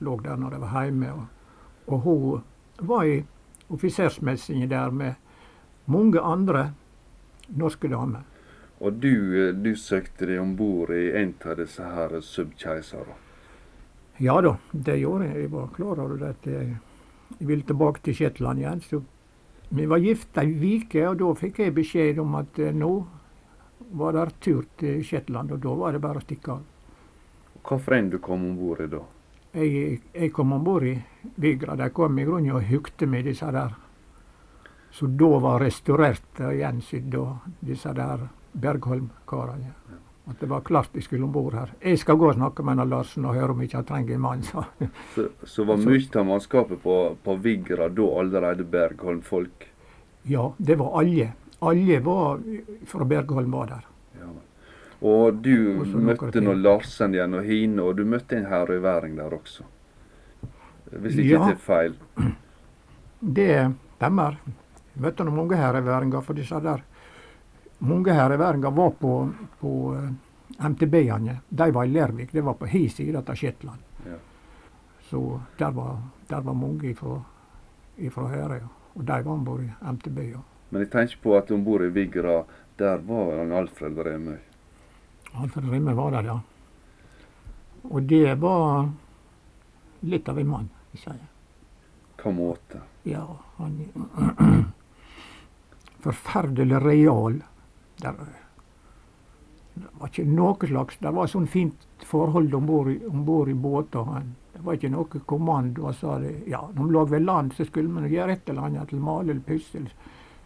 lå 0.00 0.16
der 0.24 0.36
når 0.36 0.56
de 0.56 0.60
var 0.64 0.84
hjemme. 0.84 1.12
Og, 1.12 1.92
og 1.92 2.00
hun 2.00 2.42
var 2.88 3.04
i 3.04 3.20
offisersmessingen 3.70 4.70
der 4.70 4.90
med 4.90 5.14
mange 5.86 6.20
andre 6.20 6.72
norske 7.48 7.88
damer. 7.88 8.24
Og 8.80 8.92
du, 8.92 9.48
eh, 9.48 9.54
du 9.54 9.74
søkte 9.76 10.26
deg 10.26 10.40
om 10.40 10.54
bord 10.56 10.92
i 10.96 11.10
en 11.20 11.34
av 11.44 11.58
disse 11.60 11.84
her 11.84 12.20
subkeiserne? 12.24 13.16
Ja 14.20 14.40
da, 14.44 14.56
det 14.72 14.98
gjorde 15.00 15.28
jeg. 15.30 15.44
Jeg 15.44 15.52
var 15.52 15.68
klar 15.76 16.00
over 16.00 16.24
at 16.28 16.46
jeg, 16.48 16.76
jeg 17.38 17.46
ville 17.48 17.64
tilbake 17.64 18.02
til 18.04 18.16
Shetland 18.16 18.60
igjen. 18.60 18.80
Så 18.80 19.02
vi 19.68 19.86
var 19.86 20.02
gift 20.02 20.38
ei 20.40 20.50
uke, 20.50 21.06
og 21.08 21.20
da 21.20 21.32
fikk 21.38 21.60
jeg 21.62 21.76
beskjed 21.76 22.18
om 22.18 22.34
at 22.40 22.58
eh, 22.58 22.74
nå 22.74 22.92
var 24.00 24.16
det 24.16 24.40
tur 24.40 24.64
til 24.78 25.04
Shetland, 25.04 25.52
og 25.52 25.60
da 25.62 25.74
var 25.74 25.92
det 25.92 26.02
bare 26.04 26.20
å 26.20 26.24
stikke 26.24 26.56
av. 26.56 26.66
Hvilken 27.60 28.10
du 28.10 28.18
kom 28.22 28.44
om 28.48 28.56
bord 28.56 28.80
i 28.80 28.88
da? 28.90 29.02
Jeg, 29.52 30.00
jeg 30.14 30.32
kom 30.32 30.52
om 30.52 30.64
bord 30.64 30.86
i 30.86 30.94
Vigra. 31.42 31.76
De 31.76 31.88
kom 31.90 32.18
i 32.18 32.24
grunnen 32.24 32.54
og 32.54 32.66
hugde 32.68 33.06
med 33.10 33.26
disse 33.26 33.48
der 33.50 33.74
som 34.90 35.16
da 35.16 35.38
var 35.38 35.60
restaurert 35.62 36.40
og 36.42 36.54
gjensydd, 36.58 37.16
disse 37.62 37.92
der 37.94 38.26
Bergholm-karene. 38.52 39.74
At 40.30 40.40
det 40.40 40.48
var 40.50 40.62
klart 40.66 40.92
de 40.92 41.02
skulle 41.02 41.24
om 41.24 41.32
bord 41.32 41.54
her. 41.54 41.72
Jeg 41.82 41.98
skal 41.98 42.18
gå 42.18 42.28
og 42.28 42.36
snakke 42.36 42.62
med 42.66 42.82
Larsen 42.86 43.24
og 43.26 43.34
høre 43.34 43.54
om 43.54 43.62
ikke 43.62 43.80
han 43.80 43.86
trenger 43.86 44.14
en 44.14 44.22
mann, 44.22 44.42
sa. 44.46 44.64
Så, 45.14 45.26
så 45.44 45.64
var 45.66 45.80
mye 45.82 46.06
av 46.14 46.26
mannskapet 46.26 46.82
på, 46.82 46.96
på 47.24 47.36
Vigra 47.42 47.88
da 47.88 48.08
allerede 48.20 48.66
Bergholm-folk? 48.66 49.66
Ja, 50.30 50.50
det 50.58 50.76
var 50.78 50.98
alle. 51.00 51.32
Alle 51.60 52.00
var 52.04 52.42
fra 52.86 53.04
Bergholm 53.04 53.50
var 53.50 53.72
der. 53.72 53.88
Og 55.02 55.34
du 55.42 55.80
også 55.80 56.00
møtte 56.04 56.40
nå 56.44 56.52
Larsen 56.60 57.14
igjen 57.16 57.34
og 57.38 57.44
Hine, 57.46 57.82
og 57.82 57.96
du 57.96 58.04
møtte 58.04 58.36
en 58.36 58.48
herøyværing 58.50 59.16
der 59.16 59.32
også? 59.32 59.64
Hvis 60.90 61.16
ikke 61.16 61.30
Ja. 61.38 61.44
det 61.46 61.54
er 61.54 61.62
feil. 61.64 61.94
Det 63.20 63.72
stemmer. 63.96 64.36
Jeg 64.94 65.02
møtte 65.04 65.24
noen 65.24 65.36
mange 65.36 65.56
herøyværinger, 65.56 66.20
for 66.24 66.34
disse 66.34 66.60
der 66.60 66.82
Mange 67.80 68.12
herøyværinger 68.12 68.70
var 68.76 68.90
på, 68.90 69.12
på 69.60 69.70
eh, 69.96 70.66
MTB-ene. 70.68 71.38
De 71.48 71.70
var 71.72 71.84
i 71.84 71.88
Lervik. 71.88 72.32
Det 72.32 72.42
var 72.44 72.54
på 72.60 72.66
hi 72.68 72.88
side 72.88 73.16
av 73.16 73.34
Shetland. 73.34 73.78
Ja. 74.04 74.18
Så 75.08 75.40
der 75.58 75.70
var, 75.70 75.96
der 76.28 76.40
var 76.44 76.52
mange 76.54 76.90
ifra, 76.90 77.22
ifra 77.96 78.26
Herøya. 78.28 78.68
Og 78.94 79.04
de 79.06 79.22
var 79.24 79.32
om 79.32 79.44
bord 79.44 79.62
i 79.64 79.70
MTB. 79.92 80.18
Ja. 80.18 80.42
Men 80.70 80.82
jeg 80.84 80.90
tenker 80.92 81.22
på 81.22 81.36
at 81.38 81.50
om 81.50 81.64
bord 81.64 81.82
i 81.82 81.88
Vigra, 81.88 82.42
der 82.78 82.98
var 82.98 83.38
han 83.38 83.52
Alfred 83.52 83.96
Remøy. 83.98 84.36
Alfred 85.38 85.68
Rimme 85.70 85.94
var 85.94 86.10
der, 86.10 86.22
ja. 86.24 86.40
Og 87.90 88.02
det 88.02 88.34
var 88.40 88.88
litt 90.02 90.28
av 90.28 90.38
en 90.38 90.48
mann, 90.48 90.68
vil 90.92 91.00
jeg. 91.20 91.28
Hva 92.20 92.32
måte? 92.36 92.80
Ja, 93.08 93.24
han 93.56 93.78
Forferdelig 96.04 96.80
real. 96.84 97.40
Der, 98.00 98.14
Det 99.74 99.88
var 100.00 100.08
ikke 100.10 100.24
noe 100.28 100.66
slags 100.68 100.96
Det 101.00 101.10
var 101.14 101.28
sånn 101.28 101.46
fint 101.48 101.86
forhold 102.08 102.54
om 102.56 102.66
bord 102.68 102.88
i, 102.92 102.98
båter. 103.54 104.04
Han- 104.04 104.34
Det 104.52 104.60
var 104.66 104.74
ikke 104.76 104.90
noe 104.92 105.20
kommando. 105.26 105.84
Han 105.84 105.94
det. 106.22 106.34
Ja, 106.48 106.60
når 106.74 106.84
vi 106.86 106.92
lå 106.92 107.04
ved 107.08 107.22
land, 107.24 107.52
så 107.54 107.64
skulle 107.64 108.02
vi 108.08 108.14
gjøre 108.16 108.32
et 108.32 108.48
eller 108.48 108.62
annet. 108.62 108.88
Til 108.88 108.98
male 109.00 109.30
eller 109.30 109.40
pusse 109.40 109.76
eller 109.78 109.92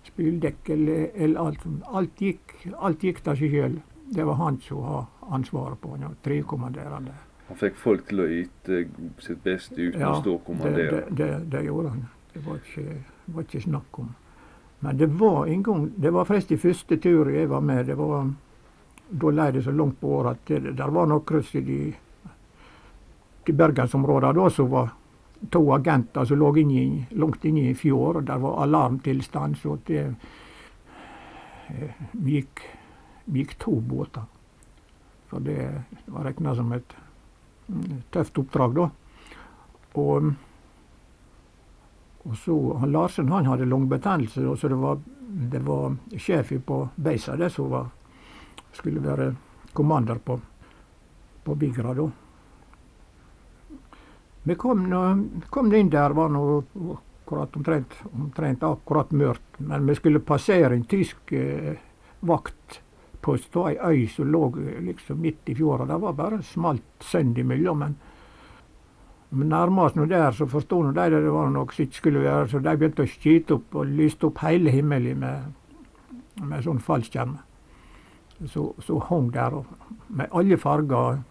spyldekk 0.04 0.68
eller, 0.70 1.10
eller 1.14 1.40
alt. 1.40 1.58
Alt 1.86 2.16
gikk, 2.20 2.54
alt 2.78 3.00
gikk 3.02 3.26
av 3.26 3.36
seg 3.36 3.50
sjøl. 3.50 3.80
Det 4.14 4.24
var 4.24 4.34
han 4.40 4.58
som 4.62 4.82
hadde 4.84 5.32
ansvaret 5.38 5.80
på. 5.80 5.94
Han 5.96 6.08
var 6.08 6.18
trekommanderende. 6.22 7.14
Han 7.48 7.60
fikk 7.60 7.76
folk 7.76 8.06
til 8.08 8.22
å 8.24 8.26
yte 8.40 8.84
sitt 9.20 9.42
beste 9.44 9.76
uten 9.76 10.04
å 10.08 10.14
stå 10.20 10.36
og 10.38 10.44
kommandere. 10.46 11.02
det, 11.10 11.16
det, 11.18 11.30
det 11.52 11.64
gjorde 11.66 11.92
han. 11.92 12.04
Det 12.32 12.42
var 12.46 12.60
ikke, 12.62 13.00
var 13.34 13.46
ikke 13.46 13.60
snakk 13.66 13.98
om. 13.98 14.14
Men 14.84 14.96
det 15.00 15.06
var 15.06 15.46
en 15.46 15.62
gang 15.62 15.84
Det 15.96 16.10
var 16.12 16.26
forresten 16.28 16.58
første 16.58 16.96
tur 17.00 17.30
jeg 17.32 17.48
var 17.48 17.60
med. 17.60 17.86
det 17.86 17.94
var 17.96 18.30
Da 19.08 19.30
lei 19.30 19.50
det 19.52 19.62
så 19.64 19.70
langt 19.70 20.00
på 20.00 20.08
året 20.08 20.30
at 20.32 20.62
det 20.64 20.76
der 20.76 20.90
var 20.90 21.06
noen 21.06 21.44
i 21.52 21.60
de, 21.60 21.94
de 23.46 23.52
bergensområdene 23.52 24.32
da 24.34 24.50
som 24.50 24.70
var 24.70 24.90
to 25.50 25.72
agenter 25.72 26.24
som 26.24 26.38
lå 26.38 26.56
inni, 26.56 27.06
langt 27.10 27.44
inne 27.44 27.60
i 27.60 27.68
en 27.68 27.76
fjord. 27.76 28.16
og 28.16 28.24
Der 28.24 28.38
var 28.38 28.62
alarmtilstand. 28.62 29.56
Så 29.56 29.78
det 29.86 30.14
eh, 31.68 31.90
gikk, 32.24 32.60
gikk 33.24 33.58
to 33.58 33.80
båter. 33.80 34.22
Så 35.30 35.38
det 35.38 35.82
var 36.06 36.24
regna 36.24 36.54
som 36.54 36.72
et 36.72 36.96
mm, 37.66 38.02
tøft 38.10 38.38
oppdrag, 38.38 38.74
da. 38.76 38.90
Og, 39.94 40.32
og 42.24 42.36
så, 42.36 42.56
han 42.80 42.92
Larsen 42.92 43.32
han 43.32 43.46
hadde 43.46 43.68
lungebetennelse, 43.68 44.44
så 44.56 44.68
det 44.68 44.78
var, 44.80 44.98
det 45.54 45.62
var 45.62 45.96
sjefen 46.18 46.62
på 46.66 46.80
beisa 46.96 47.36
det 47.38 47.50
som 47.54 47.70
var, 47.70 47.88
skulle 48.74 49.02
være 49.02 49.32
kommander 49.72 50.18
på, 50.18 50.38
på 51.44 51.54
Bigra 51.54 51.94
da. 51.94 52.08
Vi 54.44 54.54
kom, 54.60 54.86
kom 55.50 55.72
inn 55.72 55.88
der, 55.90 56.12
var 56.12 56.28
nå 56.28 56.44
akkurat 57.24 57.56
omtrent, 57.56 57.94
omtrent 58.12 58.62
akkurat 58.62 59.10
mørkt, 59.16 59.58
men 59.58 59.86
vi 59.88 59.94
skulle 59.96 60.20
passere 60.20 60.74
en 60.76 60.84
tysk 60.84 61.32
eh, 61.32 61.78
vaktpost 62.20 62.83
og 63.28 63.70
ei 63.70 63.76
øy 63.78 64.08
som 64.08 64.30
lå 64.30 64.42
liksom 64.86 65.20
midt 65.20 65.48
i 65.48 65.54
fjorda. 65.54 65.86
Det 65.86 66.00
var 66.02 66.12
bare 66.12 66.42
smalt 66.42 66.82
sund 67.00 67.38
imellom, 67.38 67.78
men 67.78 67.96
vi 69.30 69.44
nærma 69.44 69.88
oss 69.88 69.96
nå 69.96 70.06
der, 70.06 70.30
så 70.32 70.46
forsto 70.46 70.82
nå 70.82 70.92
de 70.94 71.08
det 71.10 71.32
var 71.32 71.50
noe 71.50 71.72
som 71.72 71.84
ikke 71.84 71.96
skulle 71.96 72.22
være, 72.22 72.48
så 72.48 72.60
de 72.62 72.76
begynte 72.78 73.02
å 73.02 73.10
skyte 73.10 73.56
opp 73.56 73.74
og 73.74 73.90
lyste 73.90 74.28
opp 74.28 74.38
hele 74.44 74.70
himmelen 74.70 75.18
med, 75.24 75.54
med 76.42 76.62
sånn 76.62 76.78
fallskjerm. 76.78 77.38
Så, 78.50 78.74
så 78.82 78.98
hang 79.08 79.30
der 79.34 79.62
med 80.08 80.30
alle 80.30 80.58
farger. 80.58 81.22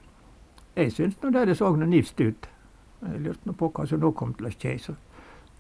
Jeg 0.76 0.92
syns 0.92 1.16
nå 1.22 1.32
det 1.36 1.58
så 1.58 1.72
noe 1.76 1.88
nifst 1.88 2.20
ut. 2.22 2.48
Jeg 3.04 3.24
lurte 3.24 3.48
nå 3.48 3.56
på 3.60 3.70
hva 3.70 3.86
som 3.88 4.02
nå 4.02 4.12
kom 4.18 4.34
til 4.36 4.48
å 4.48 4.54
skje. 4.54 4.78
Så 4.80 4.96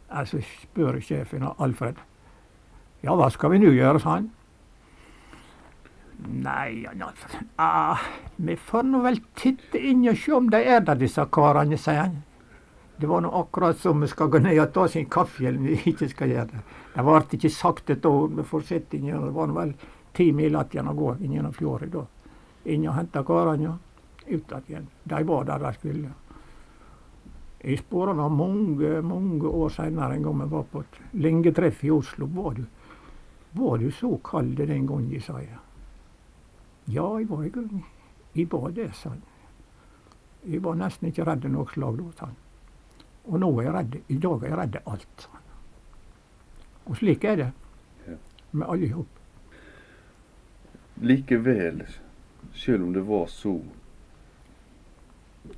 altså, 0.10 0.40
spør 0.64 1.00
sjefen 1.04 1.46
Alfred. 1.58 2.00
Ja, 3.04 3.16
hva 3.20 3.30
skal 3.32 3.52
vi 3.54 3.60
nå 3.64 3.74
gjøre, 3.76 4.00
sa 4.00 4.18
han. 4.18 4.32
Nei, 6.28 6.88
ja. 7.00 7.10
Ah, 7.56 8.00
vi 8.36 8.56
får 8.56 8.84
nå 8.84 9.02
vel 9.04 9.20
titte 9.36 9.80
inn 9.80 10.06
og 10.10 10.18
se 10.18 10.34
om 10.36 10.50
de 10.50 10.62
er 10.64 10.84
der, 10.86 11.00
disse 11.00 11.26
karene, 11.32 11.78
sier 11.78 12.06
han. 12.06 12.22
Det 12.98 13.10
var 13.10 13.24
nå 13.26 13.32
akkurat 13.36 13.78
som 13.78 14.02
vi 14.02 14.08
skal 14.08 14.30
gå 14.32 14.40
ned 14.40 14.60
og 14.62 14.72
ta 14.74 14.86
oss 14.86 14.96
en 14.96 15.10
kaffe, 15.12 15.44
eller 15.48 15.60
vi 15.60 15.80
ikke 15.92 16.08
skal 16.12 16.30
gjøre 16.32 16.50
det. 16.52 16.62
Det 16.94 17.04
ble 17.04 17.22
ikke 17.38 17.50
sagt 17.52 17.90
et 17.90 18.06
ord. 18.06 18.38
Sitte 18.64 18.98
inni. 18.98 19.12
Det 19.12 19.34
var 19.36 19.50
nå 19.50 19.58
vel 19.58 19.74
ti 20.14 20.30
mil 20.32 20.56
igjen 20.62 20.92
å 20.92 20.94
gå 20.96 21.16
inn 21.20 21.34
gjennom 21.34 21.56
fjorden 21.58 21.92
da. 21.92 22.04
Inn 22.72 22.86
og 22.88 22.96
hente 23.00 23.24
karene. 23.28 23.74
Ut 24.30 24.54
igjen. 24.68 24.88
De 25.04 25.24
var 25.28 25.50
der 25.50 25.66
de 25.66 25.74
skulle. 25.80 26.14
Jeg 27.64 27.80
spora 27.80 28.14
nå 28.14 28.30
mange, 28.30 29.02
mange 29.08 29.48
år 29.48 29.70
seinere, 29.72 30.16
en 30.18 30.24
gang 30.24 30.40
vi 30.42 30.50
var 30.52 30.66
på 30.72 30.82
et 30.84 30.98
lengetreff 31.26 31.84
i 31.84 31.92
Oslo. 31.96 32.28
Var 32.28 32.58
du, 32.58 32.64
var 33.60 33.78
du 33.80 33.92
så 33.92 34.18
kald 34.24 34.58
den 34.60 34.88
gangen, 34.88 35.22
sa 35.24 35.40
jeg. 35.40 35.60
Ja, 36.88 37.20
jeg 37.20 37.30
var 37.30 37.44
jeg, 37.44 37.84
Jeg 38.36 38.48
var 38.52 38.72
det, 38.72 38.90
sa 38.96 39.10
han. 39.10 39.22
Jeg 40.44 40.64
var 40.64 40.76
nesten 40.76 41.08
ikke 41.08 41.26
redd 41.26 41.46
noe 41.48 41.70
slag 41.72 41.98
da, 41.98 42.12
sa 42.18 42.26
han. 42.26 42.40
Og 43.24 43.40
nå 43.40 43.52
er 43.60 43.68
jeg 43.68 43.74
redd. 43.78 44.00
I 44.08 44.18
dag 44.20 44.44
er 44.44 44.50
jeg 44.50 44.58
redd 44.60 44.80
alt. 44.86 45.28
Og 46.84 46.98
slik 47.00 47.24
er 47.24 47.36
det 47.40 47.52
med 48.54 48.68
alle 48.68 48.86
i 48.86 48.94
hop. 48.94 49.20
Likevel, 51.02 51.84
selv 52.54 52.84
om 52.84 52.94
det 52.94 53.02
var 53.02 53.28
så 53.28 53.56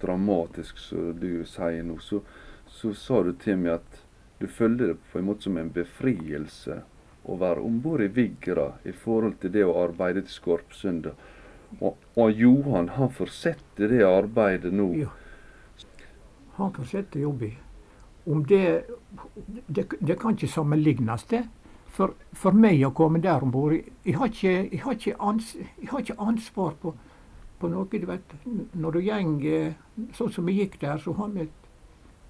dramatisk 0.02 0.78
som 0.80 1.12
du 1.20 1.44
sier 1.50 1.84
nå, 1.84 1.98
så, 2.00 2.22
så 2.68 2.94
sa 2.94 3.22
du 3.24 3.34
til 3.42 3.60
meg 3.62 3.80
at 3.80 4.00
du 4.40 4.48
følte 4.48 4.92
det 4.92 4.98
på 5.12 5.20
en 5.20 5.28
måte 5.28 5.48
som 5.48 5.58
en 5.58 5.72
befrielse 5.74 6.82
å 7.26 7.38
være 7.42 7.64
om 7.66 7.80
bord 7.82 8.04
i 8.06 8.10
Vigra 8.12 8.72
i 8.86 8.94
forhold 8.94 9.40
til 9.42 9.54
det 9.56 9.66
å 9.66 9.76
arbeide 9.82 10.26
til 10.26 10.36
Skorpsund. 10.36 11.10
Og, 11.80 11.96
og 12.16 12.32
Johan 12.32 12.92
han 12.96 13.12
fortsetter 13.14 13.92
det 13.92 14.04
arbeidet 14.08 14.74
nå. 14.74 14.92
Ja. 15.00 15.12
Han 16.60 16.74
fortsetter 16.76 17.20
jobben. 17.20 17.58
Om 18.26 18.46
det, 18.46 18.84
det 19.68 19.86
Det 20.00 20.20
kan 20.20 20.34
ikke 20.34 20.48
sammenlignes, 20.48 21.26
det. 21.30 21.44
For, 21.96 22.14
for 22.34 22.52
meg 22.52 22.82
å 22.84 22.92
komme 22.92 23.22
der 23.24 23.44
om 23.44 23.52
bord 23.52 23.74
Jeg 23.74 24.16
jeg 24.42 24.82
har 24.84 24.96
ikke, 26.00 26.16
ansvar 26.18 26.74
på, 26.82 26.96
på 27.60 27.68
noe. 27.68 27.86
du 27.92 28.06
vet. 28.06 28.34
Når 28.74 28.92
du 28.92 29.00
gjeng 29.00 29.38
sånn 30.14 30.32
som 30.32 30.46
vi 30.46 30.60
gikk 30.60 30.80
der, 30.82 30.98
så 30.98 31.14
har 31.14 31.30
vi 31.30 31.42
et, 31.42 31.70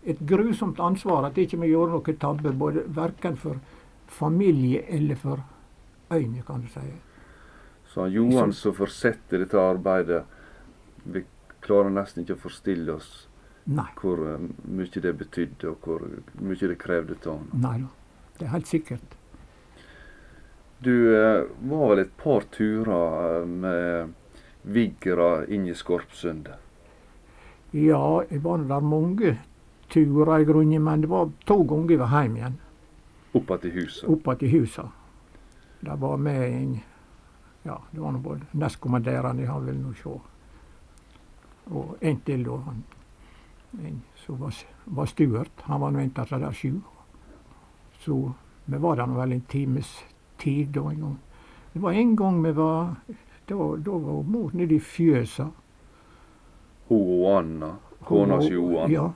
et 0.03 0.19
grusomt 0.19 0.79
ansvar 0.79 1.25
at 1.25 1.37
ikke 1.37 1.57
vi 1.57 1.71
gjorde 1.71 1.91
noe 1.91 2.17
tabbe, 2.19 2.53
verken 2.93 3.35
for 3.35 3.57
familie 4.07 4.81
eller 4.87 5.15
for 5.15 5.43
øyne, 6.11 6.43
kan 6.47 6.61
du 6.61 6.67
si. 6.67 6.85
Så 7.85 8.01
han 8.01 8.11
Johan 8.11 8.53
som 8.53 8.73
fortsetter 8.73 9.39
dette 9.39 9.59
arbeidet, 9.59 10.23
vi 11.03 11.23
klarer 11.61 11.93
nesten 11.93 12.23
ikke 12.23 12.35
å 12.37 12.43
forstille 12.47 12.97
oss 12.97 13.11
Nei. 13.65 13.87
hvor 14.01 14.21
eh, 14.33 14.49
mye 14.69 15.01
det 15.01 15.13
betydde, 15.17 15.69
og 15.71 15.85
hvor 15.85 16.03
mye 16.41 16.71
det 16.71 16.77
krevde 16.81 17.17
av 17.25 17.39
han. 17.39 17.47
Nei 17.61 17.77
da. 17.81 17.93
Det 18.35 18.45
er 18.45 18.51
helt 18.51 18.67
sikkert. 18.67 19.15
Du 20.83 21.15
eh, 21.15 21.45
var 21.71 21.89
vel 21.93 22.03
et 22.03 22.13
par 22.19 22.45
turer 22.53 23.39
eh, 23.39 23.47
med 23.47 24.13
Vigra 24.75 25.45
inn 25.47 25.69
i 25.69 25.75
Skorpsundet. 25.77 26.61
Ja, 27.75 28.23
jeg 28.29 28.43
var 28.43 28.61
der 28.63 28.85
mange 28.85 29.37
turer 29.91 30.39
i 30.39 30.45
grunnen, 30.47 30.83
men 30.83 31.01
det 31.01 31.09
var 31.11 31.31
to 31.47 31.61
ganger 31.67 31.95
jeg 31.95 32.01
var 32.03 32.13
hjemme 32.15 32.39
igjen. 32.41 32.59
Opp 33.35 33.61
til 33.61 33.71
huset. 33.71 34.09
Oppe 34.09 34.35
til 34.39 34.51
huset. 34.59 34.85
Det 35.81 36.01
var 36.01 36.17
med 36.17 36.43
en 36.49 36.75
Ja, 37.65 37.77
det 37.91 38.01
var 38.01 38.11
nå 38.11 38.19
både 38.19 38.45
nestkommanderende, 38.51 39.47
han 39.47 39.65
ville 39.65 39.81
nå 39.81 39.93
sjå. 39.97 40.11
Og 41.73 41.95
en 42.01 42.19
til, 42.21 42.43
da. 42.45 42.57
Han, 42.61 42.83
en 43.81 44.01
som 44.21 44.37
var, 44.39 44.53
var 44.85 45.05
Stuart. 45.05 45.63
Han 45.65 45.81
var 45.81 45.91
nå 45.91 45.99
en 45.99 46.11
seg 46.13 46.43
der 46.43 46.53
sju. 46.53 46.81
Så 47.99 48.19
vi 48.65 48.77
var 48.77 48.95
der 48.95 49.09
nå 49.09 49.17
vel 49.17 49.33
en 49.33 49.41
times 49.49 49.89
tid 50.37 50.67
da 50.77 50.85
en 50.91 51.01
gang. 51.01 51.17
Det 51.73 51.81
var 51.81 51.91
en 51.91 52.15
gang 52.15 52.43
vi 52.43 52.51
var 52.51 52.95
Da, 53.47 53.55
da 53.77 53.91
var 53.91 54.23
mor 54.23 54.49
nede 54.53 54.75
i 54.75 54.79
fjøsa. 54.79 55.45
Hun 56.87 57.01
og 57.21 57.37
Anna, 57.37 57.67
kona 58.01 58.39
til 58.41 58.53
Johan. 58.53 58.91
Ja. 58.91 59.09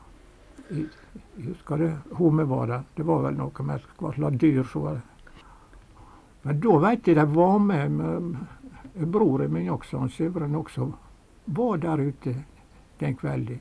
Husker 0.70 1.78
det. 1.78 1.98
Hun 2.12 2.38
vi 2.38 2.44
var 2.44 2.68
der. 2.68 2.84
Det 2.96 3.04
var 3.04 3.24
vel 3.24 3.38
noe 3.38 3.64
med 3.66 3.88
hva 3.98 4.14
slags 4.14 4.38
dyr 4.38 4.64
som 4.64 4.86
var 4.86 5.02
Men 6.42 6.60
da 6.64 6.78
veit 6.80 7.08
jeg 7.08 7.16
de 7.18 7.26
var 7.36 7.60
med, 7.60 7.92
med 7.92 9.08
broren 9.12 9.52
min 9.54 9.70
også, 9.70 9.98
han 10.00 10.10
Syvren 10.10 10.56
også, 10.56 10.92
var 11.46 11.78
der 11.78 12.00
ute 12.00 12.36
den 13.00 13.16
kvelden. 13.16 13.60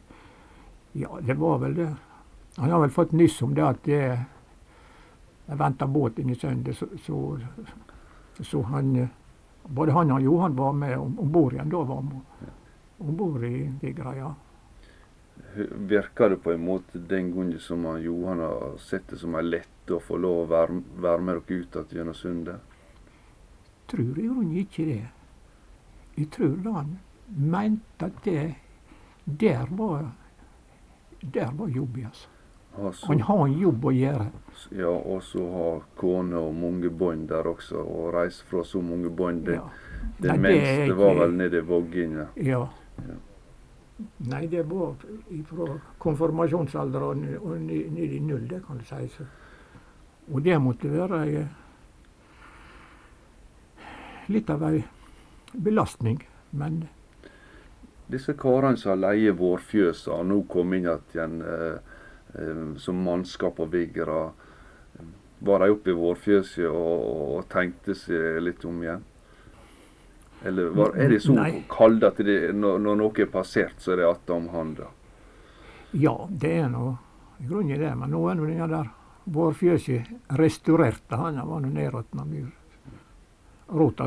Ja, 0.93 1.19
det 1.21 1.35
var 1.35 1.59
vel 1.59 1.75
det. 1.75 1.89
Han 2.57 2.71
har 2.71 2.81
vel 2.81 2.91
fått 2.91 3.13
nyss 3.13 3.43
om 3.43 3.55
det 3.55 3.65
at 3.65 3.83
det 3.85 3.99
jeg 5.49 5.59
venta 5.59 5.87
båt 5.87 6.19
inn 6.19 6.31
i 6.31 6.37
Sundet, 6.37 6.77
så, 6.77 6.87
så, 7.03 7.39
så 8.41 8.63
han 8.63 9.09
Både 9.69 9.93
han 9.93 10.11
og 10.11 10.23
Johan 10.23 10.55
var 10.57 10.73
med 10.73 10.97
om 10.97 11.33
bord 11.33 11.53
igjen. 11.53 11.69
Da 11.69 11.83
var 11.85 11.97
han 11.97 12.23
om 12.99 13.17
bord 13.17 13.43
i 13.45 13.67
de 13.81 13.91
ja. 14.17 14.31
Virker 15.89 16.31
det 16.31 16.37
på 16.43 16.53
en 16.53 16.65
måte 16.65 16.99
den 16.99 17.33
gangen 17.35 17.59
som 17.61 17.85
Johan 18.03 18.39
har 18.39 18.77
sett 18.79 19.09
det 19.11 19.19
som 19.19 19.35
ei 19.35 19.43
lette 19.43 19.95
å 19.97 20.01
få 20.03 20.17
lov 20.21 20.45
å 20.45 20.49
være, 20.51 20.83
være 21.01 21.25
med 21.25 21.41
dere 21.41 21.61
ut 21.63 21.77
igjen 21.77 21.99
gjennom 21.99 22.15
sundet? 22.15 22.61
tror 23.89 24.19
i 24.19 24.27
grunnen 24.27 24.57
ikke 24.57 24.85
det. 24.85 25.05
Jeg 26.19 26.31
tror 26.35 26.57
da 26.65 26.73
han 26.81 26.97
mente 27.29 28.09
at 28.09 28.25
det 28.25 28.55
der 29.25 29.69
var 29.71 30.11
der 31.21 31.51
var 31.59 31.69
jobb, 31.69 31.97
altså. 32.05 32.29
altså. 32.79 33.07
Han 33.07 33.21
har 33.21 33.45
en 33.47 33.57
jobb 33.59 33.85
å 33.85 33.93
gjøre. 33.93 34.27
ja, 34.71 34.91
og 34.91 35.23
så 35.23 35.47
har 35.53 35.81
kone 35.97 36.37
og 36.37 36.55
mange 36.55 36.91
bånd 36.91 37.29
der 37.29 37.47
også. 37.47 37.83
Og 37.83 38.13
reise 38.15 38.45
fra 38.45 38.65
så 38.65 38.81
mange 38.81 39.11
bånd. 39.11 39.45
Det, 39.47 39.55
Ja. 39.55 39.69
det 40.19 40.23
det 40.23 40.31
er 40.31 40.39
minste 40.39 40.97
var 40.97 41.15
vel 41.15 41.35
nede 41.35 41.59
i 41.59 41.61
Vågginga. 41.61 42.27
Ja. 42.37 42.69
Ja. 43.09 43.15
Nei, 44.31 44.47
det 44.47 44.63
var 44.71 44.95
fra 45.49 45.73
konfirmasjonsalderen 45.99 47.25
og, 47.41 47.55
ned 47.61 47.99
i 47.99 48.21
null, 48.23 48.45
det 48.51 48.61
kan 48.67 48.79
du 48.79 48.85
si. 48.87 49.09
Så. 49.11 49.27
Og 50.31 50.43
det 50.45 50.59
måtte 50.63 50.91
være 50.93 51.23
ei 51.25 51.47
litt 54.29 54.51
av 54.53 54.63
ei 54.69 54.85
belastning. 55.53 56.21
Men 56.51 56.83
Disse 58.09 58.33
karene 58.41 58.79
som 58.81 58.95
har 58.95 59.01
leid 59.03 59.35
vårfjøsa 59.37 60.15
og 60.17 60.29
nå 60.31 60.43
kom 60.49 60.73
inn 60.77 60.87
igjen 60.89 61.41
eh, 61.45 61.97
eh, 62.41 62.63
som 62.81 63.03
mannskap 63.05 63.61
og 63.61 63.73
viggere, 63.75 64.31
var 65.45 65.63
de 65.63 65.75
oppe 65.75 65.93
i 65.93 65.97
vårfjøset 65.97 66.65
og, 66.71 67.03
og 67.37 67.49
tenkte 67.53 67.95
seg 67.99 68.41
litt 68.47 68.65
om 68.69 68.81
igjen? 68.83 69.05
Eller 70.47 70.71
var, 70.71 70.95
er 70.97 71.09
de 71.11 71.19
så 71.21 71.35
Nei. 71.35 71.65
kalde 71.71 72.13
at 72.13 72.21
de, 72.23 72.37
når, 72.55 72.79
når 72.79 73.01
noe 73.01 73.25
er 73.25 73.31
passert, 73.33 73.81
så 73.83 73.93
er 73.93 74.03
det 74.03 74.11
attom 74.13 74.49
handa? 74.53 74.93
ja, 75.93 76.29
det 76.31 76.53
er 76.53 76.69
nå 76.69 76.97
i 77.41 77.47
grunnen 77.47 77.81
det. 77.81 77.95
Men 77.97 78.13
nå 78.13 78.23
er 78.29 78.37
nå 78.37 78.49
den 78.49 78.73
der 78.73 78.91
vårfjøset 79.25 80.35
restaurert. 80.41 81.09
Han 81.11 81.41
var 81.49 81.61
nå 81.61 81.73
nedråtna 81.73 82.25
mur. 82.25 82.51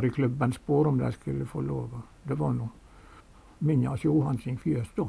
i 0.03 0.09
klubben, 0.09 0.53
spurte 0.53 0.89
om 0.89 0.97
de 0.97 1.11
skulle 1.11 1.45
få 1.45 1.61
lov. 1.61 2.01
Det 2.23 2.35
var 2.37 2.53
nå 2.53 2.69
Minjas 3.59 4.03
Johansen 4.03 4.57
fjøs 4.57 4.89
da. 4.95 5.05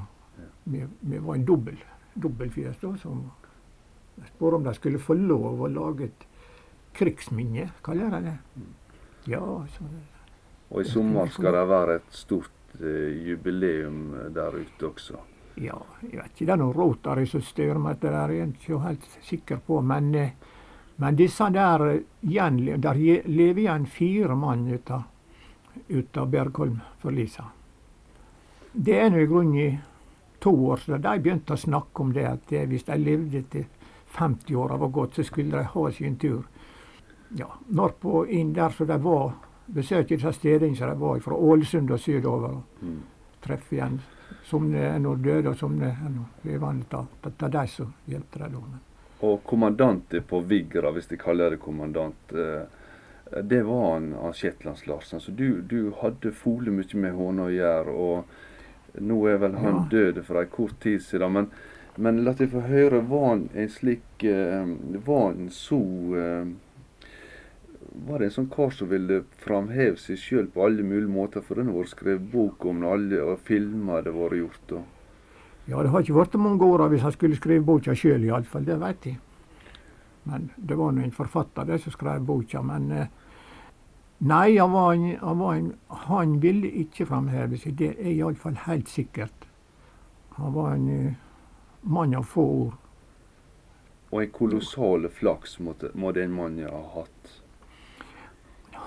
Vi, 0.64 0.86
vi 1.00 1.18
var 1.18 1.34
en 1.34 1.44
dobbel, 1.44 1.78
dobbeltfjøs 2.14 2.76
da, 2.80 2.96
som 2.96 3.30
spurte 4.26 4.56
om 4.56 4.64
de 4.64 4.74
skulle 4.74 4.98
få 4.98 5.14
lov 5.14 5.62
å 5.62 5.68
lage 5.68 6.04
et 6.04 6.26
krigsminne, 6.92 7.70
kaller 7.82 8.10
de 8.10 8.20
det. 8.26 8.36
Ja, 9.26 9.40
så 9.72 9.84
Og 10.72 10.80
i 10.80 10.88
sommer 10.88 11.28
skal 11.28 11.52
det 11.52 11.66
være 11.68 11.98
et 12.00 12.16
stort 12.16 12.80
eh, 12.80 13.28
jubileum 13.28 14.14
der 14.32 14.56
ute 14.56 14.88
også. 14.88 15.20
Ja, 15.60 15.76
jeg 16.00 16.16
vet 16.16 16.32
ikke. 16.32 16.46
Det 16.46 16.54
er 16.54 16.60
noen 16.62 16.76
Rotary 16.76 17.26
som 17.28 17.42
styrer 17.44 17.80
med 17.80 18.00
det 18.00 18.12
der, 18.14 18.32
jeg 18.32 18.46
er 18.46 18.54
ikke 18.56 18.78
helt 18.86 19.18
sikker 19.28 19.60
på. 19.66 19.80
Men, 19.84 20.14
eh, 20.14 20.30
men 20.96 21.16
disse 21.16 21.50
der 21.52 21.86
eh, 21.90 22.00
Der 22.22 22.94
lever 23.28 23.60
igjen 23.60 23.86
fire 23.86 24.36
mann 24.36 24.66
ut 24.72 24.90
av, 24.90 25.02
ut 25.88 26.16
av 26.16 26.30
Bergholm-forlisa. 26.30 27.44
Det 28.72 28.98
er 28.98 29.10
nå 29.10 29.18
i 29.18 29.26
grunnen 29.26 29.80
to 30.40 30.52
år 30.70 30.76
siden 30.76 31.02
de 31.02 31.18
begynte 31.20 31.52
å 31.52 31.56
snakke 31.56 32.02
om 32.02 32.12
det, 32.12 32.24
at 32.24 32.48
det, 32.48 32.66
hvis 32.66 32.84
de 32.84 32.96
levde 32.96 33.42
til 33.50 33.66
50-åra 34.16 34.76
var 34.76 34.88
gått, 34.88 35.14
så 35.14 35.24
skulle 35.24 35.58
de 35.58 35.64
ha 35.74 35.90
sin 35.92 36.16
tur. 36.16 36.46
Ja, 37.36 37.48
Norrpå 37.68 38.26
inn 38.26 38.52
der 38.52 38.70
som 38.70 38.86
de 38.86 38.98
var, 39.02 39.32
besøkte 39.74 40.16
disse 40.16 40.32
stedene 40.32 40.76
som 40.76 40.90
de 40.90 40.98
var 41.00 41.20
fra 41.20 41.34
Ålesund 41.36 41.90
og 41.90 42.00
sydover. 42.00 42.58
og 42.58 43.42
Treffe 43.42 43.74
igjen 43.76 44.00
som 44.46 44.68
er 44.74 44.98
nå 44.98 45.16
døde, 45.16 45.48
og 45.50 45.56
som 45.58 45.74
er 45.82 45.96
nå 46.10 46.24
levende. 46.44 47.06
Det 47.22 47.32
er 47.42 47.48
de 47.48 47.66
som 47.68 47.92
hjelper 48.08 48.46
dem. 48.48 48.78
Og 49.22 49.42
kommandant 49.46 50.14
på 50.28 50.40
Vigra, 50.48 50.90
hvis 50.92 51.06
de 51.10 51.16
kaller 51.16 51.50
det 51.50 51.60
kommandant, 51.60 52.32
eh, 52.32 53.42
det 53.42 53.62
var 53.64 53.92
han, 53.94 54.12
av 54.14 54.32
Shetlands 54.34 54.86
Larsen. 54.86 55.20
Så 55.20 55.30
du, 55.30 55.60
du 55.62 55.92
hadde 56.02 56.32
fole 56.32 56.70
mye 56.70 56.98
med 56.98 57.14
henne 57.16 57.46
å 57.46 57.52
gjøre. 57.52 57.88
og 57.88 58.24
nå 59.00 59.26
er 59.28 59.38
vel 59.38 59.54
han 59.56 59.74
Ja. 59.74 59.86
død 59.90 60.24
for 60.24 60.40
en 60.40 60.48
kort 60.48 60.80
tid 60.80 61.00
siden. 61.02 61.32
Men, 61.32 61.50
men 61.96 62.24
la 62.24 62.34
meg 62.38 62.50
få 62.50 62.60
høre, 62.60 63.00
var 63.08 63.28
han 63.28 63.48
en 63.54 63.68
slik 63.68 64.24
eh, 64.24 64.66
Var 65.06 65.26
han 65.26 65.48
så 65.50 65.78
eh, 66.16 66.46
Var 67.92 68.18
det 68.18 68.30
en 68.30 68.34
sånn 68.38 68.50
kar 68.52 68.72
som 68.72 68.88
ville 68.88 69.22
framheve 69.42 70.00
seg 70.00 70.16
sjøl 70.20 70.46
på 70.52 70.64
alle 70.64 70.84
mulige 70.86 71.12
måter? 71.12 71.44
For 71.44 71.60
den 71.60 71.68
har 71.68 71.76
vært 71.76 71.92
skrevet 71.92 72.30
bok 72.32 72.64
om 72.66 72.84
alle, 72.88 73.20
og 73.20 73.42
filmer 73.44 74.04
det 74.06 74.14
vært 74.16 74.38
gjort. 74.40 74.76
og 74.78 74.84
ja, 75.66 75.82
det 75.82 75.92
har 75.92 76.02
ikke 76.02 76.16
vært 76.16 76.40
mange 76.42 76.66
åra 76.66 76.88
hvis 76.90 77.04
han 77.06 77.14
skulle 77.14 77.38
skrive 77.38 77.62
boka 77.66 77.94
sjøl, 77.94 78.24
iallfall. 78.26 78.64
Det 78.66 78.78
veit 78.82 79.06
jeg. 79.06 79.18
Men 80.26 80.50
det 80.56 80.78
var 80.78 80.94
nå 80.94 81.04
en 81.04 81.14
forfatter 81.14 81.68
det 81.68 81.78
som 81.82 81.94
skrev 81.94 82.24
boka. 82.26 82.62
Men 82.66 82.90
eh, 82.90 83.12
nei, 84.26 84.56
han, 84.58 84.72
var 84.74 84.94
en, 84.96 85.06
han, 85.20 85.38
var 85.38 85.54
en, 85.54 85.72
han 86.08 86.36
ville 86.42 86.70
ikke 86.82 87.06
framheve 87.06 87.60
seg. 87.62 87.76
Det 87.78 87.92
er 87.94 88.10
iallfall 88.10 88.58
helt 88.66 88.90
sikkert. 88.90 89.46
Han 90.38 90.54
var 90.56 90.74
en 90.74 90.88
eh, 90.90 91.20
mann 91.82 92.18
av 92.18 92.26
få 92.26 92.46
ord. 92.56 92.78
Og 94.12 94.20
en 94.20 94.34
kolossal 94.34 95.06
flaks 95.08 95.56
må 95.62 96.12
den 96.12 96.34
mannen 96.36 96.68
ha 96.68 96.82
hatt. 96.98 97.38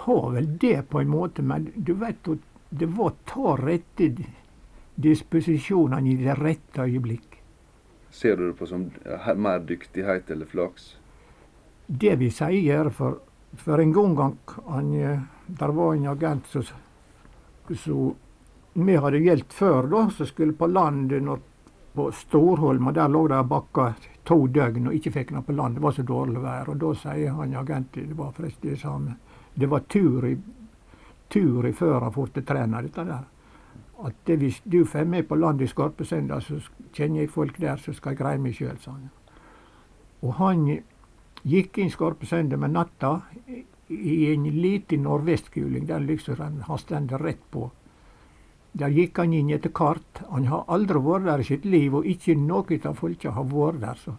Har 0.03 0.31
vel 0.31 0.49
det 0.61 0.89
på 0.89 0.99
en 0.99 1.09
måte, 1.09 1.41
men 1.41 1.69
du 1.75 1.93
vet 1.99 2.27
at 2.27 2.51
det 2.69 2.89
var 2.97 3.13
ta 3.29 3.55
rette 3.59 4.09
disposisjonene 4.95 6.11
i 6.11 6.17
det 6.19 6.35
rette 6.39 6.83
øyeblikk. 6.83 7.39
Ser 8.09 8.37
du 8.37 8.47
det 8.47 8.57
på 8.59 8.67
som 8.67 8.89
mer 9.35 9.63
dyktighet 9.67 10.31
eller 10.31 10.45
flaks? 10.45 10.95
Det 11.87 12.15
vi 12.15 12.29
sier, 12.31 12.89
for, 12.89 13.19
for 13.59 13.81
en 13.81 13.93
gang 13.93 14.15
han, 14.67 14.93
eh, 14.93 15.19
der 15.47 15.73
var 15.75 15.93
en 15.93 16.07
agent 16.07 16.47
som 16.47 16.63
vi 18.73 18.95
hadde 18.95 19.19
gjeldt 19.23 19.53
før, 19.53 19.87
da, 19.87 20.09
som 20.09 20.27
skulle 20.27 20.53
på 20.53 20.67
land 20.67 21.11
når, 21.11 21.39
på 21.95 22.09
Storholm, 22.11 22.87
og 22.87 22.93
der 22.93 23.11
lå 23.11 23.27
det 23.31 23.43
bakka 23.47 23.93
to 24.27 24.47
døgn 24.47 24.89
og 24.89 24.97
ikke 24.97 25.13
fikk 25.15 25.31
noe 25.31 25.45
på 25.45 25.55
land. 25.55 25.77
Det 25.77 25.83
var 25.85 25.95
så 25.95 26.03
dårlig 26.03 26.41
vær. 26.43 26.71
Og 26.73 26.79
da 26.81 26.91
sier 26.99 27.37
han 27.37 27.55
agenten, 27.55 28.09
det 28.09 28.17
var 28.17 28.33
forresten 28.35 28.73
det 28.73 28.79
samme, 28.81 29.15
det 29.55 29.69
var 29.71 29.85
tur 29.89 30.25
i, 30.27 30.35
tur 31.31 31.67
i 31.67 31.73
før 31.73 32.07
han 32.07 32.13
ble 32.15 32.43
trener, 32.43 32.87
dette 32.87 33.05
der. 33.07 33.23
At 34.05 34.17
det, 34.27 34.35
hvis 34.41 34.61
du 34.63 34.83
får 34.85 35.05
med 35.07 35.27
på 35.27 35.35
land 35.39 35.61
i 35.61 35.67
Skarpesenda, 35.67 36.41
så 36.43 36.59
kjenner 36.93 37.23
jeg 37.23 37.31
folk 37.31 37.59
der 37.61 37.79
så 37.79 37.93
skal 37.95 38.11
jeg 38.11 38.19
greie 38.19 38.41
meg 38.41 38.57
sjøl, 38.57 38.75
sa 38.81 38.91
han. 38.91 39.07
Og 40.21 40.35
han 40.41 40.65
gikk 41.45 41.79
inn 41.79 41.93
Skarpesenda 41.93 42.59
med 42.59 42.75
natta 42.75 43.21
i 43.87 44.33
en 44.33 44.49
liten 44.51 45.03
nordvestkuling, 45.05 45.87
der 45.87 45.99
liksom 45.99 46.35
han 46.41 46.61
har 46.67 47.23
rett 47.23 47.51
på. 47.51 47.69
Der 48.73 48.91
gikk 48.91 49.17
han 49.17 49.33
inn 49.33 49.53
etter 49.55 49.71
kart. 49.71 50.23
Han 50.29 50.49
har 50.51 50.65
aldri 50.67 50.99
vært 50.99 51.29
der 51.29 51.39
i 51.39 51.47
sitt 51.47 51.65
liv, 51.65 51.93
og 51.95 52.05
ikke 52.05 52.35
noen 52.35 52.87
av 52.89 52.97
folka 52.99 53.31
har 53.31 53.45
vært 53.47 53.79
der. 53.81 53.95
så 53.95 54.17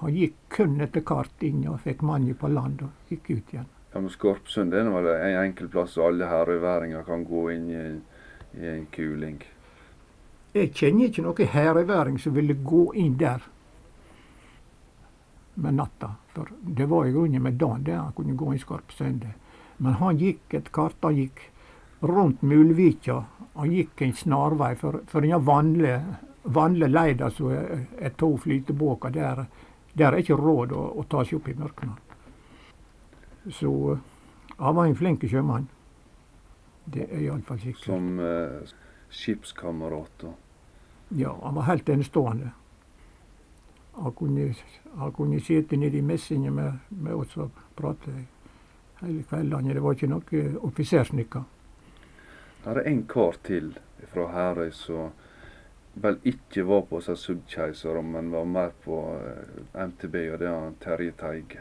Han 0.00 0.14
gikk 0.14 0.34
kun 0.48 0.80
etter 0.80 1.00
kart 1.00 1.42
inn 1.42 1.68
og 1.68 1.80
fikk 1.80 2.02
mannen 2.02 2.34
på 2.34 2.48
land 2.48 2.82
og 2.82 2.90
gikk 3.08 3.30
ut 3.30 3.54
igjen. 3.54 3.70
Ja, 3.92 4.00
men 4.00 4.10
Skorpsund 4.10 4.72
er 4.74 4.88
vel 4.88 5.08
en 5.12 5.38
enkel 5.42 5.68
plass 5.68 5.96
så 5.96 6.06
alle 6.08 6.28
herøyværinger 6.30 7.04
kan 7.04 7.26
gå 7.28 7.42
inn 7.52 7.66
i, 7.70 7.82
i 8.56 8.68
en 8.70 8.86
kuling. 8.92 9.42
Jeg 10.52 10.72
kjenner 10.76 11.08
ikke 11.08 11.24
noen 11.24 11.50
herreværing 11.52 12.18
som 12.20 12.34
ville 12.36 12.56
gå 12.56 12.86
inn 13.00 13.18
der 13.20 13.44
med 15.54 15.76
natta. 15.76 16.14
For 16.32 16.48
det 16.60 16.88
var 16.88 17.06
i 17.06 17.12
grunnen 17.12 17.44
med 17.44 17.60
dagen 17.60 17.84
der 17.84 18.00
han 18.00 18.12
kunne 18.16 18.36
gå 18.36 18.52
inn 18.52 18.60
Skorpsund. 18.60 19.26
Men 19.76 19.98
han 20.00 20.20
gikk 20.20 20.54
et 20.56 20.72
kart, 20.72 20.96
han 21.02 21.16
gikk 21.16 21.40
rundt 22.00 22.42
Mulvika. 22.42 23.22
Han 23.54 23.72
gikk 23.72 24.02
en 24.02 24.14
snarvei. 24.16 24.74
For, 24.80 25.02
for 25.08 25.24
den 25.24 25.44
vanlige 25.44 26.88
leida 26.88 27.30
som 27.30 27.52
er, 27.52 27.84
er 28.00 28.16
to 28.16 28.34
flytebåter, 28.40 29.12
der, 29.12 29.44
der 29.92 30.12
er 30.12 30.20
ikke 30.24 30.40
råd 30.40 30.72
å, 30.76 30.86
å 31.00 31.04
ta 31.08 31.24
seg 31.24 31.40
opp 31.40 31.52
i 31.52 31.58
mørket. 31.60 32.01
Så 33.50 33.92
eh, 33.92 33.98
han 34.58 34.74
var 34.76 34.86
en 34.86 34.96
flink 34.96 35.24
sjømann. 35.28 35.68
Det 36.84 37.06
er 37.10 37.20
iallfall 37.28 37.60
sikkert. 37.62 37.84
Som 37.84 38.18
eh, 38.20 38.72
skipskamerat. 39.10 40.24
og- 40.24 40.38
Ja, 41.16 41.34
han 41.42 41.54
var 41.54 41.62
helt 41.62 41.88
enestående. 41.88 42.50
Han 43.94 44.12
kunne, 44.12 44.54
han 44.98 45.12
kunne 45.12 45.40
sitte 45.40 45.76
nede 45.76 45.98
i 45.98 46.00
messingen 46.00 46.54
med, 46.54 46.72
med 46.88 47.12
oss 47.14 47.36
og 47.36 47.50
prate 47.76 48.14
hele 49.00 49.22
kveldene. 49.28 49.74
Det 49.74 49.82
var 49.82 49.92
ikke 49.92 50.08
noe 50.08 50.44
offisersnykka. 50.64 51.42
Her 52.64 52.78
er 52.78 52.88
en 52.88 53.02
kar 53.06 53.36
til 53.44 53.74
fra 54.12 54.26
Herøy 54.32 54.70
som 54.72 55.10
vel 55.94 56.16
ikke 56.24 56.64
var 56.64 56.86
på 56.88 57.00
seg 57.04 57.18
subkeiser, 57.20 58.00
men 58.02 58.30
var 58.32 58.44
mer 58.48 58.70
på 58.84 58.96
eh, 59.20 59.84
MTB, 59.86 60.14
og 60.32 60.38
det 60.40 60.48
er 60.48 60.72
Terje 60.80 61.12
Teige. 61.20 61.60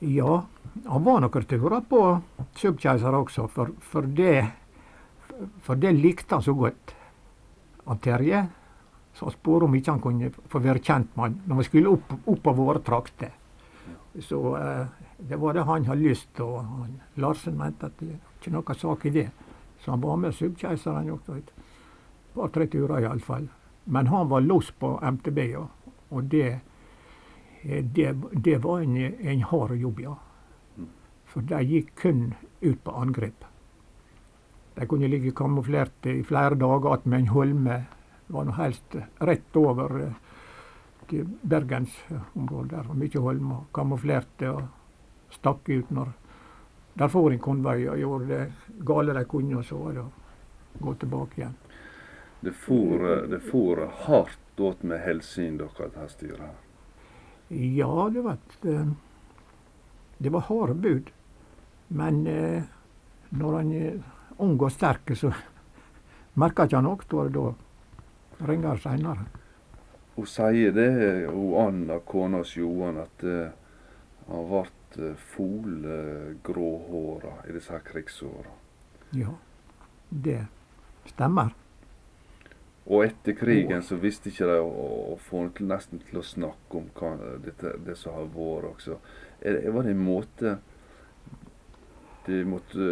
Ja, 0.00 0.42
han 0.86 1.04
var 1.04 1.22
noen 1.22 1.46
turer 1.48 1.80
på 1.88 2.02
Subkeiser 2.58 3.14
også, 3.14 3.46
for, 3.48 3.70
for, 3.80 4.02
det, 4.02 4.42
for 5.62 5.78
det 5.78 5.94
likte 5.96 6.34
han 6.34 6.42
så 6.42 6.54
godt. 6.58 6.94
Han 7.84 8.00
Terje 8.02 8.46
så 9.14 9.24
han 9.28 9.32
spurte 9.32 9.68
om 9.68 9.74
ikke 9.78 9.92
han 9.92 10.02
kunne 10.02 10.30
få 10.50 10.60
være 10.62 10.82
kjent 10.82 11.14
med 11.14 11.24
han 11.24 11.40
når 11.46 11.60
vi 11.60 11.66
skulle 11.68 11.92
opp, 11.94 12.14
opp 12.26 12.46
av 12.50 12.56
våre 12.58 12.82
trakter. 12.82 13.30
Så 14.22 14.40
eh, 14.58 14.86
det 15.18 15.38
var 15.38 15.54
det 15.54 15.66
han 15.68 15.86
hadde 15.86 16.02
lyst 16.02 16.32
til. 16.34 16.44
og 16.44 16.64
han, 16.64 16.96
Larsen 17.22 17.58
mente 17.58 17.86
at 17.86 17.98
det 18.00 18.16
ikke 18.40 18.54
noe 18.54 18.76
sak 18.78 19.06
i 19.06 19.14
det. 19.14 19.28
Så 19.82 19.92
han 19.92 20.02
var 20.02 20.18
med 20.18 20.34
Subkeiseren 20.34 21.10
også 21.14 21.38
et 21.38 21.52
par-tre 22.34 22.66
turer 22.66 23.06
iallfall. 23.06 23.46
Men 23.84 24.06
han 24.10 24.28
var 24.28 24.40
los 24.42 24.70
på 24.70 24.96
MTB, 25.02 25.40
og, 25.60 25.94
og 26.10 26.30
det 26.32 26.60
Det, 27.64 28.10
det 28.32 28.58
var 28.64 28.80
en, 28.80 28.96
en 28.96 29.42
hard 29.42 29.76
jobb, 29.80 30.00
ja. 30.00 30.14
For 31.24 31.42
de 31.48 31.62
gikk 31.64 31.94
kun 31.96 32.34
ut 32.60 32.82
på 32.84 32.92
angrep. 32.92 33.44
De 34.74 34.86
kunne 34.86 35.08
ligge 35.08 35.32
kamuflerte 35.32 36.12
i 36.12 36.24
flere 36.26 36.58
dager 36.60 36.92
attmed 36.92 37.24
en 37.24 37.32
holme. 37.32 37.78
Det 38.26 38.34
var 38.36 38.44
nå 38.44 38.56
helst 38.58 38.96
rett 39.22 39.56
over 39.56 39.96
eh, 40.02 40.18
til 41.08 41.28
bergensområdet. 41.42 42.70
Der 42.74 42.88
var 42.90 43.00
mye 43.00 43.22
holmer. 43.26 43.64
Kamuflerte 43.74 44.50
og 44.50 45.34
stakk 45.34 45.68
ut 45.70 45.90
når 45.94 46.12
der 46.94 47.10
for 47.10 47.32
en 47.34 47.42
konvoi 47.42 47.88
og 47.90 47.98
gjorde 47.98 48.28
det 48.30 48.82
gale 48.86 49.14
de 49.16 49.24
kunne, 49.30 49.58
og 49.58 49.64
så 49.66 49.78
var 49.78 49.96
det 49.96 50.04
å 50.04 50.84
gå 50.84 50.94
tilbake 51.02 51.40
igjen. 51.40 51.56
Det 52.44 52.52
for, 52.52 53.08
eh, 53.10 53.24
det 53.30 53.40
for 53.40 53.86
hardt 54.06 54.60
åt 54.60 54.82
med 54.82 55.00
helsyn 55.02 55.58
dere 55.58 55.88
dette 55.88 56.08
styret. 56.12 56.63
Ja, 57.48 58.10
det 58.12 58.22
vet 58.24 58.64
eh, 58.64 58.86
Det 60.18 60.30
var 60.32 60.40
harde 60.40 60.74
bud. 60.74 61.10
Men 61.88 62.26
eh, 62.26 62.62
når 63.28 63.56
han 63.56 63.72
er 63.72 63.98
ung 64.38 64.60
og 64.60 64.72
sterk, 64.72 65.16
så 65.16 65.32
merker 66.40 66.64
ikke 66.64 66.76
han 66.80 66.88
noe. 66.88 67.28
Da 67.34 68.46
ringer 68.46 68.74
det 68.74 68.82
seinere. 68.82 69.24
Hun 70.14 70.26
sier 70.30 70.72
det, 70.74 71.26
hun 71.26 71.54
Anna, 71.58 71.98
kona 72.06 72.42
til 72.46 72.62
Johan, 72.62 72.96
at 73.02 73.24
eh, 73.26 73.50
han 74.28 74.44
ble 74.48 74.62
uh, 75.10 75.16
folgråhåra 75.34 77.32
i 77.48 77.52
disse 77.52 77.80
krigsåra. 77.84 78.52
Ja, 79.18 79.34
det 80.08 80.46
stemmer. 81.10 81.50
Og 82.86 83.04
etter 83.06 83.32
krigen 83.32 83.82
så 83.82 83.96
visste 83.96 84.28
ikke 84.28 84.46
de 84.50 84.58
å, 84.60 85.16
få 85.24 85.46
nesten 85.64 86.02
til 86.04 86.20
å 86.20 86.26
snakke 86.26 86.76
om 86.80 86.90
hva, 86.98 87.14
dette, 87.40 87.78
det 87.86 87.96
som 87.96 88.12
har 88.18 88.28
vært 88.34 88.70
også. 88.74 88.98
Det- 89.40 89.72
var 89.72 89.82
det 89.82 89.90
en 89.90 90.04
måte 90.04 90.58
de 92.26 92.44
måtte 92.44 92.84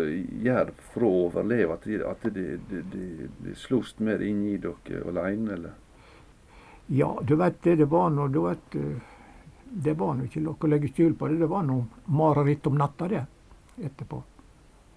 gjøre 0.45 0.73
for 0.93 1.05
å 1.05 1.13
overleve? 1.27 1.75
At 1.75 1.85
de, 1.85 2.01
at 2.05 2.23
de, 2.23 2.59
de, 2.71 3.29
de, 3.45 3.55
sloss 3.55 3.99
mer 3.99 4.19
det 4.19 4.29
inni 4.29 4.57
dere 4.57 5.05
alene, 5.09 5.53
eller? 5.53 5.73
Ja, 6.87 7.19
du 7.23 7.37
vet 7.37 7.63
det 7.63 7.77
det 7.77 7.85
var 7.89 8.11
nå, 8.11 8.29
du 8.29 8.43
vet 8.49 8.75
eh, 8.75 8.97
Det 9.65 9.95
var 9.97 10.15
nå 10.15 10.25
ikke 10.25 10.41
noe 10.45 10.57
å 10.61 10.69
legge 10.69 10.89
skjul 10.93 11.15
på 11.17 11.29
det. 11.29 11.39
Det 11.41 11.49
var 11.49 11.63
noe 11.65 11.87
mareritt 12.13 12.67
om 12.67 12.77
natta, 12.77 13.09
det, 13.09 13.27
etterpå. 13.81 14.23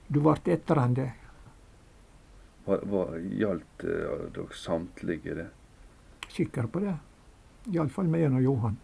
Du 0.08 0.20
ble 0.20 0.36
etter 0.52 0.82
enn 0.82 0.94
det. 0.94 1.12
Hva, 1.12 1.16
hva 1.16 2.55
gjaldt 2.66 3.84
eh, 3.84 4.24
dere 4.34 4.58
samtlige 4.58 5.36
det? 5.36 5.50
Sikker 6.30 6.68
på 6.72 6.82
det. 6.84 6.96
Iallfall 7.74 8.10
meg 8.10 8.28
og 8.32 8.42
Johan. 8.44 8.80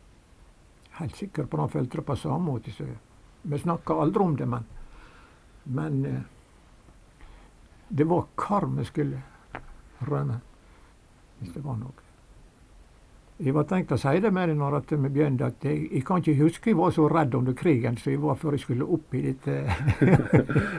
Helt 1.00 1.16
sikker 1.18 1.46
på. 1.50 1.58
Han 1.58 1.70
følte 1.70 1.98
det 1.98 2.06
på 2.06 2.16
samme 2.16 2.46
måte. 2.46 2.72
Så 2.72 2.86
vi 3.42 3.58
snakka 3.58 3.94
aldri 3.94 4.24
om 4.24 4.38
det, 4.38 4.46
men 4.46 4.70
Men 5.64 6.06
eh, 6.06 6.22
det 7.88 8.04
var 8.04 8.26
kar 8.36 8.66
vi 8.66 8.86
skulle 8.86 9.22
rømme, 10.00 10.40
hvis 11.40 11.54
det 11.54 11.64
var 11.64 11.76
noe. 11.78 12.08
Jeg 13.42 13.54
var 13.54 13.64
tenkt 13.64 13.92
å 13.92 13.98
si 13.98 14.20
det 14.22 14.32
med 14.34 14.50
deg 14.50 14.58
når 14.58 14.80
vi 14.90 15.10
begynte, 15.10 15.46
at 15.46 15.64
jeg, 15.66 15.88
jeg 15.92 16.04
kan 16.06 16.22
ikke 16.22 16.44
huske 16.44 16.70
jeg 16.70 16.78
var 16.78 16.92
så 16.94 17.08
redd 17.10 17.36
under 17.36 17.54
krigen 17.58 17.98
som 17.98 18.12
jeg 18.12 18.22
var 18.22 18.36
før 18.38 18.54
jeg 18.54 18.62
skulle 18.62 18.86
opp 18.86 19.16
i 19.18 19.22
dette 19.22 19.56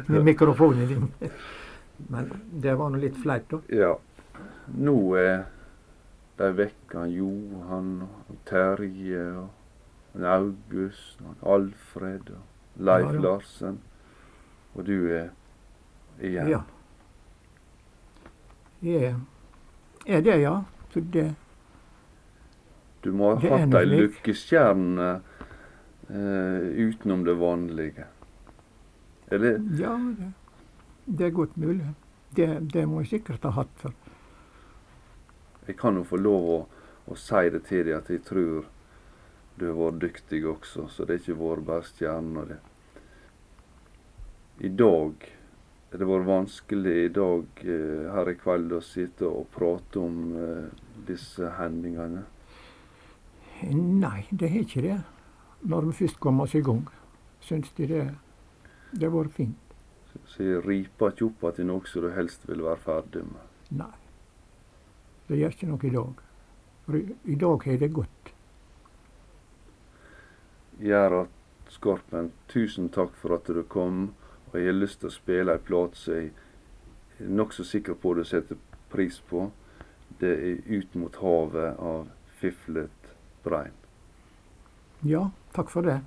med 0.06 0.22
mikrofonen 0.30 0.88
din. 0.88 1.08
Men 2.08 2.32
det 2.62 2.74
var 2.78 2.90
nå 2.90 2.98
litt 3.02 3.16
flaut, 3.22 3.48
da. 3.50 3.60
Ja. 3.72 3.92
Nå 4.74 4.96
er 5.20 5.44
de 6.38 6.48
vekk 6.58 6.94
han 6.96 7.12
Johan 7.12 7.90
og 8.06 8.36
Terje 8.48 9.24
og 9.42 10.24
August 10.26 11.20
og 11.22 11.46
Alfred 11.54 12.32
og 12.34 12.82
Leif 12.82 13.06
Ja, 13.06 13.12
ja. 13.12 13.20
Larsen. 13.20 13.80
Og 14.74 14.86
du 14.86 14.96
er 15.12 15.28
igjen. 16.20 16.48
Ja. 16.48 16.62
Jeg 18.82 19.14
er 20.06 20.20
det, 20.20 20.40
ja. 20.42 20.56
For 20.90 21.00
det 21.12 21.34
Du 23.04 23.12
må 23.12 23.34
ha 23.34 23.56
hatt 23.58 23.74
ei 23.74 23.86
lykkestjerne 23.88 25.08
eh, 26.08 26.66
utenom 26.86 27.24
det 27.26 27.34
vanlige. 27.40 28.06
Eller 29.32 29.58
Ja, 29.78 29.96
det, 30.18 30.32
det 31.18 31.26
er 31.26 31.34
godt 31.36 31.56
mulig. 31.56 31.86
Det, 32.36 32.48
det 32.72 32.86
må 32.88 33.02
jeg 33.02 33.10
sikkert 33.16 33.44
ha 33.44 33.50
hatt. 33.58 33.72
For. 33.76 33.92
jeg 35.66 35.76
kan 35.78 35.96
jo 35.96 36.04
få 36.08 36.16
lov 36.16 36.48
å, 36.50 36.60
å 37.12 37.16
si 37.18 37.50
det 37.52 37.64
til 37.68 37.84
deg 37.86 37.98
at 37.98 38.10
jeg 38.10 38.24
tror 38.24 38.64
du 39.60 39.66
har 39.68 39.76
vært 39.76 40.00
dyktig 40.00 40.40
også, 40.48 40.88
så 40.88 41.04
det 41.04 41.14
er 41.14 41.20
ikke 41.20 41.38
vært 41.42 41.66
bare 41.68 41.86
stjerner. 41.86 42.54
det. 42.54 42.60
I 44.64 44.68
dag 44.68 45.28
har 45.92 46.00
det 46.00 46.08
vært 46.08 46.28
vanskelig 46.30 46.96
i 47.04 47.12
dag 47.12 47.64
eh, 47.66 48.08
her 48.14 48.30
i 48.32 48.36
kveld 48.40 48.72
å 48.72 48.80
sitte 48.80 49.28
og 49.28 49.50
prate 49.52 50.00
om 50.00 50.18
eh, 50.32 50.84
disse 51.08 51.52
hendelsene. 51.58 52.24
Nei, 53.72 54.24
det 54.30 54.48
har 54.50 54.64
ikke 54.64 54.86
det. 54.88 55.00
Når 55.68 55.90
vi 55.90 55.98
først 56.00 56.18
kommer 56.20 56.48
oss 56.48 56.56
i 56.58 56.64
gang, 56.64 56.86
syns 57.44 57.70
de 57.76 57.86
det 57.90 58.06
det 58.92 59.08
har 59.08 59.14
vært 59.14 59.36
fint. 59.36 59.71
Så 60.26 60.44
jeg 60.44 60.62
riper 60.66 61.12
ikke 61.12 61.28
opp 61.28 61.56
til 61.56 61.68
noe 61.68 61.88
som 61.88 62.04
du 62.04 62.10
helst 62.12 62.48
vil 62.48 62.64
være 62.64 62.80
ferdig 62.84 63.24
med. 63.28 63.44
Nei. 63.82 63.92
Det 65.28 65.38
gjør 65.38 65.54
ikke 65.54 65.68
noe 65.70 65.86
i 65.88 65.92
dag. 65.94 66.24
For 66.84 66.98
i, 66.98 67.02
i 67.24 67.36
dag 67.38 67.66
har 67.66 67.78
det 67.80 67.92
gått. 67.94 68.32
Gjør 70.82 71.22
at 71.22 71.38
Skorpen, 71.72 72.32
tusen 72.52 72.90
takk 72.92 73.14
for 73.16 73.36
at 73.38 73.48
du 73.48 73.62
kom. 73.64 74.10
Og 74.50 74.58
jeg 74.58 74.68
har 74.68 74.76
lyst 74.76 75.00
til 75.00 75.08
å 75.08 75.14
spille 75.14 75.54
ei 75.56 75.62
plate 75.64 75.96
som 75.96 76.18
jeg 76.18 76.32
er 77.22 77.30
nokså 77.32 77.64
sikker 77.64 77.96
på 77.96 78.12
du 78.18 78.24
setter 78.28 78.58
pris 78.92 79.20
på. 79.30 79.50
Det 80.20 80.32
er 80.32 80.58
'Ut 80.66 80.94
mot 80.94 81.16
havet' 81.16 81.78
av 81.80 82.08
Fiflet 82.40 83.14
Brein. 83.44 83.72
Ja, 85.02 85.30
takk 85.54 85.70
for 85.70 85.82
det. 85.82 86.00